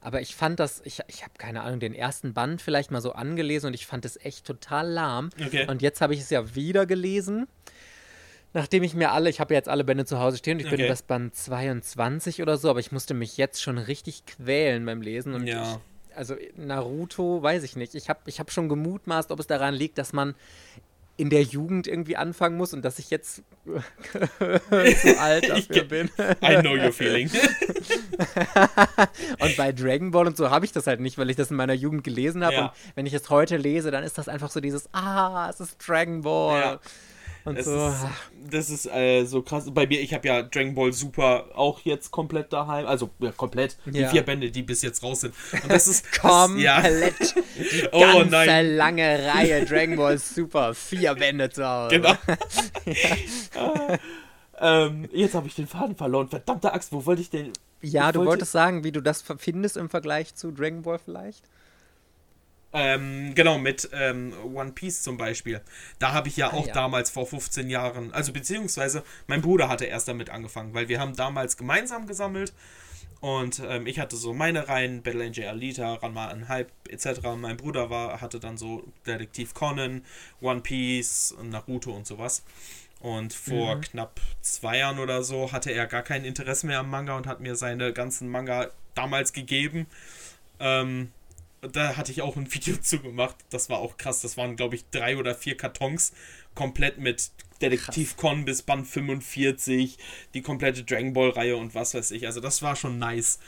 Aber 0.00 0.20
ich 0.20 0.36
fand 0.36 0.60
das, 0.60 0.80
ich, 0.84 1.00
ich 1.08 1.22
habe 1.22 1.32
keine 1.38 1.62
Ahnung, 1.62 1.80
den 1.80 1.94
ersten 1.94 2.32
Band 2.32 2.62
vielleicht 2.62 2.92
mal 2.92 3.00
so 3.00 3.12
angelesen 3.12 3.68
und 3.68 3.74
ich 3.74 3.86
fand 3.86 4.04
es 4.04 4.16
echt 4.16 4.46
total 4.46 4.88
lahm. 4.88 5.30
Okay. 5.44 5.66
Und 5.68 5.82
jetzt 5.82 6.00
habe 6.00 6.14
ich 6.14 6.20
es 6.20 6.30
ja 6.30 6.54
wieder 6.54 6.86
gelesen 6.86 7.48
nachdem 8.54 8.82
ich 8.82 8.94
mir 8.94 9.12
alle, 9.12 9.30
ich 9.30 9.40
habe 9.40 9.54
jetzt 9.54 9.68
alle 9.68 9.84
Bände 9.84 10.04
zu 10.04 10.18
Hause 10.18 10.38
stehen 10.38 10.54
und 10.54 10.60
ich 10.60 10.66
okay. 10.66 10.76
bin 10.76 10.88
das 10.88 11.02
Band 11.02 11.34
22 11.34 12.42
oder 12.42 12.56
so, 12.56 12.70
aber 12.70 12.80
ich 12.80 12.92
musste 12.92 13.14
mich 13.14 13.36
jetzt 13.36 13.62
schon 13.62 13.78
richtig 13.78 14.26
quälen 14.26 14.84
beim 14.84 15.02
Lesen 15.02 15.34
und 15.34 15.46
ja. 15.46 15.62
ich, 15.62 16.16
also 16.16 16.34
Naruto, 16.56 17.42
weiß 17.42 17.62
ich 17.62 17.76
nicht. 17.76 17.94
Ich 17.94 18.08
habe 18.08 18.20
ich 18.26 18.40
hab 18.40 18.50
schon 18.50 18.68
gemutmaßt, 18.68 19.30
ob 19.30 19.40
es 19.40 19.46
daran 19.46 19.74
liegt, 19.74 19.98
dass 19.98 20.12
man 20.12 20.34
in 21.18 21.28
der 21.30 21.42
Jugend 21.42 21.88
irgendwie 21.88 22.16
anfangen 22.16 22.56
muss 22.56 22.72
und 22.72 22.84
dass 22.84 23.00
ich 23.00 23.10
jetzt 23.10 23.42
zu 23.64 25.20
alt 25.20 25.48
dafür 25.48 25.82
bin. 25.82 26.08
I 26.42 26.58
know 26.60 26.74
your 26.74 26.92
feeling. 26.92 27.28
und 29.40 29.56
bei 29.56 29.72
Dragon 29.72 30.12
Ball 30.12 30.28
und 30.28 30.36
so 30.36 30.50
habe 30.50 30.64
ich 30.64 30.70
das 30.70 30.86
halt 30.86 31.00
nicht, 31.00 31.18
weil 31.18 31.28
ich 31.28 31.34
das 31.34 31.50
in 31.50 31.56
meiner 31.56 31.74
Jugend 31.74 32.04
gelesen 32.04 32.44
habe. 32.44 32.54
Ja. 32.54 32.66
Und 32.66 32.72
wenn 32.94 33.06
ich 33.06 33.14
es 33.14 33.30
heute 33.30 33.56
lese, 33.56 33.90
dann 33.90 34.04
ist 34.04 34.16
das 34.16 34.28
einfach 34.28 34.50
so 34.50 34.60
dieses, 34.60 34.88
ah, 34.94 35.50
es 35.50 35.58
ist 35.58 35.76
Dragon 35.86 36.22
Ball. 36.22 36.60
Ja. 36.60 36.78
Und 37.48 37.64
so. 37.64 37.88
Ist, 37.88 38.06
das 38.50 38.70
ist 38.70 38.86
äh, 38.86 39.24
so 39.24 39.42
krass. 39.42 39.64
Bei 39.72 39.86
mir, 39.86 40.00
ich 40.00 40.12
habe 40.14 40.26
ja 40.28 40.42
Dragon 40.42 40.74
Ball 40.74 40.92
Super 40.92 41.46
auch 41.54 41.80
jetzt 41.80 42.10
komplett 42.10 42.52
daheim. 42.52 42.86
Also 42.86 43.10
ja, 43.18 43.32
komplett. 43.32 43.76
Ja. 43.86 43.92
Die 43.92 44.06
vier 44.06 44.22
Bände, 44.22 44.50
die 44.50 44.62
bis 44.62 44.82
jetzt 44.82 45.02
raus 45.02 45.22
sind. 45.22 45.34
Und 45.62 45.70
das 45.70 45.88
ist. 45.88 46.12
komplett. 46.20 46.62
Ja. 46.62 46.82
Die 47.58 47.88
oh, 47.92 48.00
ganze 48.00 48.30
nein. 48.30 48.76
lange 48.76 49.26
Reihe 49.26 49.64
Dragon 49.64 49.96
Ball 49.96 50.18
Super. 50.18 50.74
Vier 50.74 51.14
Bände 51.14 51.50
zu 51.50 51.66
Hause. 51.66 51.96
Genau. 51.96 52.10
ja. 52.86 53.98
ähm, 54.86 55.08
jetzt 55.12 55.34
habe 55.34 55.48
ich 55.48 55.54
den 55.54 55.66
Faden 55.66 55.96
verloren. 55.96 56.28
Verdammte 56.28 56.72
Axt, 56.72 56.92
wo 56.92 57.04
wollte 57.04 57.22
ich 57.22 57.30
denn. 57.30 57.52
Ja, 57.80 58.08
ich 58.08 58.12
du 58.12 58.20
wollte... 58.20 58.30
wolltest 58.30 58.52
sagen, 58.52 58.84
wie 58.84 58.92
du 58.92 59.00
das 59.00 59.24
findest 59.38 59.76
im 59.76 59.88
Vergleich 59.88 60.34
zu 60.34 60.50
Dragon 60.50 60.82
Ball 60.82 60.98
vielleicht? 60.98 61.44
Ähm, 62.72 63.34
genau, 63.34 63.58
mit 63.58 63.88
ähm, 63.92 64.34
One 64.54 64.72
Piece 64.72 65.02
zum 65.02 65.16
Beispiel. 65.16 65.62
Da 65.98 66.12
habe 66.12 66.28
ich 66.28 66.36
ja 66.36 66.48
ah, 66.48 66.54
auch 66.54 66.66
ja. 66.66 66.74
damals 66.74 67.10
vor 67.10 67.26
15 67.26 67.70
Jahren, 67.70 68.12
also 68.12 68.32
beziehungsweise 68.32 69.02
mein 69.26 69.40
Bruder 69.40 69.68
hatte 69.68 69.86
erst 69.86 70.08
damit 70.08 70.28
angefangen, 70.28 70.74
weil 70.74 70.88
wir 70.88 71.00
haben 71.00 71.16
damals 71.16 71.56
gemeinsam 71.56 72.06
gesammelt 72.06 72.52
und 73.20 73.60
ähm, 73.66 73.86
ich 73.86 73.98
hatte 73.98 74.16
so 74.16 74.32
meine 74.32 74.68
Reihen, 74.68 75.02
Battle 75.02 75.24
Angel 75.24 75.48
Alita, 75.48 75.94
Ranma 75.94 76.32
Hype 76.48 76.70
etc. 76.88 77.20
Mein 77.36 77.56
Bruder 77.56 77.90
war, 77.90 78.20
hatte 78.20 78.38
dann 78.38 78.56
so 78.56 78.84
Detektiv 79.06 79.54
Conan, 79.54 80.04
One 80.40 80.60
Piece, 80.60 81.34
Naruto 81.42 81.92
und 81.92 82.06
sowas. 82.06 82.44
Und 83.00 83.32
vor 83.32 83.76
mhm. 83.76 83.80
knapp 83.80 84.20
zwei 84.40 84.78
Jahren 84.78 84.98
oder 84.98 85.22
so 85.22 85.52
hatte 85.52 85.70
er 85.70 85.86
gar 85.86 86.02
kein 86.02 86.24
Interesse 86.24 86.66
mehr 86.66 86.80
am 86.80 86.90
Manga 86.90 87.16
und 87.16 87.26
hat 87.26 87.40
mir 87.40 87.56
seine 87.56 87.92
ganzen 87.92 88.28
Manga 88.28 88.70
damals 88.94 89.32
gegeben. 89.32 89.86
Ähm, 90.60 91.12
da 91.60 91.96
hatte 91.96 92.12
ich 92.12 92.22
auch 92.22 92.36
ein 92.36 92.52
Video 92.54 92.76
zu 92.76 93.00
gemacht. 93.00 93.36
Das 93.50 93.70
war 93.70 93.78
auch 93.78 93.96
krass. 93.96 94.20
Das 94.22 94.36
waren, 94.36 94.56
glaube 94.56 94.76
ich, 94.76 94.88
drei 94.90 95.16
oder 95.16 95.34
vier 95.34 95.56
Kartons. 95.56 96.12
Komplett 96.54 96.98
mit 96.98 97.30
Detektiv 97.60 98.16
Con 98.16 98.44
bis 98.44 98.62
Band 98.62 98.86
45, 98.86 99.98
die 100.34 100.42
komplette 100.42 100.84
Dragon 100.84 101.12
Ball-Reihe 101.12 101.56
und 101.56 101.74
was 101.74 101.94
weiß 101.94 102.12
ich. 102.12 102.26
Also, 102.26 102.40
das 102.40 102.62
war 102.62 102.76
schon 102.76 102.98
nice. 102.98 103.38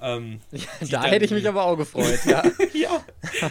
Ähm, 0.00 0.40
ja, 0.50 0.60
da 0.80 1.02
dann, 1.02 1.10
hätte 1.10 1.24
ich 1.24 1.30
mich 1.30 1.48
aber 1.48 1.64
auch 1.64 1.76
gefreut, 1.76 2.20
ja. 2.26 2.42
ja, 2.74 3.04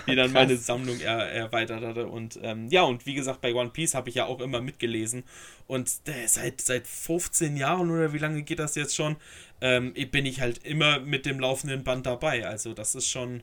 die 0.07 0.15
dann 0.15 0.31
meine 0.31 0.57
Sammlung 0.57 0.99
er, 0.99 1.31
erweitert 1.31 1.83
hatte. 1.83 2.07
Und 2.07 2.39
ähm, 2.43 2.67
ja, 2.69 2.83
und 2.83 3.05
wie 3.05 3.15
gesagt, 3.15 3.41
bei 3.41 3.53
One 3.53 3.69
Piece 3.69 3.95
habe 3.95 4.09
ich 4.09 4.15
ja 4.15 4.25
auch 4.25 4.39
immer 4.39 4.61
mitgelesen. 4.61 5.23
Und 5.67 5.89
äh, 6.05 6.27
seit, 6.27 6.61
seit 6.61 6.85
15 6.85 7.57
Jahren 7.57 7.89
oder 7.89 8.13
wie 8.13 8.19
lange 8.19 8.43
geht 8.43 8.59
das 8.59 8.75
jetzt 8.75 8.95
schon, 8.95 9.15
ähm, 9.61 9.93
bin 10.11 10.25
ich 10.25 10.41
halt 10.41 10.59
immer 10.63 10.99
mit 10.99 11.25
dem 11.25 11.39
laufenden 11.39 11.83
Band 11.83 12.05
dabei. 12.05 12.45
Also, 12.45 12.73
das 12.73 12.93
ist 12.93 13.09
schon 13.09 13.41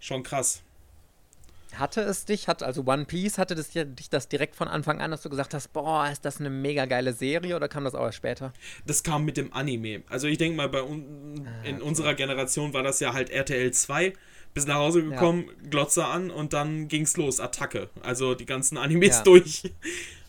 schon 0.00 0.22
krass. 0.22 0.62
Hatte 1.76 2.00
es 2.00 2.24
dich, 2.24 2.48
hat 2.48 2.64
also 2.64 2.84
One 2.84 3.04
Piece, 3.04 3.38
hatte 3.38 3.54
das, 3.54 3.70
dich 3.70 4.10
das 4.10 4.28
direkt 4.28 4.56
von 4.56 4.66
Anfang 4.66 5.00
an, 5.00 5.12
dass 5.12 5.22
du 5.22 5.30
gesagt 5.30 5.54
hast, 5.54 5.72
boah, 5.72 6.08
ist 6.10 6.24
das 6.24 6.40
eine 6.40 6.50
mega 6.50 6.86
geile 6.86 7.12
Serie 7.12 7.54
oder 7.54 7.68
kam 7.68 7.84
das 7.84 7.94
auch 7.94 8.06
erst 8.06 8.16
später? 8.16 8.52
Das 8.86 9.04
kam 9.04 9.24
mit 9.24 9.36
dem 9.36 9.52
Anime. 9.52 10.02
Also 10.08 10.26
ich 10.26 10.38
denke 10.38 10.56
mal, 10.56 10.68
bei 10.68 10.82
un 10.82 11.46
ah, 11.46 11.64
in 11.64 11.80
unserer 11.80 12.14
Generation 12.14 12.74
war 12.74 12.82
das 12.82 12.98
ja 12.98 13.12
halt 13.12 13.30
RTL 13.30 13.72
2, 13.72 14.14
bis 14.52 14.66
nach 14.66 14.76
Hause 14.76 15.04
gekommen, 15.04 15.44
ja. 15.46 15.68
Glotze 15.70 16.04
an 16.06 16.30
und 16.32 16.52
dann 16.52 16.88
ging's 16.88 17.16
los, 17.16 17.38
Attacke. 17.38 17.88
Also 18.02 18.34
die 18.34 18.46
ganzen 18.46 18.76
Animes 18.76 19.18
ja. 19.18 19.22
durch. 19.24 19.70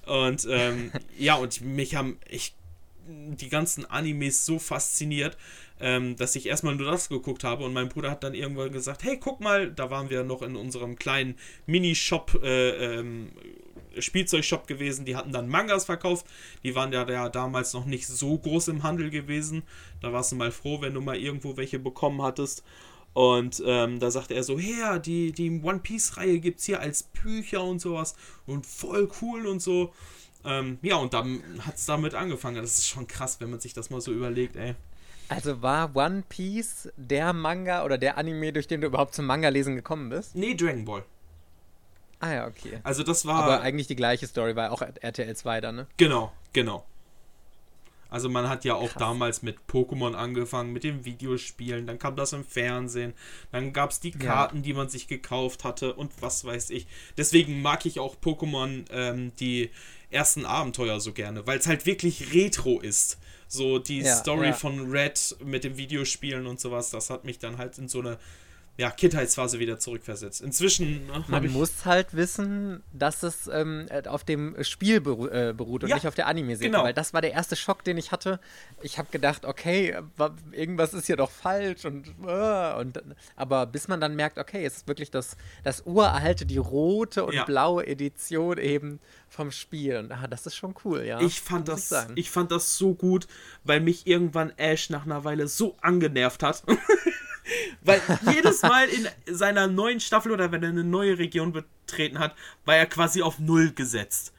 Und 0.05 0.47
ähm, 0.47 0.91
ja, 1.17 1.35
und 1.35 1.61
mich 1.61 1.95
haben 1.95 2.19
ich 2.29 2.53
die 3.07 3.49
ganzen 3.49 3.85
Animes 3.89 4.45
so 4.45 4.59
fasziniert, 4.59 5.37
ähm, 5.81 6.15
dass 6.15 6.35
ich 6.35 6.45
erstmal 6.45 6.75
nur 6.75 6.89
das 6.89 7.09
geguckt 7.09 7.43
habe 7.43 7.63
und 7.63 7.73
mein 7.73 7.89
Bruder 7.89 8.11
hat 8.11 8.23
dann 8.23 8.33
irgendwann 8.33 8.71
gesagt, 8.71 9.03
hey, 9.03 9.17
guck 9.17 9.41
mal, 9.41 9.71
da 9.71 9.89
waren 9.89 10.09
wir 10.09 10.23
noch 10.23 10.41
in 10.41 10.55
unserem 10.55 10.95
kleinen 10.95 11.35
Minishop, 11.65 12.39
äh, 12.43 12.99
ähm, 12.99 13.31
Spielzeugshop 13.97 14.67
gewesen, 14.67 15.05
die 15.05 15.15
hatten 15.15 15.31
dann 15.31 15.49
Mangas 15.49 15.85
verkauft. 15.85 16.25
Die 16.63 16.75
waren 16.75 16.93
ja, 16.93 17.07
ja 17.09 17.29
damals 17.29 17.73
noch 17.73 17.85
nicht 17.85 18.07
so 18.07 18.37
groß 18.37 18.69
im 18.69 18.83
Handel 18.83 19.09
gewesen. 19.09 19.63
Da 20.01 20.13
warst 20.13 20.31
du 20.31 20.35
mal 20.35 20.51
froh, 20.51 20.81
wenn 20.81 20.93
du 20.93 21.01
mal 21.01 21.17
irgendwo 21.17 21.57
welche 21.57 21.79
bekommen 21.79 22.21
hattest. 22.21 22.63
Und 23.13 23.61
ähm, 23.65 23.99
da 23.99 24.09
sagte 24.09 24.33
er 24.33 24.43
so, 24.43 24.57
her, 24.57 24.99
die, 24.99 25.33
die 25.33 25.61
One 25.61 25.79
Piece-Reihe 25.79 26.39
gibt 26.39 26.59
es 26.59 26.65
hier 26.65 26.79
als 26.79 27.03
Bücher 27.03 27.63
und 27.63 27.79
sowas. 27.79 28.15
Und 28.45 28.65
voll 28.65 29.09
cool 29.21 29.47
und 29.47 29.61
so. 29.61 29.93
Ähm, 30.45 30.79
ja, 30.81 30.95
und 30.95 31.13
dann 31.13 31.43
hat 31.59 31.75
es 31.75 31.85
damit 31.85 32.15
angefangen. 32.15 32.61
Das 32.61 32.77
ist 32.77 32.87
schon 32.87 33.07
krass, 33.07 33.41
wenn 33.41 33.49
man 33.49 33.59
sich 33.59 33.73
das 33.73 33.89
mal 33.89 34.01
so 34.01 34.13
überlegt, 34.13 34.55
ey. 34.55 34.75
Also 35.31 35.61
war 35.61 35.95
One 35.95 36.23
Piece 36.27 36.91
der 36.97 37.31
Manga 37.31 37.85
oder 37.85 37.97
der 37.97 38.17
Anime, 38.17 38.51
durch 38.51 38.67
den 38.67 38.81
du 38.81 38.87
überhaupt 38.87 39.15
zum 39.15 39.25
Manga-Lesen 39.27 39.77
gekommen 39.77 40.09
bist? 40.09 40.35
Nee, 40.35 40.55
Dragon 40.55 40.83
Ball. 40.83 41.05
Ah 42.19 42.33
ja, 42.33 42.47
okay. 42.47 42.81
Also 42.83 43.01
das 43.03 43.25
war. 43.25 43.43
Aber 43.43 43.61
eigentlich 43.61 43.87
die 43.87 43.95
gleiche 43.95 44.27
Story, 44.27 44.57
war 44.57 44.73
auch 44.73 44.81
RTL 44.81 45.33
2 45.33 45.61
dann, 45.61 45.75
ne? 45.77 45.87
Genau, 45.95 46.33
genau. 46.51 46.85
Also 48.11 48.29
man 48.29 48.49
hat 48.49 48.65
ja 48.65 48.75
auch 48.75 48.91
Krass. 48.91 48.99
damals 48.99 49.41
mit 49.41 49.57
Pokémon 49.67 50.13
angefangen, 50.13 50.73
mit 50.73 50.83
den 50.83 51.05
Videospielen, 51.05 51.87
dann 51.87 51.97
kam 51.97 52.15
das 52.17 52.33
im 52.33 52.43
Fernsehen, 52.43 53.13
dann 53.51 53.71
gab 53.71 53.91
es 53.91 54.01
die 54.01 54.11
Karten, 54.11 54.57
ja. 54.57 54.61
die 54.61 54.73
man 54.73 54.89
sich 54.89 55.07
gekauft 55.07 55.63
hatte 55.63 55.93
und 55.93 56.11
was 56.21 56.43
weiß 56.43 56.69
ich. 56.71 56.87
Deswegen 57.17 57.61
mag 57.61 57.85
ich 57.85 57.99
auch 57.99 58.17
Pokémon 58.17 58.85
ähm, 58.91 59.31
die 59.39 59.71
ersten 60.09 60.45
Abenteuer 60.45 60.99
so 60.99 61.13
gerne, 61.13 61.47
weil 61.47 61.57
es 61.57 61.67
halt 61.67 61.85
wirklich 61.85 62.33
retro 62.33 62.81
ist. 62.81 63.17
So 63.47 63.79
die 63.79 64.01
ja, 64.01 64.15
Story 64.15 64.47
ja. 64.47 64.53
von 64.53 64.91
Red 64.91 65.37
mit 65.43 65.63
den 65.63 65.77
Videospielen 65.77 66.47
und 66.47 66.59
sowas, 66.59 66.89
das 66.89 67.09
hat 67.09 67.23
mich 67.23 67.39
dann 67.39 67.57
halt 67.57 67.77
in 67.77 67.87
so 67.87 67.99
eine 67.99 68.17
ja, 68.81 68.89
Kindheitsphase 68.89 69.59
wieder 69.59 69.77
zurückversetzt. 69.77 70.41
Inzwischen. 70.41 71.05
Ne, 71.05 71.23
Man 71.27 71.51
muss 71.51 71.85
halt 71.85 72.15
wissen, 72.15 72.81
dass 72.91 73.21
es 73.21 73.47
ähm, 73.47 73.85
auf 74.07 74.23
dem 74.23 74.55
Spiel 74.63 74.99
beru 75.01 75.27
äh, 75.27 75.53
beruht 75.55 75.83
und 75.83 75.89
ja, 75.91 75.97
nicht 75.97 76.07
auf 76.07 76.15
der 76.15 76.25
Anime-Serie. 76.25 76.71
Genau. 76.71 76.83
Weil 76.83 76.95
das 76.95 77.13
war 77.13 77.21
der 77.21 77.31
erste 77.31 77.55
Schock, 77.55 77.83
den 77.83 77.97
ich 77.97 78.11
hatte. 78.11 78.39
Ich 78.81 78.97
habe 78.97 79.07
gedacht, 79.11 79.45
okay, 79.45 79.95
irgendwas 80.51 80.95
ist 80.95 81.05
hier 81.05 81.15
doch 81.15 81.29
falsch. 81.29 81.85
Und, 81.85 82.07
äh, 82.25 82.73
und, 82.73 83.03
aber 83.35 83.67
bis 83.67 83.87
man 83.87 84.01
dann 84.01 84.15
merkt, 84.15 84.39
okay, 84.39 84.65
es 84.65 84.77
ist 84.77 84.87
wirklich 84.87 85.11
das, 85.11 85.37
das 85.63 85.85
uralte, 85.85 86.47
die 86.47 86.57
rote 86.57 87.23
und 87.23 87.35
ja. 87.35 87.43
blaue 87.43 87.85
Edition 87.85 88.57
eben 88.57 88.99
vom 89.29 89.51
Spiel. 89.51 89.97
Und 89.97 90.11
ah, 90.11 90.25
das 90.27 90.47
ist 90.47 90.55
schon 90.55 90.73
cool, 90.83 91.03
ja. 91.05 91.21
Ich 91.21 91.39
fand, 91.39 91.67
das, 91.67 91.91
ich, 91.91 92.07
ich 92.15 92.31
fand 92.31 92.51
das 92.51 92.79
so 92.79 92.95
gut, 92.95 93.27
weil 93.63 93.79
mich 93.79 94.07
irgendwann 94.07 94.51
Ash 94.57 94.89
nach 94.89 95.05
einer 95.05 95.23
Weile 95.23 95.47
so 95.47 95.77
angenervt 95.81 96.41
hat. 96.41 96.63
Weil 97.81 98.01
jedes 98.33 98.61
Mal 98.61 98.87
in 98.87 99.07
seiner 99.35 99.67
neuen 99.67 99.99
Staffel 99.99 100.31
oder 100.31 100.51
wenn 100.51 100.63
er 100.63 100.69
eine 100.69 100.83
neue 100.83 101.17
Region 101.17 101.51
betreten 101.51 102.19
hat, 102.19 102.35
war 102.65 102.75
er 102.75 102.85
quasi 102.85 103.21
auf 103.21 103.39
Null 103.39 103.71
gesetzt. 103.71 104.33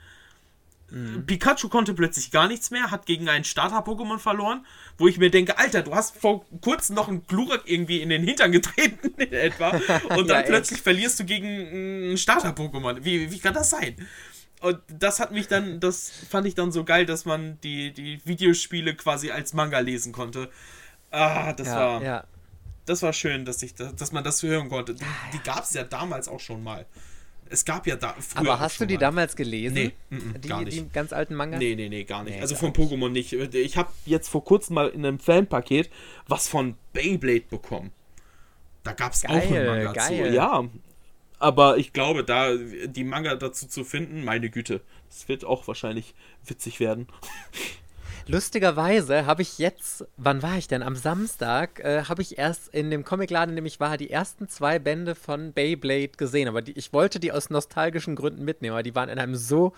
Mhm. 0.92 1.24
Pikachu 1.24 1.68
konnte 1.68 1.94
plötzlich 1.94 2.30
gar 2.30 2.48
nichts 2.48 2.70
mehr, 2.70 2.90
hat 2.90 3.06
gegen 3.06 3.28
einen 3.28 3.44
Starter-Pokémon 3.44 4.18
verloren, 4.18 4.66
wo 4.98 5.08
ich 5.08 5.16
mir 5.16 5.30
denke, 5.30 5.56
Alter, 5.58 5.82
du 5.82 5.94
hast 5.94 6.18
vor 6.18 6.44
kurzem 6.60 6.96
noch 6.96 7.08
einen 7.08 7.26
Glurak 7.26 7.62
irgendwie 7.64 8.02
in 8.02 8.10
den 8.10 8.22
Hintern 8.22 8.52
getreten, 8.52 9.14
in 9.16 9.32
etwa, 9.32 9.70
und 10.16 10.28
dann 10.28 10.42
ja, 10.42 10.42
plötzlich 10.42 10.78
echt. 10.78 10.84
verlierst 10.84 11.18
du 11.18 11.24
gegen 11.24 12.12
ein 12.12 12.18
Starter-Pokémon. 12.18 13.04
Wie, 13.04 13.30
wie 13.30 13.38
kann 13.38 13.54
das 13.54 13.70
sein? 13.70 13.96
Und 14.60 14.78
das 14.86 15.18
hat 15.18 15.32
mich 15.32 15.48
dann, 15.48 15.80
das 15.80 16.12
fand 16.28 16.46
ich 16.46 16.54
dann 16.54 16.70
so 16.70 16.84
geil, 16.84 17.06
dass 17.06 17.24
man 17.24 17.58
die, 17.62 17.92
die 17.92 18.20
Videospiele 18.24 18.94
quasi 18.94 19.30
als 19.30 19.54
Manga 19.54 19.78
lesen 19.80 20.12
konnte. 20.12 20.50
Ah, 21.10 21.52
das 21.54 21.68
ja, 21.68 21.76
war. 21.76 22.02
Ja 22.02 22.24
das 22.86 23.02
war 23.02 23.12
schön, 23.12 23.44
dass, 23.44 23.62
ich, 23.62 23.74
dass 23.74 24.12
man 24.12 24.24
das 24.24 24.42
hören 24.42 24.68
konnte. 24.68 24.94
Die, 24.94 25.04
die 25.32 25.38
gab 25.38 25.64
es 25.64 25.74
ja 25.74 25.84
damals 25.84 26.28
auch 26.28 26.40
schon 26.40 26.62
mal. 26.62 26.86
Es 27.48 27.64
gab 27.64 27.86
ja 27.86 27.96
da 27.96 28.14
früher. 28.18 28.40
Aber 28.40 28.60
hast 28.60 28.80
du 28.80 28.86
die 28.86 28.94
mal. 28.94 29.00
damals 29.00 29.36
gelesen? 29.36 29.74
Nee, 29.74 29.92
m 30.10 30.18
-m, 30.18 30.38
die, 30.38 30.48
gar 30.48 30.62
nicht. 30.62 30.76
Die 30.78 30.88
ganz 30.88 31.12
alten 31.12 31.34
Manga? 31.34 31.58
Nee, 31.58 31.74
nee, 31.74 31.88
nee, 31.88 32.04
gar 32.04 32.24
nicht. 32.24 32.36
Nee, 32.36 32.40
also 32.40 32.54
von 32.54 32.72
Pokémon 32.72 33.10
nicht. 33.10 33.32
Ich 33.34 33.76
habe 33.76 33.92
jetzt 34.06 34.28
vor 34.28 34.42
kurzem 34.42 34.74
mal 34.74 34.88
in 34.88 35.04
einem 35.04 35.18
Fanpaket 35.18 35.90
was 36.26 36.48
von 36.48 36.76
Beyblade 36.94 37.44
bekommen. 37.50 37.92
Da 38.84 38.92
gab 38.92 39.12
es 39.12 39.24
auch 39.26 39.30
einen 39.30 39.66
Manga 39.66 39.92
geil. 39.92 40.30
zu. 40.30 40.34
Ja. 40.34 40.64
Aber 41.38 41.76
ich 41.76 41.92
glaube, 41.92 42.24
da 42.24 42.54
die 42.54 43.04
Manga 43.04 43.34
dazu 43.34 43.66
zu 43.66 43.84
finden, 43.84 44.24
meine 44.24 44.48
Güte, 44.48 44.80
das 45.08 45.28
wird 45.28 45.44
auch 45.44 45.66
wahrscheinlich 45.68 46.14
witzig 46.46 46.80
werden. 46.80 47.06
Lustigerweise 48.26 49.26
habe 49.26 49.42
ich 49.42 49.58
jetzt, 49.58 50.04
wann 50.16 50.42
war 50.42 50.56
ich 50.56 50.68
denn? 50.68 50.82
Am 50.82 50.96
Samstag 50.96 51.80
äh, 51.80 52.04
habe 52.04 52.22
ich 52.22 52.38
erst 52.38 52.68
in 52.68 52.90
dem 52.90 53.04
Comicladen, 53.04 53.50
in 53.50 53.56
dem 53.56 53.66
ich 53.66 53.80
war, 53.80 53.96
die 53.96 54.10
ersten 54.10 54.48
zwei 54.48 54.78
Bände 54.78 55.14
von 55.14 55.52
Beyblade 55.52 56.12
gesehen. 56.16 56.48
Aber 56.48 56.62
die, 56.62 56.72
ich 56.72 56.92
wollte 56.92 57.20
die 57.20 57.32
aus 57.32 57.50
nostalgischen 57.50 58.16
Gründen 58.16 58.44
mitnehmen, 58.44 58.74
aber 58.74 58.82
die 58.82 58.94
waren 58.94 59.08
in 59.08 59.18
einem 59.18 59.34
so 59.34 59.72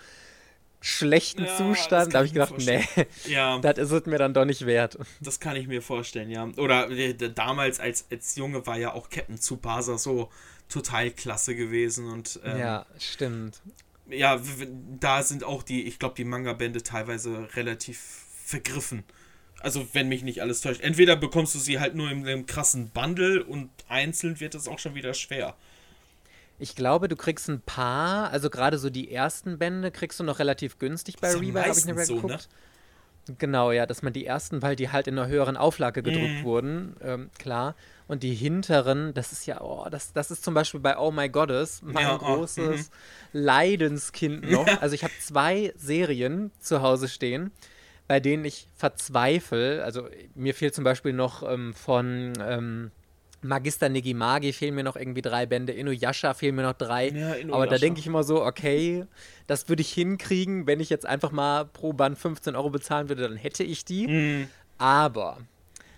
schlechten 0.81 1.45
ja, 1.45 1.57
Zustand. 1.57 2.13
Da 2.13 2.19
habe 2.19 2.27
ich 2.27 2.33
gedacht, 2.33 2.53
nee, 2.59 2.83
ja. 3.25 3.57
das 3.61 3.77
ist 3.79 3.91
es 3.91 4.05
mir 4.05 4.19
dann 4.19 4.33
doch 4.33 4.45
nicht 4.45 4.65
wert. 4.65 4.97
Das 5.19 5.39
kann 5.39 5.55
ich 5.55 5.67
mir 5.67 5.81
vorstellen, 5.81 6.29
ja. 6.29 6.47
Oder 6.57 6.89
äh, 6.91 7.13
damals 7.13 7.79
als, 7.79 8.05
als 8.11 8.35
Junge 8.35 8.67
war 8.67 8.77
ja 8.77 8.93
auch 8.93 9.09
Captain 9.09 9.39
Tsubasa 9.39 9.97
so 9.97 10.29
total 10.69 11.11
klasse 11.11 11.55
gewesen. 11.55 12.09
Und, 12.11 12.39
ähm, 12.43 12.59
ja, 12.59 12.85
stimmt. 12.99 13.61
Ja, 14.07 14.39
da 14.99 15.23
sind 15.23 15.43
auch 15.43 15.63
die, 15.63 15.87
ich 15.87 15.97
glaube, 15.97 16.13
die 16.15 16.25
Manga-Bände 16.25 16.83
teilweise 16.83 17.47
relativ 17.55 18.24
vergriffen. 18.45 19.03
Also, 19.59 19.87
wenn 19.93 20.09
mich 20.09 20.23
nicht 20.23 20.41
alles 20.41 20.61
täuscht. 20.61 20.81
Entweder 20.81 21.15
bekommst 21.15 21.55
du 21.55 21.59
sie 21.59 21.79
halt 21.79 21.95
nur 21.95 22.11
in 22.11 22.27
einem 22.27 22.45
krassen 22.45 22.89
Bundle 22.89 23.43
und 23.43 23.69
einzeln 23.87 24.39
wird 24.39 24.53
es 24.53 24.67
auch 24.67 24.79
schon 24.79 24.95
wieder 24.95 25.13
schwer. 25.13 25.55
Ich 26.59 26.75
glaube, 26.75 27.07
du 27.07 27.15
kriegst 27.15 27.49
ein 27.49 27.61
paar, 27.61 28.29
also 28.31 28.49
gerade 28.49 28.77
so 28.77 28.89
die 28.89 29.11
ersten 29.11 29.57
Bände 29.57 29.91
kriegst 29.91 30.19
du 30.19 30.23
noch 30.23 30.39
relativ 30.39 30.77
günstig 30.77 31.17
bei 31.19 31.33
Rebuy, 31.33 31.61
habe 31.61 31.77
ich 31.77 31.85
nicht 31.85 32.05
so, 32.05 32.15
geguckt. 32.15 32.47
Ne? 33.27 33.35
Genau, 33.39 33.71
ja, 33.71 33.87
dass 33.87 34.03
man 34.03 34.13
die 34.13 34.25
ersten, 34.25 34.61
weil 34.61 34.75
die 34.75 34.91
halt 34.91 35.07
in 35.07 35.17
einer 35.17 35.27
höheren 35.27 35.57
Auflage 35.57 36.03
gedruckt 36.03 36.41
mm. 36.41 36.43
wurden, 36.43 36.95
ähm, 37.01 37.29
klar. 37.39 37.75
Und 38.07 38.21
die 38.21 38.35
hinteren, 38.35 39.15
das 39.15 39.31
ist 39.31 39.47
ja, 39.47 39.61
oh, 39.61 39.87
das, 39.89 40.13
das 40.13 40.29
ist 40.29 40.43
zum 40.43 40.53
Beispiel 40.53 40.79
bei 40.79 40.95
Oh 40.97 41.11
My 41.11 41.27
Goddess 41.27 41.81
mein 41.81 42.03
ja, 42.03 42.15
oh, 42.15 42.19
großes 42.19 42.91
oh, 42.91 42.95
Leidenskind 43.33 44.49
noch. 44.51 44.67
Also 44.79 44.93
ich 44.93 45.03
habe 45.03 45.13
zwei 45.19 45.73
Serien 45.75 46.51
zu 46.59 46.83
Hause 46.83 47.07
stehen 47.07 47.51
bei 48.07 48.19
denen 48.19 48.45
ich 48.45 48.67
verzweifle. 48.75 49.83
Also 49.83 50.07
mir 50.35 50.53
fehlt 50.53 50.75
zum 50.75 50.83
Beispiel 50.83 51.13
noch 51.13 51.43
ähm, 51.49 51.73
von 51.73 52.33
ähm, 52.39 52.91
Magister 53.41 53.89
Negimagi 53.89 54.53
fehlen 54.53 54.75
mir 54.75 54.83
noch 54.83 54.95
irgendwie 54.95 55.21
drei 55.21 55.45
Bände, 55.45 55.71
Inuyasha 55.71 56.33
fehlen 56.33 56.55
mir 56.55 56.63
noch 56.63 56.73
drei. 56.73 57.09
Ja, 57.09 57.35
Aber 57.51 57.67
da 57.67 57.77
denke 57.77 57.99
ich 57.99 58.07
immer 58.07 58.23
so, 58.23 58.43
okay, 58.43 59.05
das 59.47 59.69
würde 59.69 59.81
ich 59.81 59.93
hinkriegen, 59.93 60.67
wenn 60.67 60.79
ich 60.79 60.89
jetzt 60.89 61.05
einfach 61.05 61.31
mal 61.31 61.65
pro 61.65 61.93
Band 61.93 62.17
15 62.17 62.55
Euro 62.55 62.69
bezahlen 62.69 63.09
würde, 63.09 63.23
dann 63.23 63.37
hätte 63.37 63.63
ich 63.63 63.85
die. 63.85 64.07
Mhm. 64.07 64.47
Aber 64.77 65.37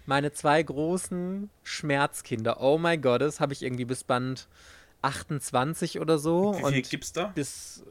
meine 0.05 0.31
zwei 0.31 0.61
großen 0.61 1.49
Schmerzkinder, 1.63 2.61
oh 2.61 2.77
my 2.77 2.97
God, 2.97 3.21
das 3.21 3.39
habe 3.39 3.53
ich 3.53 3.63
irgendwie 3.63 3.85
bis 3.85 4.03
Band 4.03 4.47
28 5.01 5.99
oder 5.99 6.19
so. 6.19 6.55
Wie 6.55 6.73
viel 6.73 6.81
gibt's 6.81 7.13
da? 7.13 7.27
Bis, 7.27 7.83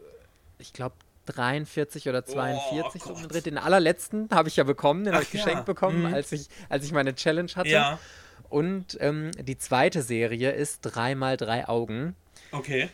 ich 0.58 0.72
glaube, 0.72 0.94
43 1.26 2.08
oder 2.08 2.24
42 2.24 3.02
oh, 3.06 3.14
so 3.14 3.40
Den 3.40 3.58
allerletzten 3.58 4.28
habe 4.30 4.48
ich 4.48 4.56
ja 4.56 4.64
bekommen, 4.64 5.04
den 5.04 5.14
habe 5.14 5.24
ich 5.24 5.30
geschenkt 5.30 5.58
ja. 5.58 5.62
bekommen, 5.62 6.00
mhm. 6.00 6.14
als, 6.14 6.32
ich, 6.32 6.48
als 6.68 6.84
ich 6.84 6.92
meine 6.92 7.14
Challenge 7.14 7.50
hatte. 7.54 7.68
Ja. 7.68 7.98
Und 8.48 8.96
ähm, 9.00 9.32
die 9.40 9.58
zweite 9.58 10.02
Serie 10.02 10.52
ist 10.52 10.86
3x3 10.86 11.68
Augen. 11.68 12.14
Okay. 12.52 12.88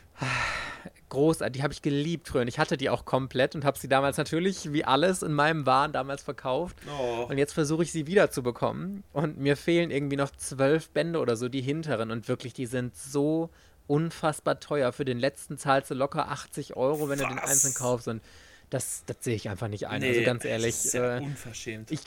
Großartig, 1.09 1.59
die 1.59 1.63
habe 1.63 1.75
ich 1.75 1.83
geliebt 1.83 2.29
früher. 2.29 2.41
Und 2.41 2.49
ich 2.49 2.59
hatte 2.59 2.79
die 2.79 2.89
auch 2.89 3.05
komplett 3.05 3.55
und 3.55 3.65
habe 3.65 3.79
sie 3.79 3.89
damals 3.89 4.17
natürlich, 4.17 4.73
wie 4.73 4.85
alles 4.85 5.23
in 5.23 5.35
meinem 5.35 5.67
Wahn, 5.67 5.93
damals 5.93 6.23
verkauft. 6.23 6.77
Oh. 6.89 7.27
Und 7.29 7.37
jetzt 7.37 7.53
versuche 7.53 7.83
ich 7.83 7.93
sie 7.93 8.07
wieder 8.07 8.31
zu 8.31 8.43
bekommen. 8.43 9.05
Und 9.13 9.39
mir 9.39 9.59
fehlen 9.59 9.91
irgendwie 9.91 10.17
noch 10.17 10.31
zwölf 10.31 10.89
Bände 10.89 11.19
oder 11.19 11.37
so, 11.37 11.51
die 11.51 11.61
hinteren. 11.61 12.11
Und 12.11 12.29
wirklich, 12.29 12.55
die 12.55 12.67
sind 12.67 12.97
so 12.97 13.51
unfassbar 13.93 14.59
teuer. 14.59 14.91
Für 14.93 15.05
den 15.05 15.19
letzten 15.19 15.59
zahlst 15.59 15.91
du 15.91 15.95
locker 15.95 16.31
80 16.31 16.77
Euro, 16.77 17.11
wenn 17.11 17.21
Was? 17.21 17.29
du 17.29 17.35
den 17.35 17.39
einzeln 17.39 17.75
kaufst. 17.75 18.09
Und 18.09 18.23
das, 18.71 19.03
das 19.05 19.19
sehe 19.21 19.35
ich 19.35 19.51
einfach 19.51 19.69
nicht 19.69 19.87
ein. 19.87 20.03
Also 20.03 20.07
nee, 20.07 20.13
also 20.13 20.25
ganz 20.25 20.45
ehrlich. 20.47 20.75
Das 20.77 20.85
ist 20.87 20.95
ja 20.95 21.19
äh, 21.19 21.21
unverschämt. 21.21 21.91
Ich, 21.91 22.01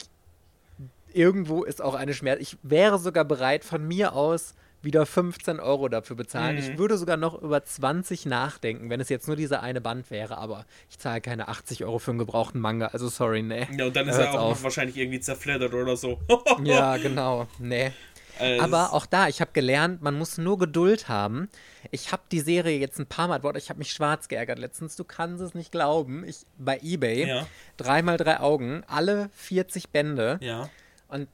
irgendwo 1.12 1.62
ist 1.62 1.80
auch 1.80 1.94
eine 1.94 2.12
Schmerz. 2.12 2.40
Ich 2.40 2.56
wäre 2.64 2.98
sogar 2.98 3.24
bereit, 3.24 3.64
von 3.64 3.86
mir 3.86 4.14
aus 4.14 4.54
wieder 4.82 5.06
15 5.06 5.60
Euro 5.60 5.88
dafür 5.88 6.16
bezahlen. 6.16 6.56
Mhm. 6.56 6.62
Ich 6.62 6.78
würde 6.78 6.98
sogar 6.98 7.16
noch 7.16 7.40
über 7.40 7.64
20 7.64 8.26
nachdenken, 8.26 8.90
wenn 8.90 9.00
es 9.00 9.08
jetzt 9.08 9.28
nur 9.28 9.36
dieser 9.36 9.62
eine 9.62 9.80
Band 9.80 10.10
wäre, 10.10 10.38
aber 10.38 10.66
ich 10.90 10.98
zahle 10.98 11.20
keine 11.20 11.48
80 11.48 11.84
Euro 11.84 11.98
für 11.98 12.10
einen 12.10 12.18
gebrauchten 12.18 12.60
Manga, 12.60 12.88
also 12.88 13.08
sorry, 13.08 13.42
nee. 13.42 13.66
Ja, 13.76 13.86
und 13.86 13.96
dann 13.96 14.08
ist 14.08 14.18
er 14.18 14.38
auch 14.38 14.62
wahrscheinlich 14.62 14.96
irgendwie 14.96 15.20
zerfleddert 15.20 15.72
oder 15.72 15.96
so. 15.96 16.20
ja, 16.62 16.96
genau, 16.98 17.48
nee. 17.58 17.92
Also 18.38 18.62
Aber 18.62 18.92
auch 18.92 19.06
da, 19.06 19.28
ich 19.28 19.40
habe 19.40 19.50
gelernt, 19.52 20.02
man 20.02 20.16
muss 20.16 20.38
nur 20.38 20.58
Geduld 20.58 21.08
haben. 21.08 21.48
Ich 21.90 22.12
habe 22.12 22.22
die 22.30 22.40
Serie 22.40 22.78
jetzt 22.78 22.98
ein 22.98 23.06
paar 23.06 23.28
Mal, 23.28 23.40
ich 23.56 23.68
habe 23.68 23.78
mich 23.78 23.92
schwarz 23.92 24.28
geärgert 24.28 24.58
letztens, 24.58 24.96
du 24.96 25.04
kannst 25.04 25.42
es 25.42 25.54
nicht 25.54 25.72
glauben. 25.72 26.24
Ich 26.24 26.46
bei 26.58 26.78
eBay, 26.82 27.26
ja. 27.26 27.46
dreimal 27.76 28.16
drei 28.16 28.40
Augen, 28.40 28.82
alle 28.86 29.30
40 29.34 29.90
Bände. 29.90 30.38
Ja. 30.40 30.68
Und 31.08 31.28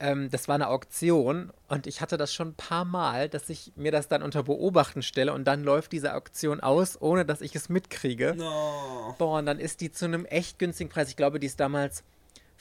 ähm, 0.00 0.30
das 0.30 0.48
war 0.48 0.54
eine 0.54 0.68
Auktion 0.68 1.50
und 1.68 1.86
ich 1.86 2.00
hatte 2.00 2.16
das 2.16 2.32
schon 2.32 2.48
ein 2.48 2.54
paar 2.54 2.84
Mal, 2.84 3.28
dass 3.28 3.48
ich 3.48 3.72
mir 3.76 3.92
das 3.92 4.08
dann 4.08 4.22
unter 4.22 4.44
Beobachten 4.44 5.02
stelle 5.02 5.32
und 5.32 5.44
dann 5.44 5.64
läuft 5.64 5.92
diese 5.92 6.14
Auktion 6.14 6.60
aus, 6.60 7.00
ohne 7.00 7.24
dass 7.24 7.40
ich 7.40 7.54
es 7.54 7.68
mitkriege. 7.68 8.34
No. 8.36 9.14
Boah, 9.18 9.38
und 9.38 9.46
dann 9.46 9.58
ist 9.58 9.80
die 9.80 9.90
zu 9.90 10.04
einem 10.04 10.24
echt 10.24 10.58
günstigen 10.58 10.90
Preis. 10.90 11.08
Ich 11.08 11.16
glaube, 11.16 11.40
die 11.40 11.46
ist 11.46 11.58
damals 11.60 12.04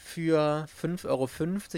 für 0.08 0.68
5,50 0.82 1.06
Euro 1.10 1.30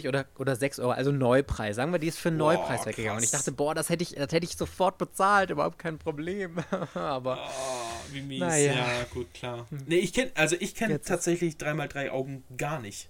oder, 0.10 0.26
oder 0.38 0.56
6 0.56 0.80
Euro, 0.80 0.92
also 0.92 1.12
Neupreis. 1.12 1.76
Sagen 1.76 1.92
wir, 1.92 2.00
die 2.00 2.08
ist 2.08 2.20
für 2.20 2.32
Neupreis 2.32 2.82
boah, 2.82 2.86
weggegangen. 2.88 3.18
Und 3.18 3.24
ich 3.24 3.32
dachte, 3.32 3.52
boah, 3.52 3.74
das 3.74 3.90
hätte 3.90 4.04
ich, 4.04 4.12
das 4.12 4.32
hätte 4.32 4.46
ich 4.46 4.56
sofort 4.56 4.98
bezahlt, 4.98 5.50
überhaupt 5.50 5.80
kein 5.80 5.98
Problem. 5.98 6.58
Aber. 6.94 7.40
Oh, 7.50 8.14
wie 8.14 8.22
mies. 8.22 8.40
Naja. 8.40 8.74
Ja, 8.74 9.04
gut, 9.12 9.34
klar. 9.34 9.68
Nee, 9.88 9.98
ich 9.98 10.14
kenne, 10.14 10.32
also 10.36 10.56
ich 10.60 10.76
kenne 10.76 11.02
tatsächlich 11.02 11.56
3x3 11.56 12.12
Augen 12.12 12.44
gar 12.56 12.80
nicht. 12.80 13.10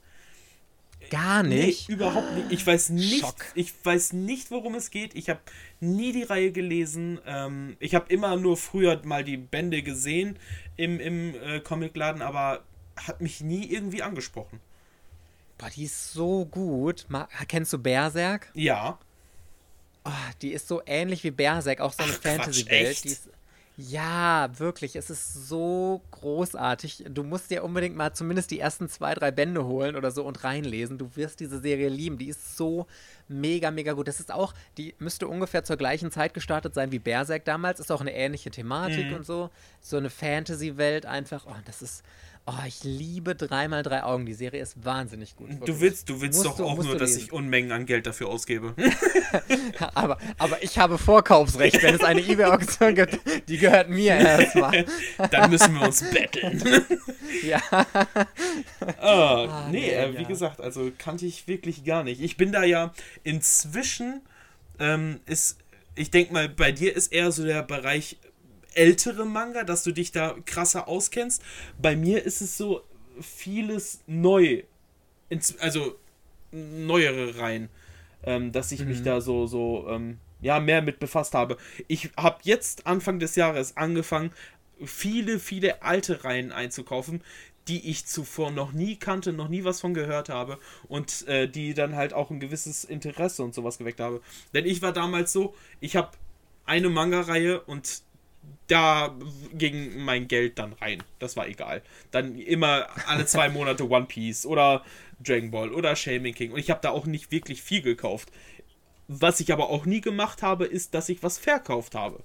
Gar 1.09 1.43
nicht? 1.43 1.89
Nee, 1.89 1.95
überhaupt 1.95 2.33
nicht. 2.35 2.51
Ich 2.51 2.65
weiß 2.65 2.89
nicht, 2.89 3.21
Schock. 3.21 3.45
ich 3.55 3.73
weiß 3.83 4.13
nicht, 4.13 4.51
worum 4.51 4.75
es 4.75 4.91
geht. 4.91 5.15
Ich 5.15 5.29
habe 5.29 5.39
nie 5.79 6.11
die 6.11 6.23
Reihe 6.23 6.51
gelesen. 6.51 7.19
Ähm, 7.25 7.77
ich 7.79 7.95
habe 7.95 8.11
immer 8.11 8.35
nur 8.35 8.57
früher 8.57 9.01
mal 9.05 9.23
die 9.23 9.37
Bände 9.37 9.81
gesehen 9.81 10.37
im, 10.75 10.99
im 10.99 11.35
äh, 11.35 11.59
Comicladen, 11.61 12.21
aber 12.21 12.63
hat 12.95 13.21
mich 13.21 13.41
nie 13.41 13.65
irgendwie 13.65 14.03
angesprochen. 14.03 14.59
Boah, 15.59 15.69
die 15.69 15.83
ist 15.83 16.13
so 16.13 16.45
gut. 16.45 17.05
Ma 17.09 17.27
kennst 17.47 17.73
du 17.73 17.77
Berserk? 17.77 18.49
Ja. 18.55 18.97
Oh, 20.05 20.31
die 20.41 20.53
ist 20.53 20.67
so 20.67 20.81
ähnlich 20.85 21.23
wie 21.23 21.31
Berserk, 21.31 21.81
auch 21.81 21.93
so 21.93 22.01
eine 22.01 22.13
Fantasy-Welt. 22.13 23.19
Ja, 23.75 24.49
wirklich. 24.57 24.95
Es 24.95 25.09
ist 25.09 25.47
so 25.47 26.01
großartig. 26.11 27.05
Du 27.09 27.23
musst 27.23 27.51
dir 27.51 27.63
unbedingt 27.63 27.95
mal 27.95 28.13
zumindest 28.13 28.51
die 28.51 28.59
ersten 28.59 28.89
zwei, 28.89 29.13
drei 29.13 29.31
Bände 29.31 29.65
holen 29.65 29.95
oder 29.95 30.11
so 30.11 30.23
und 30.25 30.43
reinlesen. 30.43 30.97
Du 30.97 31.15
wirst 31.15 31.39
diese 31.39 31.59
Serie 31.59 31.89
lieben. 31.89 32.17
Die 32.17 32.27
ist 32.27 32.57
so 32.57 32.87
mega, 33.27 33.71
mega 33.71 33.93
gut. 33.93 34.07
Das 34.07 34.19
ist 34.19 34.33
auch, 34.33 34.53
die 34.77 34.95
müsste 34.99 35.27
ungefähr 35.27 35.63
zur 35.63 35.77
gleichen 35.77 36.11
Zeit 36.11 36.33
gestartet 36.33 36.73
sein 36.73 36.91
wie 36.91 36.99
Berserk 36.99 37.45
damals. 37.45 37.79
Ist 37.79 37.91
auch 37.91 38.01
eine 38.01 38.13
ähnliche 38.13 38.51
Thematik 38.51 39.07
mhm. 39.07 39.15
und 39.15 39.25
so. 39.25 39.49
So 39.81 39.95
eine 39.95 40.09
Fantasy-Welt 40.09 41.05
einfach. 41.05 41.45
Oh, 41.47 41.55
das 41.65 41.81
ist 41.81 42.03
Oh, 42.51 42.65
ich 42.65 42.83
liebe 42.83 43.33
3x3 43.33 44.01
Augen. 44.01 44.25
Die 44.25 44.33
Serie 44.33 44.59
ist 44.59 44.83
wahnsinnig 44.83 45.35
gut. 45.35 45.49
Du 45.65 45.79
willst, 45.81 46.09
du 46.09 46.19
willst 46.19 46.43
doch 46.43 46.57
du, 46.57 46.65
auch 46.65 46.83
nur, 46.83 46.97
dass 46.97 47.15
ich 47.15 47.31
Unmengen 47.31 47.71
an 47.71 47.85
Geld 47.85 48.07
dafür 48.07 48.29
ausgebe. 48.29 48.73
aber, 49.93 50.17
aber 50.39 50.63
ich 50.63 50.79
habe 50.79 50.97
Vorkaufsrecht, 50.97 51.83
wenn 51.83 51.93
es 51.93 52.03
eine 52.03 52.21
eBay-Auktion 52.21 52.95
gibt. 52.95 53.19
Die 53.47 53.59
gehört 53.59 53.89
mir 53.89 54.15
erstmal. 54.15 54.85
Dann 55.31 55.51
müssen 55.51 55.75
wir 55.75 55.83
uns 55.83 56.03
betteln. 56.09 56.63
ja. 57.43 57.61
Oh, 58.81 59.05
ah, 59.05 59.67
nee, 59.69 59.81
nee 59.81 59.91
äh, 59.91 60.17
wie 60.17 60.25
gesagt, 60.25 60.59
also 60.59 60.91
kannte 60.97 61.27
ich 61.27 61.47
wirklich 61.47 61.83
gar 61.83 62.03
nicht. 62.03 62.19
Ich 62.19 62.35
bin 62.35 62.51
da 62.51 62.63
ja 62.63 62.93
inzwischen, 63.23 64.21
ähm, 64.79 65.19
ist, 65.27 65.59
ich 65.93 66.09
denke 66.09 66.33
mal, 66.33 66.49
bei 66.49 66.71
dir 66.71 66.95
ist 66.95 67.13
eher 67.13 67.31
so 67.31 67.43
der 67.43 67.61
Bereich 67.61 68.17
ältere 68.73 69.25
Manga, 69.25 69.63
dass 69.63 69.83
du 69.83 69.91
dich 69.91 70.11
da 70.11 70.35
krasser 70.45 70.87
auskennst. 70.87 71.41
Bei 71.81 71.95
mir 71.95 72.23
ist 72.23 72.41
es 72.41 72.57
so 72.57 72.81
vieles 73.21 74.01
neu. 74.07 74.63
Also 75.59 75.95
neuere 76.51 77.37
Reihen. 77.37 77.69
Ähm, 78.23 78.51
dass 78.51 78.71
ich 78.73 78.81
mhm. 78.81 78.89
mich 78.89 79.03
da 79.03 79.21
so, 79.21 79.47
so, 79.47 79.87
ähm, 79.89 80.17
ja, 80.41 80.59
mehr 80.59 80.81
mit 80.81 80.99
befasst 80.99 81.33
habe. 81.33 81.57
Ich 81.87 82.09
habe 82.17 82.39
jetzt 82.43 82.85
Anfang 82.85 83.19
des 83.19 83.35
Jahres 83.35 83.77
angefangen, 83.77 84.31
viele, 84.83 85.39
viele 85.39 85.81
alte 85.83 86.23
Reihen 86.23 86.51
einzukaufen, 86.51 87.21
die 87.67 87.89
ich 87.89 88.05
zuvor 88.05 88.51
noch 88.51 88.71
nie 88.71 88.95
kannte, 88.95 89.31
noch 89.31 89.47
nie 89.47 89.63
was 89.63 89.79
von 89.79 89.93
gehört 89.93 90.29
habe 90.29 90.57
und 90.87 91.27
äh, 91.27 91.47
die 91.47 91.73
dann 91.73 91.95
halt 91.95 92.13
auch 92.13 92.31
ein 92.31 92.39
gewisses 92.39 92.83
Interesse 92.83 93.43
und 93.43 93.53
sowas 93.53 93.77
geweckt 93.77 93.99
habe. 93.99 94.21
Denn 94.53 94.65
ich 94.65 94.81
war 94.81 94.91
damals 94.91 95.31
so, 95.31 95.53
ich 95.79 95.95
habe 95.95 96.11
eine 96.65 96.89
Manga-Reihe 96.89 97.61
und 97.61 98.01
da 98.67 99.15
ging 99.53 100.03
mein 100.03 100.27
Geld 100.27 100.59
dann 100.59 100.73
rein. 100.73 101.03
Das 101.17 101.35
war 101.35 101.47
egal. 101.47 101.81
Dann 102.11 102.37
immer 102.37 102.87
alle 103.07 103.25
zwei 103.25 103.49
Monate 103.49 103.89
One 103.89 104.05
Piece 104.05 104.45
oder 104.45 104.83
Dragon 105.19 105.51
Ball 105.51 105.73
oder 105.73 105.95
Shaming 105.95 106.33
King. 106.33 106.51
Und 106.51 106.59
ich 106.59 106.69
habe 106.69 106.79
da 106.81 106.91
auch 106.91 107.05
nicht 107.05 107.31
wirklich 107.31 107.61
viel 107.61 107.81
gekauft. 107.81 108.31
Was 109.07 109.39
ich 109.39 109.51
aber 109.51 109.69
auch 109.69 109.85
nie 109.85 110.01
gemacht 110.01 110.43
habe, 110.43 110.65
ist, 110.65 110.93
dass 110.93 111.09
ich 111.09 111.23
was 111.23 111.39
verkauft 111.39 111.95
habe. 111.95 112.21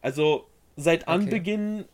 Also 0.00 0.46
seit 0.76 1.02
okay. 1.02 1.10
Anbeginn 1.12 1.84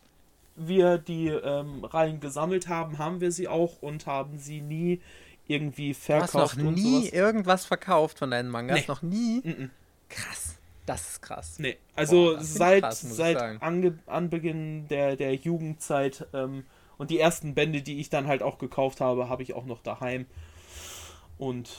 wir 0.55 0.97
die 0.97 1.27
ähm, 1.27 1.83
Reihen 1.83 2.19
gesammelt 2.19 2.67
haben, 2.67 2.99
haben 2.99 3.19
wir 3.19 3.31
sie 3.31 3.47
auch 3.47 3.81
und 3.81 4.05
haben 4.05 4.37
sie 4.37 4.61
nie 4.61 5.01
irgendwie 5.47 5.93
verkauft. 5.93 6.33
Du 6.33 6.39
hast 6.39 6.57
noch 6.57 6.71
nie 6.71 7.09
irgendwas 7.09 7.65
verkauft 7.65 8.19
von 8.19 8.31
deinen 8.31 8.49
Mangas? 8.49 8.79
Nee. 8.79 8.85
Noch 8.87 9.01
nie? 9.01 9.41
Mm 9.43 9.49
-mm. 9.49 9.69
Krass. 10.09 10.60
Das 10.85 11.09
ist 11.09 11.21
krass. 11.21 11.59
Nee, 11.59 11.77
also 11.95 12.35
Boah, 12.35 12.43
seit, 12.43 12.83
krass, 12.83 13.01
seit 13.01 13.37
Ange 13.61 13.99
Anbeginn 14.07 14.87
der, 14.87 15.15
der 15.15 15.35
Jugendzeit 15.35 16.27
ähm, 16.33 16.65
und 16.97 17.11
die 17.11 17.19
ersten 17.19 17.53
Bände, 17.53 17.81
die 17.81 17.99
ich 17.99 18.09
dann 18.09 18.27
halt 18.27 18.43
auch 18.43 18.57
gekauft 18.57 19.01
habe, 19.01 19.29
habe 19.29 19.43
ich 19.43 19.53
auch 19.53 19.65
noch 19.65 19.81
daheim. 19.81 20.25
Und 21.37 21.69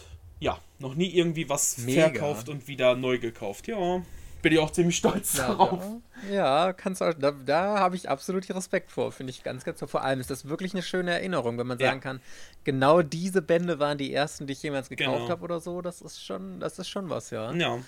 ja, 0.40 0.58
noch 0.78 0.94
nie 0.94 1.10
irgendwie 1.10 1.48
was 1.48 1.78
Mega. 1.78 2.08
verkauft 2.08 2.48
und 2.48 2.66
wieder 2.66 2.96
neu 2.96 3.18
gekauft. 3.18 3.68
Ja, 3.68 4.02
bin 4.42 4.52
ich 4.52 4.58
auch 4.58 4.70
ziemlich 4.70 4.96
stolz 4.96 5.38
ja, 5.38 5.48
darauf. 5.48 5.80
Da, 6.28 6.34
ja, 6.34 6.72
kannst 6.72 7.00
du, 7.00 7.14
da, 7.14 7.30
da 7.30 7.78
habe 7.78 7.94
ich 7.94 8.08
absolut 8.08 8.48
Respekt 8.50 8.90
vor, 8.90 9.12
finde 9.12 9.30
ich 9.30 9.44
ganz, 9.44 9.64
ganz 9.64 9.78
toll. 9.78 9.88
Vor 9.88 10.02
allem 10.02 10.18
ist 10.18 10.30
das 10.30 10.48
wirklich 10.48 10.74
eine 10.74 10.82
schöne 10.82 11.12
Erinnerung, 11.12 11.58
wenn 11.58 11.66
man 11.68 11.78
ja. 11.78 11.88
sagen 11.88 12.00
kann, 12.00 12.20
genau 12.64 13.02
diese 13.02 13.40
Bände 13.40 13.78
waren 13.78 13.98
die 13.98 14.12
ersten, 14.12 14.48
die 14.48 14.54
ich 14.54 14.62
jemals 14.62 14.88
gekauft 14.88 15.18
genau. 15.18 15.28
habe 15.28 15.44
oder 15.44 15.60
so. 15.60 15.80
Das 15.80 16.00
ist 16.02 16.24
schon, 16.24 16.58
das 16.58 16.78
ist 16.80 16.88
schon 16.88 17.08
was, 17.08 17.30
ja. 17.30 17.52
Ja, 17.52 17.78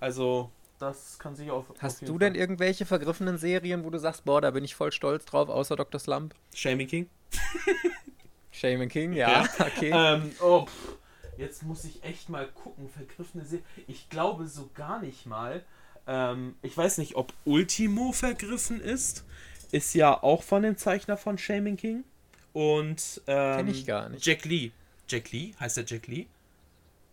also 0.00 0.50
das 0.80 1.18
kann 1.18 1.36
sich 1.36 1.50
auf. 1.50 1.66
Hast 1.78 2.02
auf 2.02 2.08
du 2.08 2.18
denn 2.18 2.34
irgendwelche 2.34 2.86
vergriffenen 2.86 3.36
Serien, 3.36 3.84
wo 3.84 3.90
du 3.90 3.98
sagst, 3.98 4.24
boah, 4.24 4.40
da 4.40 4.50
bin 4.50 4.64
ich 4.64 4.74
voll 4.74 4.92
stolz 4.92 5.26
drauf, 5.26 5.48
außer 5.48 5.76
Dr. 5.76 6.00
Slump? 6.00 6.34
Shaming 6.54 6.88
King. 6.88 7.10
Shaming 8.50 8.88
King, 8.88 9.12
ja, 9.12 9.42
ja. 9.42 9.48
okay. 9.58 9.90
Ähm, 9.94 10.32
oh, 10.40 10.66
pff. 10.66 10.96
jetzt 11.36 11.62
muss 11.62 11.84
ich 11.84 12.02
echt 12.02 12.28
mal 12.28 12.48
gucken, 12.48 12.88
vergriffene 12.88 13.44
Serien. 13.44 13.66
Ich 13.86 14.08
glaube 14.08 14.46
so 14.48 14.70
gar 14.74 15.00
nicht 15.00 15.26
mal. 15.26 15.62
Ähm, 16.06 16.56
ich 16.62 16.76
weiß 16.76 16.98
nicht, 16.98 17.14
ob 17.14 17.32
Ultimo 17.44 18.12
vergriffen 18.12 18.80
ist. 18.80 19.24
Ist 19.72 19.94
ja 19.94 20.20
auch 20.22 20.42
von 20.42 20.62
dem 20.62 20.76
Zeichner 20.76 21.16
von 21.16 21.38
Shaming 21.38 21.76
King. 21.76 22.04
Und 22.52 23.20
ähm, 23.26 23.56
Kenn 23.56 23.68
ich 23.68 23.86
gar 23.86 24.08
nicht. 24.08 24.24
Jack 24.26 24.44
Lee. 24.44 24.72
Jack 25.08 25.30
Lee? 25.30 25.54
Heißt 25.60 25.76
der 25.76 25.84
Jack 25.84 26.06
Lee? 26.06 26.26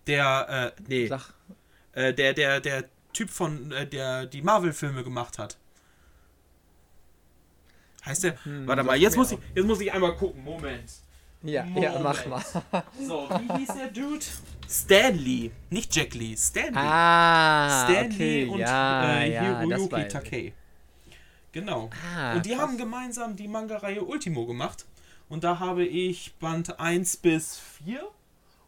Der, 0.07 0.73
äh, 0.77 0.81
nee. 0.87 1.07
Sag. 1.07 1.33
Äh, 1.97 2.13
der, 2.13 2.33
der, 2.33 2.59
der 2.59 2.83
Typ 3.11 3.31
von, 3.31 3.71
äh, 3.71 3.87
der 3.87 4.27
die 4.27 4.43
Marvel-Filme 4.43 5.03
gemacht 5.03 5.39
hat. 5.39 5.57
Heißt 8.05 8.23
der? 8.23 8.45
Hm, 8.45 8.67
Warte 8.67 8.83
mal, 8.83 8.95
jetzt 8.97 9.17
muss, 9.17 9.31
ich, 9.31 9.39
jetzt 9.55 9.65
muss 9.65 9.81
ich 9.81 9.91
einmal 9.91 10.15
gucken. 10.15 10.43
Moment. 10.43 10.91
Ja, 11.41 11.63
Moment. 11.63 11.83
ja, 11.83 11.99
mach 11.99 12.25
mal. 12.27 12.43
so, 13.03 13.27
wie 13.29 13.57
hieß 13.57 13.73
der 13.73 13.87
Dude? 13.87 14.23
Stanley, 14.69 15.51
nicht 15.71 15.95
Jack 15.95 16.13
Lee, 16.13 16.37
Stanley. 16.37 16.75
Ah, 16.75 17.85
Stanley 17.85 18.13
okay, 18.13 18.45
und 18.45 18.59
ja, 18.59 19.19
äh, 19.19 19.39
Hiroyuki 19.39 19.95
ja, 19.95 20.03
Takei. 20.03 20.53
Genau. 21.51 21.89
Ah, 22.15 22.35
und 22.35 22.45
die 22.45 22.51
krass. 22.51 22.61
haben 22.61 22.77
gemeinsam 22.77 23.35
die 23.35 23.47
Manga-Reihe 23.47 24.03
Ultimo 24.03 24.45
gemacht. 24.45 24.85
Und 25.29 25.43
da 25.43 25.57
habe 25.57 25.83
ich 25.83 26.35
Band 26.35 26.79
1 26.79 27.17
bis 27.17 27.57
4 27.83 28.07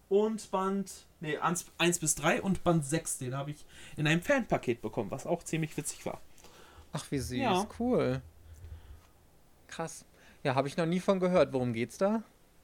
und 0.09 0.49
Band 0.49 1.05
nee, 1.19 1.37
1, 1.37 1.65
1 1.77 1.99
bis 1.99 2.15
3 2.15 2.41
und 2.41 2.63
Band 2.63 2.85
6, 2.85 3.19
den 3.19 3.35
habe 3.35 3.51
ich 3.51 3.65
in 3.97 4.07
einem 4.07 4.21
Fanpaket 4.21 4.81
bekommen, 4.81 5.11
was 5.11 5.25
auch 5.25 5.43
ziemlich 5.43 5.75
witzig 5.77 6.05
war. 6.05 6.21
Ach, 6.91 7.05
wie 7.09 7.19
süß, 7.19 7.37
ja. 7.37 7.67
cool. 7.79 8.21
Krass. 9.67 10.05
Ja, 10.43 10.55
habe 10.55 10.67
ich 10.67 10.77
noch 10.77 10.85
nie 10.85 10.99
von 10.99 11.19
gehört. 11.19 11.53
Worum 11.53 11.73
geht's 11.73 11.97
da? 11.97 12.23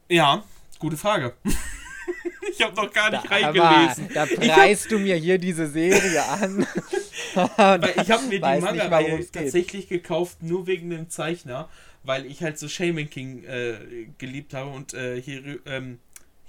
Ja, 0.10 0.44
gute 0.80 0.98
Frage. 0.98 1.34
ich 2.52 2.62
habe 2.62 2.76
noch 2.76 2.92
gar 2.92 3.12
nicht 3.12 3.26
da, 3.26 3.30
reingelesen. 3.30 4.10
Da 4.14 4.26
preist 4.26 4.92
du 4.92 5.00
mir 5.00 5.16
hier 5.16 5.38
diese 5.38 5.68
Serie 5.68 6.24
an. 6.24 6.66
ich 7.36 8.12
habe 8.12 8.24
mir 8.24 8.40
die 8.40 8.62
Manga-Reihe 8.62 9.26
tatsächlich 9.32 9.88
gekauft, 9.88 10.42
nur 10.42 10.68
wegen 10.68 10.90
dem 10.90 11.10
Zeichner, 11.10 11.70
weil 12.04 12.26
ich 12.26 12.42
halt 12.42 12.58
so 12.58 12.68
Shaman 12.68 13.10
King 13.10 13.44
äh, 13.44 14.08
geliebt 14.18 14.54
habe 14.54 14.70
und 14.72 14.94
äh, 14.94 15.22
hier 15.22 15.60
ähm, 15.66 16.00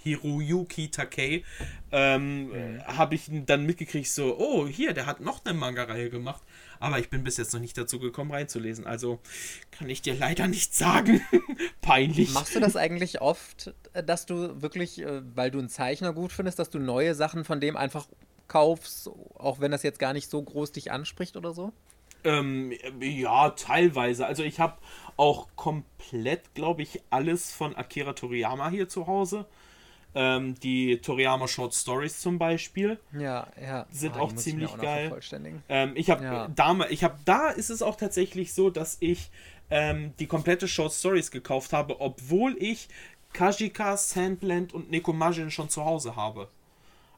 Hiroyuki 0.06 0.88
Takei, 0.90 1.42
ähm, 1.90 2.48
mhm. 2.48 2.82
habe 2.86 3.16
ich 3.16 3.28
dann 3.28 3.66
mitgekriegt, 3.66 4.08
so, 4.08 4.38
oh, 4.38 4.68
hier, 4.68 4.92
der 4.92 5.06
hat 5.06 5.20
noch 5.20 5.44
eine 5.44 5.52
Manga-Reihe 5.58 6.10
gemacht. 6.10 6.42
Aber 6.78 6.98
ich 6.98 7.08
bin 7.08 7.24
bis 7.24 7.38
jetzt 7.38 7.52
noch 7.54 7.60
nicht 7.60 7.76
dazu 7.76 7.98
gekommen, 7.98 8.30
reinzulesen. 8.30 8.86
Also 8.86 9.18
kann 9.72 9.88
ich 9.88 10.02
dir 10.02 10.14
leider 10.14 10.46
nicht 10.46 10.74
sagen. 10.74 11.20
Peinlich. 11.80 12.32
Machst 12.32 12.54
du 12.54 12.60
das 12.60 12.76
eigentlich 12.76 13.20
oft, 13.20 13.74
dass 13.92 14.26
du 14.26 14.62
wirklich, 14.62 15.00
äh, 15.00 15.22
weil 15.34 15.50
du 15.50 15.58
einen 15.58 15.68
Zeichner 15.68 16.12
gut 16.12 16.32
findest, 16.32 16.58
dass 16.58 16.70
du 16.70 16.78
neue 16.78 17.14
Sachen 17.14 17.44
von 17.44 17.60
dem 17.60 17.76
einfach 17.76 18.06
kaufst, 18.46 19.08
auch 19.34 19.58
wenn 19.58 19.72
das 19.72 19.82
jetzt 19.82 19.98
gar 19.98 20.12
nicht 20.12 20.30
so 20.30 20.40
groß 20.40 20.70
dich 20.72 20.92
anspricht 20.92 21.36
oder 21.36 21.52
so? 21.52 21.72
Ähm, 22.22 22.72
ja, 23.00 23.50
teilweise. 23.50 24.26
Also 24.26 24.42
ich 24.42 24.60
habe 24.60 24.76
auch 25.16 25.48
komplett, 25.56 26.54
glaube 26.54 26.82
ich, 26.82 27.00
alles 27.10 27.52
von 27.52 27.74
Akira 27.74 28.12
Toriyama 28.12 28.68
hier 28.68 28.88
zu 28.88 29.06
Hause. 29.06 29.46
Ähm, 30.18 30.54
die 30.60 30.96
Toriyama 30.96 31.46
Short 31.46 31.74
Stories 31.74 32.20
zum 32.20 32.38
Beispiel. 32.38 32.98
Ja, 33.12 33.48
ja. 33.60 33.84
Sind 33.90 34.16
oh, 34.16 34.20
auch 34.20 34.34
ziemlich 34.34 34.70
auch 34.70 34.78
geil. 34.78 35.14
Ähm, 35.68 35.92
ich 35.94 36.08
habe 36.08 36.24
ja. 36.24 36.48
da, 36.48 36.74
ich 36.88 37.04
habe 37.04 37.18
da 37.26 37.50
ist 37.50 37.68
es 37.68 37.82
auch 37.82 37.96
tatsächlich 37.96 38.54
so, 38.54 38.70
dass 38.70 38.96
ich 39.00 39.30
ähm, 39.68 40.14
die 40.18 40.26
komplette 40.26 40.68
Short 40.68 40.94
Stories 40.94 41.30
gekauft 41.30 41.74
habe, 41.74 42.00
obwohl 42.00 42.56
ich 42.58 42.88
Kajika, 43.34 43.98
Sandland 43.98 44.72
und 44.72 44.90
Nekomajin 44.90 45.50
schon 45.50 45.68
zu 45.68 45.84
Hause 45.84 46.16
habe. 46.16 46.48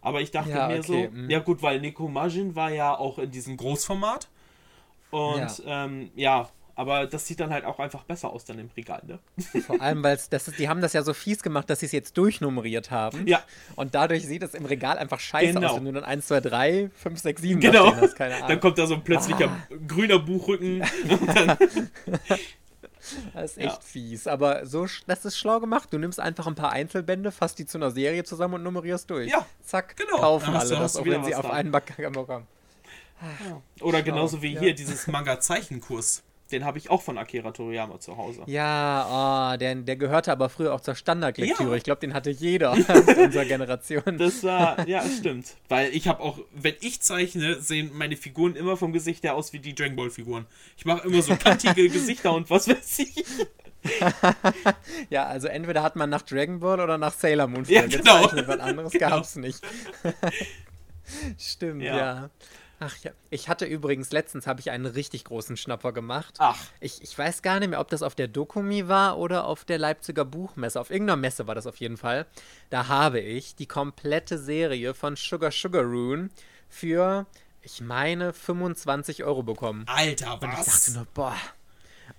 Aber 0.00 0.20
ich 0.20 0.32
dachte 0.32 0.50
ja, 0.50 0.66
mir 0.66 0.80
okay. 0.80 1.08
so, 1.12 1.16
mhm. 1.16 1.30
ja 1.30 1.38
gut, 1.38 1.62
weil 1.62 1.80
Nekomajin 1.80 2.56
war 2.56 2.70
ja 2.72 2.98
auch 2.98 3.18
in 3.18 3.30
diesem 3.30 3.56
Großformat. 3.56 4.28
Und 5.10 5.58
ja, 5.64 5.84
ähm, 5.84 6.10
ja 6.16 6.48
aber 6.78 7.06
das 7.06 7.26
sieht 7.26 7.40
dann 7.40 7.50
halt 7.50 7.64
auch 7.64 7.80
einfach 7.80 8.04
besser 8.04 8.30
aus 8.30 8.44
dann 8.44 8.60
im 8.60 8.70
Regal, 8.76 9.02
ne? 9.04 9.18
Vor 9.62 9.80
allem, 9.80 10.04
weil 10.04 10.16
die 10.58 10.68
haben 10.68 10.80
das 10.80 10.92
ja 10.92 11.02
so 11.02 11.12
fies 11.12 11.42
gemacht, 11.42 11.68
dass 11.68 11.80
sie 11.80 11.86
es 11.86 11.92
jetzt 11.92 12.16
durchnummeriert 12.16 12.92
haben. 12.92 13.26
Ja. 13.26 13.42
Und 13.74 13.96
dadurch 13.96 14.24
sieht 14.24 14.44
es 14.44 14.54
im 14.54 14.64
Regal 14.64 14.96
einfach 14.96 15.18
scheiße 15.18 15.54
genau. 15.54 15.70
aus, 15.70 15.76
wenn 15.76 15.86
du 15.86 15.92
dann 15.92 16.04
1, 16.04 16.28
2, 16.28 16.40
3, 16.40 16.90
5, 16.94 17.18
6, 17.18 17.42
7 17.42 17.60
genau. 17.60 17.96
hast, 17.96 18.14
keine 18.14 18.36
Ahnung. 18.36 18.48
Dann 18.48 18.60
kommt 18.60 18.78
da 18.78 18.86
so 18.86 18.94
ein 18.94 19.02
plötzlicher 19.02 19.48
ah. 19.50 19.74
grüner 19.88 20.20
Buchrücken. 20.20 20.84
Das 23.32 23.52
ist 23.52 23.58
echt 23.58 23.66
ja. 23.66 23.80
fies. 23.80 24.26
Aber 24.26 24.66
so, 24.66 24.86
das 25.06 25.24
ist 25.24 25.38
schlau 25.38 25.60
gemacht. 25.60 25.88
Du 25.92 25.98
nimmst 25.98 26.20
einfach 26.20 26.46
ein 26.46 26.54
paar 26.54 26.70
Einzelbände, 26.70 27.32
fasst 27.32 27.58
die 27.58 27.64
zu 27.64 27.78
einer 27.78 27.90
Serie 27.90 28.22
zusammen 28.22 28.54
und 28.54 28.62
nummerierst 28.62 29.08
durch. 29.08 29.30
Ja. 29.30 29.46
Zack, 29.64 29.96
genau. 29.96 30.18
kaufen 30.18 30.54
alle 30.54 30.76
das, 30.76 30.96
auch 30.96 31.06
wenn 31.06 31.24
sie 31.24 31.34
auf 31.34 31.50
einen 31.50 31.70
Back 31.70 31.94
haben. 31.98 32.46
Oder 33.80 34.02
genauso 34.02 34.42
wie 34.42 34.52
ja. 34.52 34.60
hier 34.60 34.74
dieses 34.74 35.06
Manga-Zeichenkurs. 35.06 36.22
Den 36.50 36.64
habe 36.64 36.78
ich 36.78 36.88
auch 36.88 37.02
von 37.02 37.18
Akira 37.18 37.50
Toriyama 37.50 38.00
zu 38.00 38.16
Hause. 38.16 38.42
Ja, 38.46 39.52
oh, 39.52 39.56
der, 39.58 39.74
der 39.74 39.96
gehörte 39.96 40.32
aber 40.32 40.48
früher 40.48 40.72
auch 40.72 40.80
zur 40.80 40.94
Standardlektüre. 40.94 41.70
Ja. 41.70 41.76
Ich 41.76 41.82
glaube, 41.82 42.00
den 42.00 42.14
hatte 42.14 42.30
jeder 42.30 42.72
aus 42.72 42.78
unserer 42.88 43.44
Generation. 43.44 44.16
Das 44.16 44.42
war, 44.44 44.88
ja, 44.88 45.04
stimmt. 45.06 45.56
Weil 45.68 45.94
ich 45.94 46.08
habe 46.08 46.22
auch, 46.22 46.38
wenn 46.54 46.74
ich 46.80 47.02
zeichne, 47.02 47.60
sehen 47.60 47.90
meine 47.92 48.16
Figuren 48.16 48.56
immer 48.56 48.78
vom 48.78 48.94
Gesicht 48.94 49.24
her 49.24 49.34
aus 49.34 49.52
wie 49.52 49.58
die 49.58 49.74
Dragon 49.74 49.96
Ball 49.96 50.10
Figuren. 50.10 50.46
Ich 50.78 50.86
mache 50.86 51.06
immer 51.06 51.20
so 51.20 51.36
kantige 51.36 51.88
Gesichter 51.90 52.32
und 52.32 52.48
was 52.48 52.66
weiß 52.66 53.00
ich. 53.00 53.24
ja, 55.10 55.26
also 55.26 55.48
entweder 55.48 55.82
hat 55.82 55.96
man 55.96 56.08
nach 56.08 56.22
Dragon 56.22 56.60
Ball 56.60 56.80
oder 56.80 56.96
nach 56.96 57.12
Sailor 57.12 57.46
Moon 57.46 57.64
ja, 57.68 57.82
genau. 57.82 58.22
gezeichnet, 58.22 58.48
was 58.48 58.60
anderes 58.60 58.92
genau. 58.92 59.08
gab 59.08 59.24
es 59.24 59.36
nicht. 59.36 59.60
Stimmt, 61.38 61.82
ja. 61.82 61.96
ja. 61.96 62.30
Ach 62.80 62.96
ja, 62.98 63.10
ich 63.30 63.48
hatte 63.48 63.64
übrigens 63.64 64.12
letztens 64.12 64.46
habe 64.46 64.60
ich 64.60 64.70
einen 64.70 64.86
richtig 64.86 65.24
großen 65.24 65.56
Schnapper 65.56 65.92
gemacht. 65.92 66.36
Ach. 66.38 66.58
Ich, 66.80 67.02
ich 67.02 67.18
weiß 67.18 67.42
gar 67.42 67.58
nicht 67.58 67.70
mehr, 67.70 67.80
ob 67.80 67.88
das 67.88 68.02
auf 68.02 68.14
der 68.14 68.28
Dokumi 68.28 68.86
war 68.86 69.18
oder 69.18 69.46
auf 69.46 69.64
der 69.64 69.78
Leipziger 69.78 70.24
Buchmesse. 70.24 70.80
Auf 70.80 70.90
irgendeiner 70.90 71.16
Messe 71.16 71.46
war 71.48 71.56
das 71.56 71.66
auf 71.66 71.76
jeden 71.76 71.96
Fall. 71.96 72.26
Da 72.70 72.86
habe 72.86 73.20
ich 73.20 73.56
die 73.56 73.66
komplette 73.66 74.38
Serie 74.38 74.94
von 74.94 75.16
Sugar 75.16 75.50
Sugar 75.50 75.82
Rune 75.82 76.30
für, 76.68 77.26
ich 77.62 77.80
meine, 77.80 78.32
25 78.32 79.24
Euro 79.24 79.42
bekommen. 79.42 79.84
Alter, 79.88 80.38
was? 80.40 80.42
Und 80.42 80.50
ich 80.50 80.64
dachte 80.66 80.92
nur, 80.92 81.06
boah, 81.14 81.36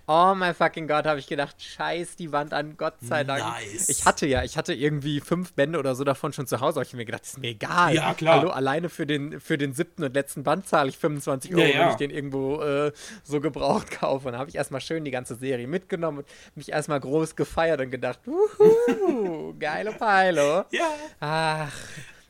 Oh 0.07 0.33
mein 0.35 0.55
fucking 0.55 0.87
Gott, 0.87 1.05
habe 1.05 1.19
ich 1.19 1.27
gedacht, 1.27 1.61
scheiß 1.61 2.15
die 2.15 2.31
Wand 2.31 2.53
an, 2.53 2.77
Gott 2.77 2.95
sei 3.01 3.23
Dank. 3.23 3.43
Nice. 3.43 3.89
Ich 3.89 4.05
hatte 4.05 4.25
ja, 4.25 4.43
ich 4.43 4.57
hatte 4.57 4.73
irgendwie 4.73 5.19
fünf 5.19 5.53
Bände 5.53 5.77
oder 5.77 5.95
so 5.95 6.03
davon 6.03 6.33
schon 6.33 6.47
zu 6.47 6.61
Hause. 6.61 6.79
Habe 6.79 6.87
ich 6.87 6.93
mir 6.93 7.05
gedacht, 7.05 7.25
ist 7.25 7.37
mir 7.37 7.49
egal. 7.49 7.93
Ja, 7.93 8.13
klar. 8.13 8.39
Hallo, 8.39 8.49
alleine 8.49 8.89
für 8.89 9.05
den, 9.05 9.39
für 9.39 9.57
den 9.57 9.73
siebten 9.73 10.03
und 10.03 10.13
letzten 10.13 10.43
Band 10.43 10.67
zahle 10.67 10.89
ich 10.89 10.97
25 10.97 11.53
Euro, 11.53 11.61
ja, 11.61 11.67
ja. 11.67 11.79
wenn 11.79 11.89
ich 11.89 11.95
den 11.95 12.09
irgendwo 12.09 12.61
äh, 12.61 12.91
so 13.23 13.39
gebraucht 13.39 13.91
kaufe. 13.99 14.29
Und 14.29 14.37
habe 14.37 14.49
ich 14.49 14.55
erstmal 14.55 14.81
schön 14.81 15.05
die 15.05 15.11
ganze 15.11 15.35
Serie 15.35 15.67
mitgenommen 15.67 16.19
und 16.19 16.27
mich 16.55 16.69
erstmal 16.69 16.99
groß 16.99 17.35
gefeiert 17.35 17.79
und 17.81 17.91
gedacht, 17.91 18.19
wuhu, 18.25 19.53
geile 19.59 19.91
Peilo. 19.91 20.65
Ja. 20.71 20.87
Ach, 21.19 21.71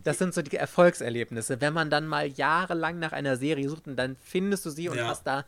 das 0.04 0.18
sind 0.18 0.34
so 0.34 0.42
die 0.42 0.56
Erfolgserlebnisse. 0.56 1.62
Wenn 1.62 1.74
man 1.74 1.90
dann 1.90 2.08
mal 2.08 2.28
jahrelang 2.28 3.00
nach 3.00 3.12
einer 3.12 3.38
Serie 3.38 3.70
sucht 3.70 3.88
und 3.88 3.96
dann 3.96 4.16
findest 4.22 4.66
du 4.66 4.70
sie 4.70 4.90
und 4.90 4.98
ja. 4.98 5.08
hast 5.08 5.24
da 5.28 5.46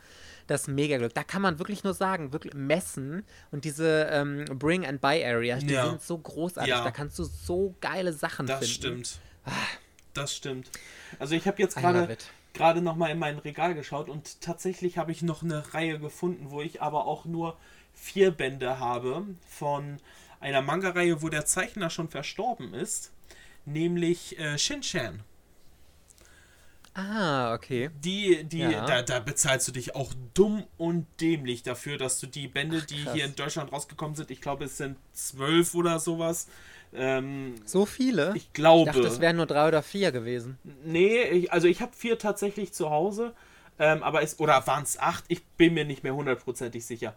das 0.48 0.68
Mega-Glück. 0.68 1.14
Da 1.14 1.24
kann 1.24 1.42
man 1.42 1.60
wirklich 1.60 1.84
nur 1.84 1.94
sagen, 1.94 2.34
wirklich 2.34 2.54
messen 2.54 3.24
und 3.52 3.66
diese 3.66 4.08
ähm, 4.12 4.46
Bring 4.46 4.86
and 4.86 5.02
Buy 5.02 5.24
Area, 5.24 5.58
die 5.58 5.74
ja. 5.74 5.90
sind 5.90 6.02
so 6.02 6.18
großartig. 6.18 6.70
Ja. 6.70 6.84
Da 6.84 6.92
kannst 6.92 7.18
du 7.20 7.24
so 7.24 7.76
geile 7.82 8.14
Sachen 8.14 8.48
das 8.48 8.60
finden. 8.60 9.02
Das 9.02 9.10
stimmt. 9.10 9.20
Ah. 9.46 9.52
Das 10.14 10.36
stimmt. 10.36 10.70
Also 11.20 11.36
ich 11.36 11.48
habe 11.48 11.62
jetzt 11.62 11.76
gerade 11.76 12.18
gerade 12.54 12.82
noch 12.82 12.96
mal 12.96 13.08
in 13.08 13.20
mein 13.20 13.38
Regal 13.38 13.74
geschaut 13.74 14.10
und 14.10 14.42
tatsächlich 14.42 14.98
habe 14.98 15.12
ich 15.12 15.22
noch 15.22 15.42
eine 15.42 15.74
Reihe 15.74 16.00
gefunden, 16.00 16.52
wo 16.52 16.62
ich 16.62 16.82
aber 16.82 17.06
auch 17.06 17.26
nur 17.26 17.58
vier 17.94 18.32
Bände 18.32 18.80
habe 18.80 19.26
von 19.48 20.00
einer 20.40 20.62
Manga-Reihe, 20.62 21.22
wo 21.22 21.30
der 21.30 21.46
Zeichner 21.46 21.90
schon 21.90 22.10
verstorben 22.10 22.74
ist, 22.74 23.12
nämlich 23.66 24.38
äh, 24.40 24.58
Shin-Chan. 24.58 25.22
Ah, 26.94 27.54
okay. 27.54 27.90
Die, 28.04 28.44
die, 28.44 28.60
ja. 28.60 28.86
da, 28.86 29.02
da 29.02 29.20
bezahlst 29.20 29.68
du 29.68 29.72
dich 29.72 29.96
auch 29.96 30.14
dumm 30.34 30.66
und 30.78 31.08
dämlich 31.22 31.64
dafür, 31.64 31.98
dass 31.98 32.20
du 32.20 32.28
die 32.28 32.48
Bände, 32.48 32.80
Ach, 32.82 32.86
die 32.86 33.10
hier 33.14 33.26
in 33.26 33.36
Deutschland 33.36 33.72
rausgekommen 33.72 34.16
sind, 34.16 34.30
ich 34.30 34.42
glaube, 34.42 34.66
es 34.66 34.78
sind 34.78 34.98
zwölf 35.14 35.74
oder 35.74 36.00
sowas. 36.00 36.48
Ähm, 36.94 37.56
so 37.64 37.86
viele? 37.86 38.34
Ich 38.36 38.52
glaube. 38.52 38.90
Ich 38.90 38.96
dachte, 38.96 39.08
es 39.08 39.22
wären 39.22 39.38
nur 39.38 39.46
drei 39.46 39.68
oder 39.70 39.82
vier 39.82 40.12
gewesen. 40.12 40.58
Nee, 40.84 41.24
ich, 41.24 41.54
also 41.54 41.68
ich 41.68 41.82
habe 41.82 41.94
vier 41.96 42.20
tatsächlich 42.20 42.74
zu 42.74 42.90
Hause. 42.90 43.34
Ähm, 43.80 44.04
aber 44.04 44.22
es, 44.22 44.40
oder 44.40 44.68
waren 44.68 44.84
es 44.84 45.00
acht? 45.00 45.24
Ich 45.30 45.44
bin 45.44 45.74
mir 45.74 45.86
nicht 45.86 46.04
mehr 46.04 46.14
hundertprozentig 46.14 46.86
sicher. 46.86 47.16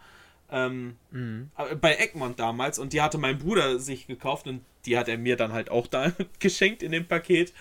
Ähm, 0.51 0.97
mhm. 1.11 1.51
Bei 1.81 1.97
Egmont 1.97 2.39
damals 2.39 2.79
und 2.79 2.93
die 2.93 3.03
hatte 3.03 3.18
mein 3.18 3.39
Bruder 3.39 3.79
sich 3.81 4.07
gekauft 4.07 4.47
und 4.47 4.61
die 4.87 4.99
hat 4.99 5.09
er 5.09 5.18
mir 5.18 5.37
dann 5.37 5.53
halt 5.53 5.70
auch 5.70 5.87
da 5.87 6.12
geschenkt 6.39 6.82
in 6.82 6.93
dem 6.93 7.07
Paket. 7.07 7.53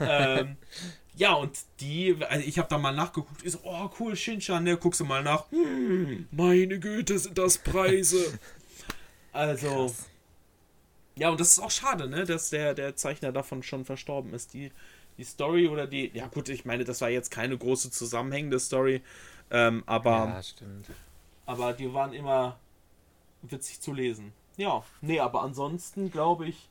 ähm, 0.00 0.56
ja, 1.14 1.34
und 1.34 1.58
die, 1.80 2.16
also 2.28 2.46
ich 2.46 2.58
habe 2.58 2.68
da 2.68 2.78
mal 2.78 2.92
nachgeguckt, 2.92 3.44
ich 3.44 3.52
so, 3.52 3.60
oh 3.64 3.90
cool, 4.00 4.16
Shinchan, 4.16 4.64
ne, 4.64 4.76
guckst 4.76 5.00
du 5.00 5.04
mal 5.04 5.22
nach. 5.22 5.50
Hm, 5.50 6.28
meine 6.30 6.78
Güte, 6.78 7.18
sind 7.18 7.36
das 7.36 7.58
Preise. 7.58 8.38
also. 9.32 9.86
Krass. 9.86 10.08
Ja, 11.14 11.28
und 11.28 11.38
das 11.40 11.50
ist 11.50 11.58
auch 11.58 11.70
schade, 11.70 12.08
ne, 12.08 12.24
dass 12.24 12.50
der, 12.50 12.74
der 12.74 12.96
Zeichner 12.96 13.32
davon 13.32 13.62
schon 13.62 13.84
verstorben 13.84 14.32
ist. 14.32 14.54
Die, 14.54 14.72
die 15.18 15.24
Story 15.24 15.68
oder 15.68 15.86
die, 15.86 16.10
ja 16.14 16.26
gut, 16.28 16.48
ich 16.48 16.64
meine, 16.64 16.84
das 16.84 17.02
war 17.02 17.10
jetzt 17.10 17.30
keine 17.30 17.58
große 17.58 17.90
zusammenhängende 17.90 18.58
Story, 18.58 19.02
ähm, 19.50 19.82
aber. 19.86 20.10
Ja, 20.28 20.42
stimmt. 20.42 20.86
Aber 21.44 21.74
die 21.74 21.92
waren 21.92 22.14
immer 22.14 22.58
witzig 23.42 23.80
zu 23.80 23.92
lesen. 23.92 24.32
Ja, 24.56 24.84
nee, 25.00 25.20
aber 25.20 25.42
ansonsten 25.42 26.10
glaube 26.10 26.46
ich, 26.46 26.68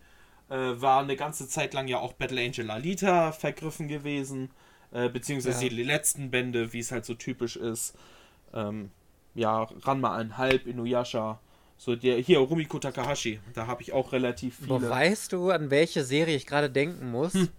äh, 0.49 0.55
war 0.81 1.01
eine 1.01 1.15
ganze 1.15 1.47
Zeit 1.47 1.73
lang 1.73 1.87
ja 1.87 1.99
auch 1.99 2.13
Battle 2.13 2.41
Angel 2.41 2.69
Alita 2.69 3.31
vergriffen 3.31 3.87
gewesen, 3.87 4.51
äh, 4.91 5.09
beziehungsweise 5.09 5.63
ja. 5.63 5.69
die 5.69 5.83
letzten 5.83 6.31
Bände, 6.31 6.73
wie 6.73 6.79
es 6.79 6.91
halt 6.91 7.05
so 7.05 7.13
typisch 7.13 7.55
ist. 7.55 7.95
Ähm, 8.53 8.91
ja, 9.33 9.63
Ranma 9.83 10.15
einhalb, 10.15 10.67
Inuyasha, 10.67 11.39
so 11.77 11.95
der 11.95 12.17
hier 12.17 12.39
Rumiko 12.39 12.79
Takahashi, 12.79 13.39
da 13.53 13.65
habe 13.65 13.81
ich 13.81 13.93
auch 13.93 14.11
relativ 14.11 14.57
viele. 14.57 14.75
Aber 14.75 14.89
weißt 14.89 15.33
du, 15.33 15.49
an 15.51 15.71
welche 15.71 16.03
Serie 16.03 16.35
ich 16.35 16.45
gerade 16.45 16.69
denken 16.69 17.09
muss? 17.09 17.33
Hm. 17.33 17.49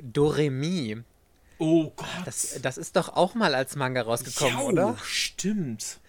Doremi. 0.00 1.02
Oh 1.58 1.92
Gott. 1.94 2.08
Das, 2.24 2.58
das 2.60 2.78
ist 2.78 2.96
doch 2.96 3.10
auch 3.10 3.34
mal 3.34 3.54
als 3.54 3.76
Manga 3.76 4.02
rausgekommen, 4.02 4.58
ja, 4.58 4.64
oder? 4.64 4.96
Stimmt. 5.02 6.00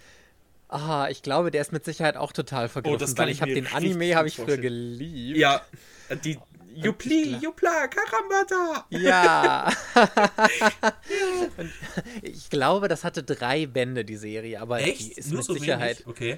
Ah, 0.74 1.07
ich 1.11 1.21
glaube, 1.21 1.51
der 1.51 1.61
ist 1.61 1.71
mit 1.71 1.86
Sicherheit 1.86 2.17
auch 2.17 2.32
total 2.32 2.67
vergriffen, 2.67 2.95
oh, 2.95 2.97
das 2.97 3.15
weil 3.15 3.30
ich, 3.30 3.36
ich 3.36 3.41
habe 3.43 3.53
den 3.53 3.67
Anime 3.67 4.15
habe 4.15 4.28
ich 4.28 4.38
früher 4.38 4.57
geliebt. 4.57 5.38
Ja, 5.38 5.61
die 6.24 6.39
Jupli, 6.74 7.38
Jupla, 7.39 7.88
Karambata. 7.88 8.86
Ja. 8.89 9.71
ich 12.24 12.49
glaube, 12.49 12.88
das 12.88 13.03
hatte 13.03 13.21
drei 13.21 13.67
Bände, 13.67 14.03
die 14.03 14.15
Serie, 14.15 14.59
aber 14.59 14.80
Echt? 14.80 14.99
die 14.99 15.11
ist 15.13 15.30
Nur 15.30 15.38
mit 15.38 15.45
so 15.45 15.53
Sicherheit. 15.53 15.99
Wenig? 15.99 16.07
Okay. 16.07 16.38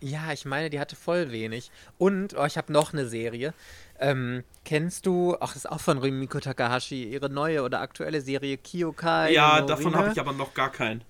Ja, 0.00 0.32
ich 0.32 0.44
meine, 0.44 0.68
die 0.68 0.80
hatte 0.80 0.96
voll 0.96 1.30
wenig. 1.30 1.70
Und, 1.96 2.36
oh, 2.36 2.44
ich 2.44 2.58
habe 2.58 2.72
noch 2.72 2.92
eine 2.92 3.06
Serie. 3.06 3.54
Ähm, 4.00 4.42
kennst 4.64 5.06
du, 5.06 5.36
ach, 5.36 5.52
das 5.54 5.64
ist 5.64 5.70
auch 5.70 5.80
von 5.80 5.98
Rimiko 5.98 6.40
Takahashi, 6.40 7.04
ihre 7.04 7.30
neue 7.30 7.62
oder 7.62 7.80
aktuelle 7.80 8.20
Serie 8.20 8.58
Kyokai? 8.58 9.32
Ja, 9.32 9.62
davon 9.62 9.94
habe 9.94 10.10
ich 10.12 10.18
aber 10.18 10.32
noch 10.32 10.52
gar 10.52 10.72
keinen. 10.72 11.04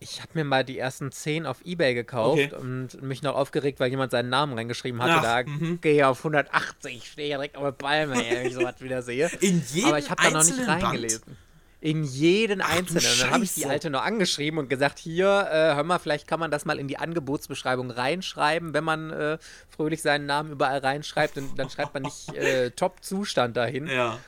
Ich 0.00 0.20
habe 0.20 0.30
mir 0.34 0.44
mal 0.44 0.64
die 0.64 0.78
ersten 0.78 1.10
zehn 1.10 1.44
auf 1.44 1.64
Ebay 1.64 1.94
gekauft 1.94 2.52
okay. 2.52 2.54
und 2.54 3.02
mich 3.02 3.22
noch 3.22 3.34
aufgeregt, 3.34 3.80
weil 3.80 3.90
jemand 3.90 4.12
seinen 4.12 4.28
Namen 4.28 4.54
reingeschrieben 4.54 5.02
hatte. 5.02 5.14
Ach, 5.16 5.44
da 5.44 5.50
mhm. 5.50 5.80
gehe 5.80 5.96
ich 5.96 6.04
auf 6.04 6.18
180, 6.18 7.04
stehe 7.04 7.28
direkt 7.28 7.56
auf 7.56 7.64
der 7.64 7.72
Palme, 7.72 8.14
wenn 8.14 8.46
ich 8.46 8.54
sowas 8.54 8.80
wieder 8.80 9.02
sehe. 9.02 9.28
In 9.40 9.62
jedem 9.66 9.88
Aber 9.88 9.98
ich 9.98 10.10
habe 10.10 10.22
da 10.22 10.30
noch 10.30 10.44
nicht 10.44 10.68
reingelesen. 10.68 11.22
Band? 11.24 11.38
In 11.80 12.02
jeden 12.02 12.60
Ach, 12.60 12.70
einzelnen. 12.70 13.04
Und 13.04 13.22
dann 13.22 13.30
habe 13.30 13.44
ich 13.44 13.54
die 13.54 13.66
alte 13.66 13.88
noch 13.88 14.02
angeschrieben 14.02 14.58
und 14.58 14.68
gesagt: 14.68 14.98
Hier, 14.98 15.48
äh, 15.48 15.76
hör 15.76 15.84
mal, 15.84 16.00
vielleicht 16.00 16.26
kann 16.26 16.40
man 16.40 16.50
das 16.50 16.64
mal 16.64 16.78
in 16.78 16.88
die 16.88 16.98
Angebotsbeschreibung 16.98 17.92
reinschreiben, 17.92 18.74
wenn 18.74 18.82
man 18.82 19.10
äh, 19.10 19.38
fröhlich 19.68 20.02
seinen 20.02 20.26
Namen 20.26 20.50
überall 20.50 20.78
reinschreibt. 20.78 21.36
Dann, 21.36 21.54
dann 21.56 21.70
schreibt 21.70 21.94
man 21.94 22.02
nicht 22.02 22.34
äh, 22.34 22.72
Top-Zustand 22.72 23.56
dahin. 23.56 23.86
Ja. 23.86 24.18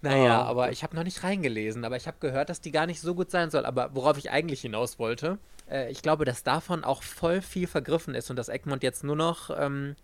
Naja, 0.00 0.42
oh. 0.42 0.44
aber 0.44 0.70
ich 0.70 0.82
habe 0.82 0.94
noch 0.94 1.02
nicht 1.02 1.22
reingelesen, 1.24 1.84
aber 1.84 1.96
ich 1.96 2.06
habe 2.06 2.18
gehört, 2.20 2.50
dass 2.50 2.60
die 2.60 2.70
gar 2.70 2.86
nicht 2.86 3.00
so 3.00 3.14
gut 3.14 3.30
sein 3.30 3.50
soll. 3.50 3.66
Aber 3.66 3.94
worauf 3.94 4.16
ich 4.18 4.30
eigentlich 4.30 4.60
hinaus 4.60 4.98
wollte, 4.98 5.38
äh, 5.70 5.90
ich 5.90 6.02
glaube, 6.02 6.24
dass 6.24 6.42
davon 6.44 6.84
auch 6.84 7.02
voll 7.02 7.42
viel 7.42 7.66
vergriffen 7.66 8.14
ist 8.14 8.30
und 8.30 8.36
dass 8.36 8.48
Egmont 8.48 8.82
jetzt 8.82 9.02
nur 9.02 9.16
noch 9.16 9.50
ähm, 9.50 9.96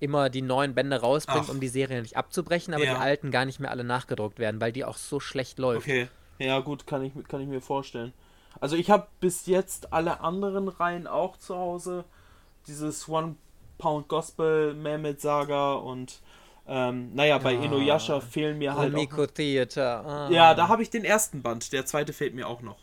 immer 0.00 0.30
die 0.30 0.42
neuen 0.42 0.74
Bände 0.74 1.00
rausbringt, 1.00 1.46
Ach. 1.46 1.52
um 1.52 1.60
die 1.60 1.68
Serie 1.68 2.02
nicht 2.02 2.16
abzubrechen, 2.16 2.74
aber 2.74 2.84
Ja. 2.84 2.94
die 2.94 3.00
alten 3.00 3.30
gar 3.30 3.44
nicht 3.44 3.60
mehr 3.60 3.70
alle 3.70 3.84
nachgedruckt 3.84 4.38
werden, 4.38 4.60
weil 4.60 4.72
die 4.72 4.84
auch 4.84 4.96
so 4.96 5.20
schlecht 5.20 5.58
läuft. 5.58 5.86
Okay. 5.86 6.08
Ja, 6.38 6.60
gut, 6.60 6.86
kann 6.86 7.02
ich, 7.04 7.12
kann 7.28 7.40
ich 7.40 7.48
mir 7.48 7.60
vorstellen. 7.60 8.12
Also 8.60 8.76
ich 8.76 8.90
habe 8.90 9.08
bis 9.20 9.46
jetzt 9.46 9.92
alle 9.92 10.20
anderen 10.20 10.68
Reihen 10.68 11.06
auch 11.06 11.36
zu 11.36 11.56
Hause. 11.56 12.04
Dieses 12.66 13.08
One 13.08 13.36
Pound 13.76 14.08
Gospel, 14.08 14.74
Mehmet 14.74 15.20
Saga 15.20 15.74
und 15.74 16.20
ähm, 16.68 17.14
naja, 17.14 17.38
bei 17.38 17.56
Ah. 17.58 17.62
Inuyasha 17.64 18.20
fehlen 18.20 18.58
mir 18.58 18.76
halt 18.76 18.92
Rumiko 18.92 19.26
Theater. 19.26 20.04
Ah, 20.06 20.28
Ja, 20.30 20.54
da 20.54 20.68
habe 20.68 20.82
ich 20.82 20.90
den 20.90 21.04
ersten 21.04 21.42
Band. 21.42 21.72
Der 21.72 21.86
zweite 21.86 22.12
fehlt 22.12 22.34
mir 22.34 22.46
auch 22.46 22.60
noch. 22.62 22.76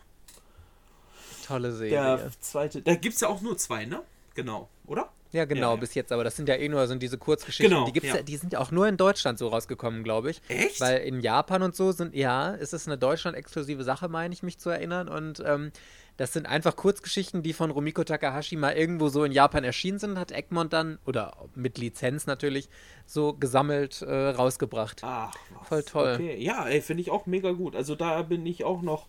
Tolle 1.45 1.71
Serie. 1.71 1.91
Der 2.17 2.31
zweite. 2.39 2.81
Da 2.81 2.95
gibt 2.95 3.15
es 3.15 3.21
ja 3.21 3.27
auch 3.27 3.41
nur 3.41 3.57
zwei, 3.57 3.85
ne? 3.85 4.01
Genau, 4.33 4.67
oder? 4.87 5.09
Ja, 5.31 5.45
genau, 5.45 5.69
Ja, 5.69 5.73
ja. 5.75 5.79
bis 5.79 5.93
jetzt, 5.95 6.11
aber 6.11 6.23
das 6.23 6.35
sind 6.35 6.47
ja 6.49 6.55
eh 6.55 6.69
nur 6.69 6.87
sind 6.87 7.03
diese 7.03 7.17
Kurzgeschichten. 7.17 7.69
Genau, 7.73 7.85
die, 7.85 7.91
gibt's 7.93 8.09
ja. 8.09 8.15
ja. 8.17 8.21
die 8.23 8.37
sind 8.37 8.53
ja 8.53 8.59
auch 8.59 8.71
nur 8.71 8.87
in 8.87 8.95
Deutschland 8.97 9.37
so 9.37 9.49
rausgekommen, 9.49 10.03
glaube 10.03 10.31
ich. 10.31 10.41
Echt? 10.47 10.79
Weil 10.81 10.99
in 10.99 11.19
Japan 11.19 11.61
und 11.61 11.75
so 11.75 11.91
sind, 11.91 12.15
ja, 12.15 12.51
ist 12.51 12.73
es 12.73 12.87
eine 12.87 12.97
Deutschland-exklusive 12.97 13.83
Sache, 13.83 14.07
meine 14.07 14.33
ich 14.33 14.43
mich 14.43 14.57
zu 14.59 14.69
erinnern. 14.69 15.07
Und 15.09 15.43
ähm, 15.45 15.71
das 16.17 16.33
sind 16.33 16.45
einfach 16.45 16.75
Kurzgeschichten, 16.75 17.43
die 17.43 17.53
von 17.53 17.71
Rumiko 17.71 18.03
Takahashi 18.03 18.55
mal 18.55 18.73
irgendwo 18.73 19.09
so 19.09 19.23
in 19.23 19.31
Japan 19.31 19.63
erschienen 19.63 19.99
sind, 19.99 20.17
hat 20.17 20.31
Egmont 20.31 20.71
dann, 20.71 20.97
oder 21.05 21.35
mit 21.55 21.77
Lizenz 21.77 22.25
natürlich, 22.25 22.69
so 23.05 23.33
gesammelt 23.33 24.01
äh, 24.01 24.29
rausgebracht. 24.29 25.01
Ach, 25.03 25.35
was. 25.59 25.67
Voll 25.67 25.83
toll. 25.83 26.13
Okay. 26.15 26.41
Ja, 26.41 26.67
ey, 26.67 26.81
finde 26.81 27.01
ich 27.01 27.11
auch 27.11 27.25
mega 27.25 27.51
gut. 27.51 27.75
Also 27.75 27.95
da 27.95 28.21
bin 28.21 28.45
ich 28.45 28.63
auch 28.63 28.81
noch 28.81 29.07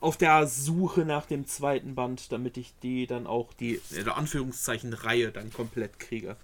auf 0.00 0.16
der 0.16 0.46
Suche 0.46 1.04
nach 1.04 1.26
dem 1.26 1.46
zweiten 1.46 1.94
Band, 1.94 2.32
damit 2.32 2.56
ich 2.56 2.74
die 2.82 3.06
dann 3.06 3.26
auch 3.26 3.52
die, 3.52 3.80
in 3.90 4.08
Anführungszeichen, 4.08 4.92
Reihe 4.92 5.30
dann 5.32 5.52
komplett 5.52 5.98
kriege. 5.98 6.36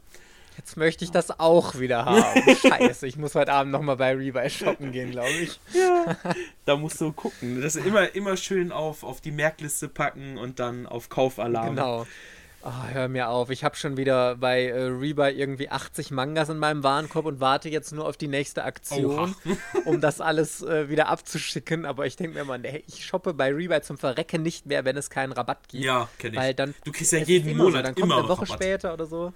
Jetzt 0.57 0.77
möchte 0.77 1.05
ich 1.05 1.11
das 1.11 1.39
auch 1.41 1.79
wieder 1.79 2.05
haben. 2.05 2.43
Scheiße, 2.57 3.07
ich 3.07 3.17
muss 3.17 3.35
heute 3.35 3.53
Abend 3.53 3.73
nochmal 3.73 3.97
bei 3.97 4.15
Rebuy 4.15 4.49
shoppen 4.49 4.93
gehen, 4.93 5.11
glaube 5.11 5.31
ich. 5.31 5.59
Ja, 5.73 6.17
da 6.65 6.77
musst 6.77 7.01
du 7.01 7.13
gucken. 7.13 7.61
Das 7.61 7.75
ist 7.77 7.85
immer, 7.85 8.15
immer 8.15 8.37
schön 8.37 8.71
auf, 8.73 9.03
auf 9.03 9.21
die 9.21 9.33
Merkliste 9.33 9.89
packen 9.89 10.39
und 10.39 10.61
dann 10.61 10.87
auf 10.87 11.09
Kaufalarm. 11.09 11.75
Genau. 11.75 12.07
Oh, 12.67 12.71
hör 12.93 13.09
mir 13.09 13.29
auf. 13.29 13.51
Ich 13.51 13.63
habe 13.63 13.77
schon 13.77 13.99
wieder 13.99 14.37
bei 14.37 14.69
äh, 14.69 14.85
Rebuy 14.85 15.33
irgendwie 15.33 15.69
80 15.69 16.11
Mangas 16.13 16.49
in 16.49 16.57
meinem 16.59 16.83
Warenkorb 16.83 17.27
und 17.27 17.39
warte 17.39 17.69
jetzt 17.69 17.93
nur 17.93 18.07
auf 18.09 18.17
die 18.17 18.27
nächste 18.29 18.65
Aktion, 18.65 19.35
um 19.85 20.01
das 20.01 20.23
alles 20.23 20.63
äh, 20.63 20.89
wieder 20.89 21.09
abzuschicken. 21.09 21.85
Aber 21.85 22.07
ich 22.07 22.17
denke 22.17 22.39
mir 22.39 22.45
mal, 22.47 22.59
nee, 22.59 22.83
ich 22.87 23.05
shoppe 23.05 23.35
bei 23.35 23.53
Rebuy 23.53 23.83
zum 23.83 23.99
Verrecken 23.99 24.43
nicht 24.43 24.65
mehr, 24.65 24.87
wenn 24.87 24.97
es 24.97 25.11
keinen 25.11 25.33
Rabatt 25.33 25.69
gibt. 25.69 25.85
Ja, 25.85 26.09
kenn 26.19 26.33
ich. 26.33 26.39
Weil 26.41 26.55
dann, 26.55 26.75
Du 26.85 26.93
kriegst 26.93 27.13
ja 27.13 27.19
jeden 27.19 27.51
immer 27.51 27.65
so, 27.65 27.71
Monat 27.71 27.85
dann 27.85 27.95
kommt 27.97 28.07
immer 28.07 28.19
eine 28.21 28.29
Woche 28.29 28.43
Rabatt. 28.49 28.63
später 28.63 28.95
oder 28.95 29.05
so. 29.05 29.35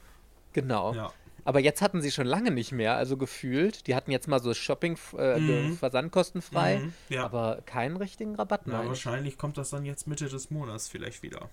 Genau. 0.53 0.95
Ja. 0.95 1.13
Aber 1.45 1.61
jetzt 1.61 1.81
hatten 1.81 2.03
sie 2.03 2.11
schon 2.11 2.27
lange 2.27 2.51
nicht 2.51 2.73
mehr, 2.73 2.97
also 2.97 3.17
gefühlt. 3.17 3.87
Die 3.87 3.95
hatten 3.95 4.11
jetzt 4.11 4.29
mal 4.29 4.41
so 4.43 4.53
Shopping, 4.53 4.99
äh, 5.17 5.39
Mhm. 5.39 5.77
versandkostenfrei, 5.79 6.79
Mhm, 6.81 6.93
ja. 7.09 7.25
aber 7.25 7.63
keinen 7.65 7.97
richtigen 7.97 8.35
Rabatt 8.35 8.67
Ja, 8.67 8.79
mehr. 8.81 8.89
wahrscheinlich 8.89 9.39
kommt 9.39 9.57
das 9.57 9.71
dann 9.71 9.85
jetzt 9.87 10.07
Mitte 10.07 10.29
des 10.29 10.51
Monats 10.51 10.89
vielleicht 10.89 11.23
wieder. 11.23 11.49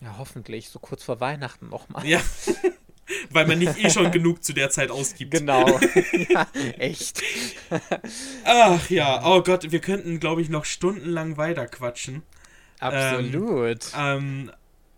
Ja, 0.00 0.16
hoffentlich, 0.18 0.70
so 0.70 0.78
kurz 0.78 1.04
vor 1.04 1.20
Weihnachten 1.20 1.68
nochmal. 1.68 2.06
Ja. 2.06 2.20
Weil 3.30 3.46
man 3.46 3.58
nicht 3.58 3.76
eh 3.84 3.90
schon 3.90 4.10
genug 4.10 4.42
zu 4.42 4.54
der 4.54 4.70
Zeit 4.70 4.90
ausgibt. 4.90 5.30
Genau. 5.32 5.66
ja, 6.30 6.46
echt. 6.78 7.22
Ach 8.44 8.88
ja, 8.90 9.20
oh 9.26 9.42
Gott, 9.42 9.70
wir 9.70 9.80
könnten, 9.80 10.20
glaube 10.20 10.40
ich, 10.40 10.48
noch 10.48 10.64
stundenlang 10.64 11.36
weiter 11.36 11.66
quatschen. 11.66 12.22
Absolut. 12.80 13.92
Ähm, 13.96 14.50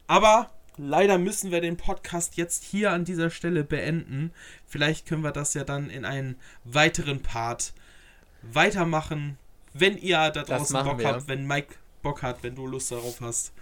aber 0.07 0.51
leider 0.77 1.19
müssen 1.19 1.51
wir 1.51 1.61
den 1.61 1.77
Podcast 1.77 2.37
jetzt 2.37 2.65
hier 2.65 2.93
an 2.93 3.05
dieser 3.05 3.31
Stelle 3.31 3.65
beenden. 3.65 4.33
Vielleicht 4.67 5.07
können 5.07 5.23
wir 5.23 5.33
das 5.33 5.55
ja 5.55 5.65
dann 5.65 5.91
in 5.91 6.05
einen 6.05 6.37
weiteren 6.65 7.23
Part 7.23 7.73
weitermachen. 8.43 9.39
Wenn 9.73 9.99
ihr 9.99 10.31
da 10.31 10.43
draußen 10.43 10.85
Bock 10.85 10.99
wir. 10.99 11.09
habt, 11.09 11.29
wenn 11.29 11.47
Mike 11.47 11.75
Bock 12.03 12.23
hat, 12.23 12.43
wenn 12.43 12.55
du 12.55 12.67
Lust 12.67 12.93
darauf 12.93 13.21
hast, 13.21 13.53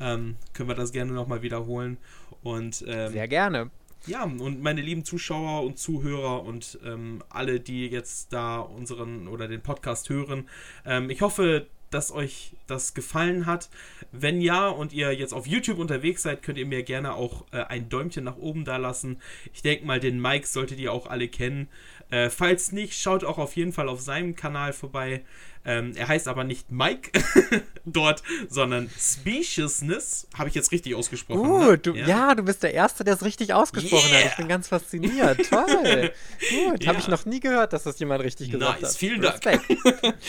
ähm, 0.00 0.36
können 0.52 0.68
wir 0.68 0.74
das 0.74 0.92
gerne 0.92 1.12
nochmal 1.12 1.42
wiederholen. 1.42 1.98
Und 2.42 2.84
ähm, 2.86 3.12
Sehr 3.12 3.28
gerne. 3.28 3.70
ja, 4.06 4.24
und 4.24 4.62
meine 4.62 4.80
lieben 4.80 5.04
Zuschauer 5.04 5.64
und 5.64 5.78
Zuhörer 5.78 6.44
und 6.44 6.78
ähm, 6.84 7.22
alle, 7.28 7.60
die 7.60 7.86
jetzt 7.88 8.32
da 8.32 8.58
unseren 8.58 9.28
oder 9.28 9.48
den 9.48 9.60
Podcast 9.60 10.08
hören, 10.08 10.48
ähm, 10.86 11.10
ich 11.10 11.20
hoffe, 11.20 11.66
dass 11.90 12.12
euch 12.12 12.52
das 12.66 12.94
gefallen 12.94 13.46
hat. 13.46 13.68
Wenn 14.12 14.40
ja 14.40 14.68
und 14.68 14.92
ihr 14.92 15.12
jetzt 15.12 15.32
auf 15.32 15.46
YouTube 15.46 15.78
unterwegs 15.78 16.22
seid, 16.22 16.42
könnt 16.42 16.58
ihr 16.58 16.66
mir 16.66 16.82
gerne 16.82 17.14
auch 17.14 17.44
äh, 17.52 17.62
ein 17.64 17.88
Däumchen 17.88 18.24
nach 18.24 18.36
oben 18.36 18.64
da 18.64 18.76
lassen. 18.76 19.20
Ich 19.52 19.62
denke 19.62 19.86
mal, 19.86 20.00
den 20.00 20.20
Mike 20.20 20.46
solltet 20.46 20.78
ihr 20.78 20.92
auch 20.92 21.06
alle 21.06 21.28
kennen. 21.28 21.68
Äh, 22.10 22.30
falls 22.30 22.72
nicht, 22.72 22.94
schaut 22.94 23.24
auch 23.24 23.38
auf 23.38 23.56
jeden 23.56 23.72
Fall 23.72 23.88
auf 23.88 24.00
seinem 24.00 24.34
Kanal 24.34 24.72
vorbei. 24.72 25.22
Ähm, 25.68 25.92
er 25.96 26.08
heißt 26.08 26.28
aber 26.28 26.44
nicht 26.44 26.70
Mike 26.70 27.10
dort, 27.84 28.22
sondern 28.48 28.88
Speciousness. 28.98 30.26
Habe 30.34 30.48
ich 30.48 30.54
jetzt 30.54 30.72
richtig 30.72 30.94
ausgesprochen? 30.94 31.42
ne? 31.42 31.66
Gut, 31.66 31.86
du, 31.86 31.94
ja. 31.94 32.34
du 32.34 32.42
bist 32.42 32.62
der 32.62 32.72
Erste, 32.72 33.04
der 33.04 33.14
es 33.14 33.22
richtig 33.22 33.52
ausgesprochen 33.52 34.10
hat. 34.10 34.18
Yeah. 34.18 34.30
Ich 34.30 34.36
bin 34.36 34.48
ganz 34.48 34.68
fasziniert. 34.68 35.46
Toll. 35.50 36.12
Gut, 36.70 36.82
Ja. 36.84 36.88
habe 36.88 36.98
ich 37.00 37.08
noch 37.08 37.26
nie 37.26 37.40
gehört, 37.40 37.74
dass 37.74 37.82
das 37.82 37.98
jemand 37.98 38.22
richtig 38.24 38.50
gesagt 38.50 38.80
Nice, 38.80 38.90
hat. 38.92 38.96
vielen 38.98 39.20
Dank. 39.20 39.44
Respekt. 39.44 39.66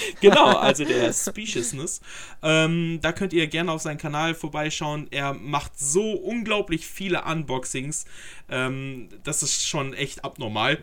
genau, 0.22 0.58
also 0.58 0.84
der 0.84 1.14
Speciousness. 1.14 2.02
Ähm, 2.44 3.00
da 3.02 3.14
könnt 3.14 3.32
ihr 3.32 3.48
gerne 3.48 3.72
auf 3.72 3.82
seinen 3.82 3.98
Kanal 3.98 4.36
vorbeischauen. 4.36 5.08
Er 5.12 5.34
macht 5.34 5.80
so 5.80 6.12
unglaublich 6.12 6.86
viele 6.86 7.24
Unboxings. 7.24 8.04
Ähm, 8.50 9.08
das 9.24 9.42
ist 9.42 9.66
schon 9.68 9.94
echt 9.94 10.26
abnormal. 10.26 10.80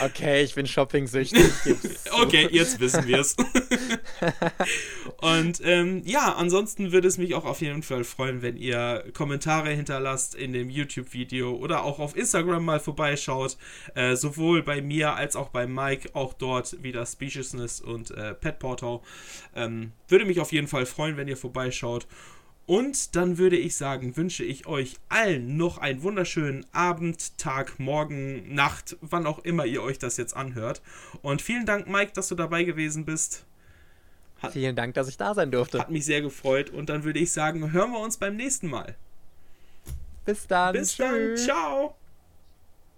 Okay, 0.00 0.42
ich 0.42 0.54
bin 0.54 0.66
shopping-süchtig. 0.66 1.42
gib's 1.64 2.04
zu. 2.04 2.12
Jetzt 2.62 2.80
wissen 2.80 3.06
wir 3.06 3.20
es. 3.20 3.36
Und 5.20 5.60
ähm, 5.64 6.02
ja, 6.04 6.34
ansonsten 6.34 6.92
würde 6.92 7.08
es 7.08 7.18
mich 7.18 7.34
auch 7.34 7.44
auf 7.44 7.60
jeden 7.60 7.82
Fall 7.82 8.04
freuen, 8.04 8.42
wenn 8.42 8.56
ihr 8.56 9.04
Kommentare 9.12 9.70
hinterlasst 9.70 10.34
in 10.34 10.52
dem 10.52 10.70
YouTube-Video 10.70 11.54
oder 11.54 11.84
auch 11.84 11.98
auf 11.98 12.16
Instagram 12.16 12.64
mal 12.64 12.80
vorbeischaut. 12.80 13.56
Äh, 13.94 14.16
sowohl 14.16 14.62
bei 14.62 14.80
mir 14.80 15.14
als 15.14 15.36
auch 15.36 15.48
bei 15.48 15.66
Mike, 15.66 16.10
auch 16.14 16.32
dort 16.32 16.82
wieder 16.82 17.04
Speciousness 17.06 17.80
und 17.80 18.10
äh, 18.12 18.34
Pet 18.34 18.58
Portal. 18.58 19.00
Ähm, 19.54 19.92
würde 20.08 20.24
mich 20.24 20.40
auf 20.40 20.52
jeden 20.52 20.68
Fall 20.68 20.86
freuen, 20.86 21.16
wenn 21.16 21.28
ihr 21.28 21.36
vorbeischaut. 21.36 22.06
Und 22.72 23.16
dann 23.16 23.36
würde 23.36 23.58
ich 23.58 23.76
sagen, 23.76 24.16
wünsche 24.16 24.44
ich 24.44 24.66
euch 24.66 24.96
allen 25.10 25.58
noch 25.58 25.76
einen 25.76 26.02
wunderschönen 26.02 26.64
Abend, 26.72 27.36
Tag, 27.36 27.78
Morgen, 27.78 28.54
Nacht, 28.54 28.96
wann 29.02 29.26
auch 29.26 29.40
immer 29.40 29.66
ihr 29.66 29.82
euch 29.82 29.98
das 29.98 30.16
jetzt 30.16 30.34
anhört. 30.34 30.80
Und 31.20 31.42
vielen 31.42 31.66
Dank, 31.66 31.86
Mike, 31.86 32.12
dass 32.14 32.28
du 32.28 32.34
dabei 32.34 32.64
gewesen 32.64 33.04
bist. 33.04 33.44
Vielen 34.52 34.74
Dank, 34.74 34.94
dass 34.94 35.06
ich 35.08 35.18
da 35.18 35.34
sein 35.34 35.50
durfte. 35.50 35.80
Hat 35.80 35.90
mich 35.90 36.06
sehr 36.06 36.22
gefreut. 36.22 36.70
Und 36.70 36.88
dann 36.88 37.04
würde 37.04 37.18
ich 37.18 37.30
sagen, 37.30 37.72
hören 37.72 37.92
wir 37.92 38.00
uns 38.00 38.16
beim 38.16 38.36
nächsten 38.36 38.68
Mal. 38.68 38.94
Bis 40.24 40.46
dann. 40.46 40.72
Bis 40.72 40.96
dann. 40.96 41.12
Tschüss. 41.12 41.44
Ciao. 41.44 41.94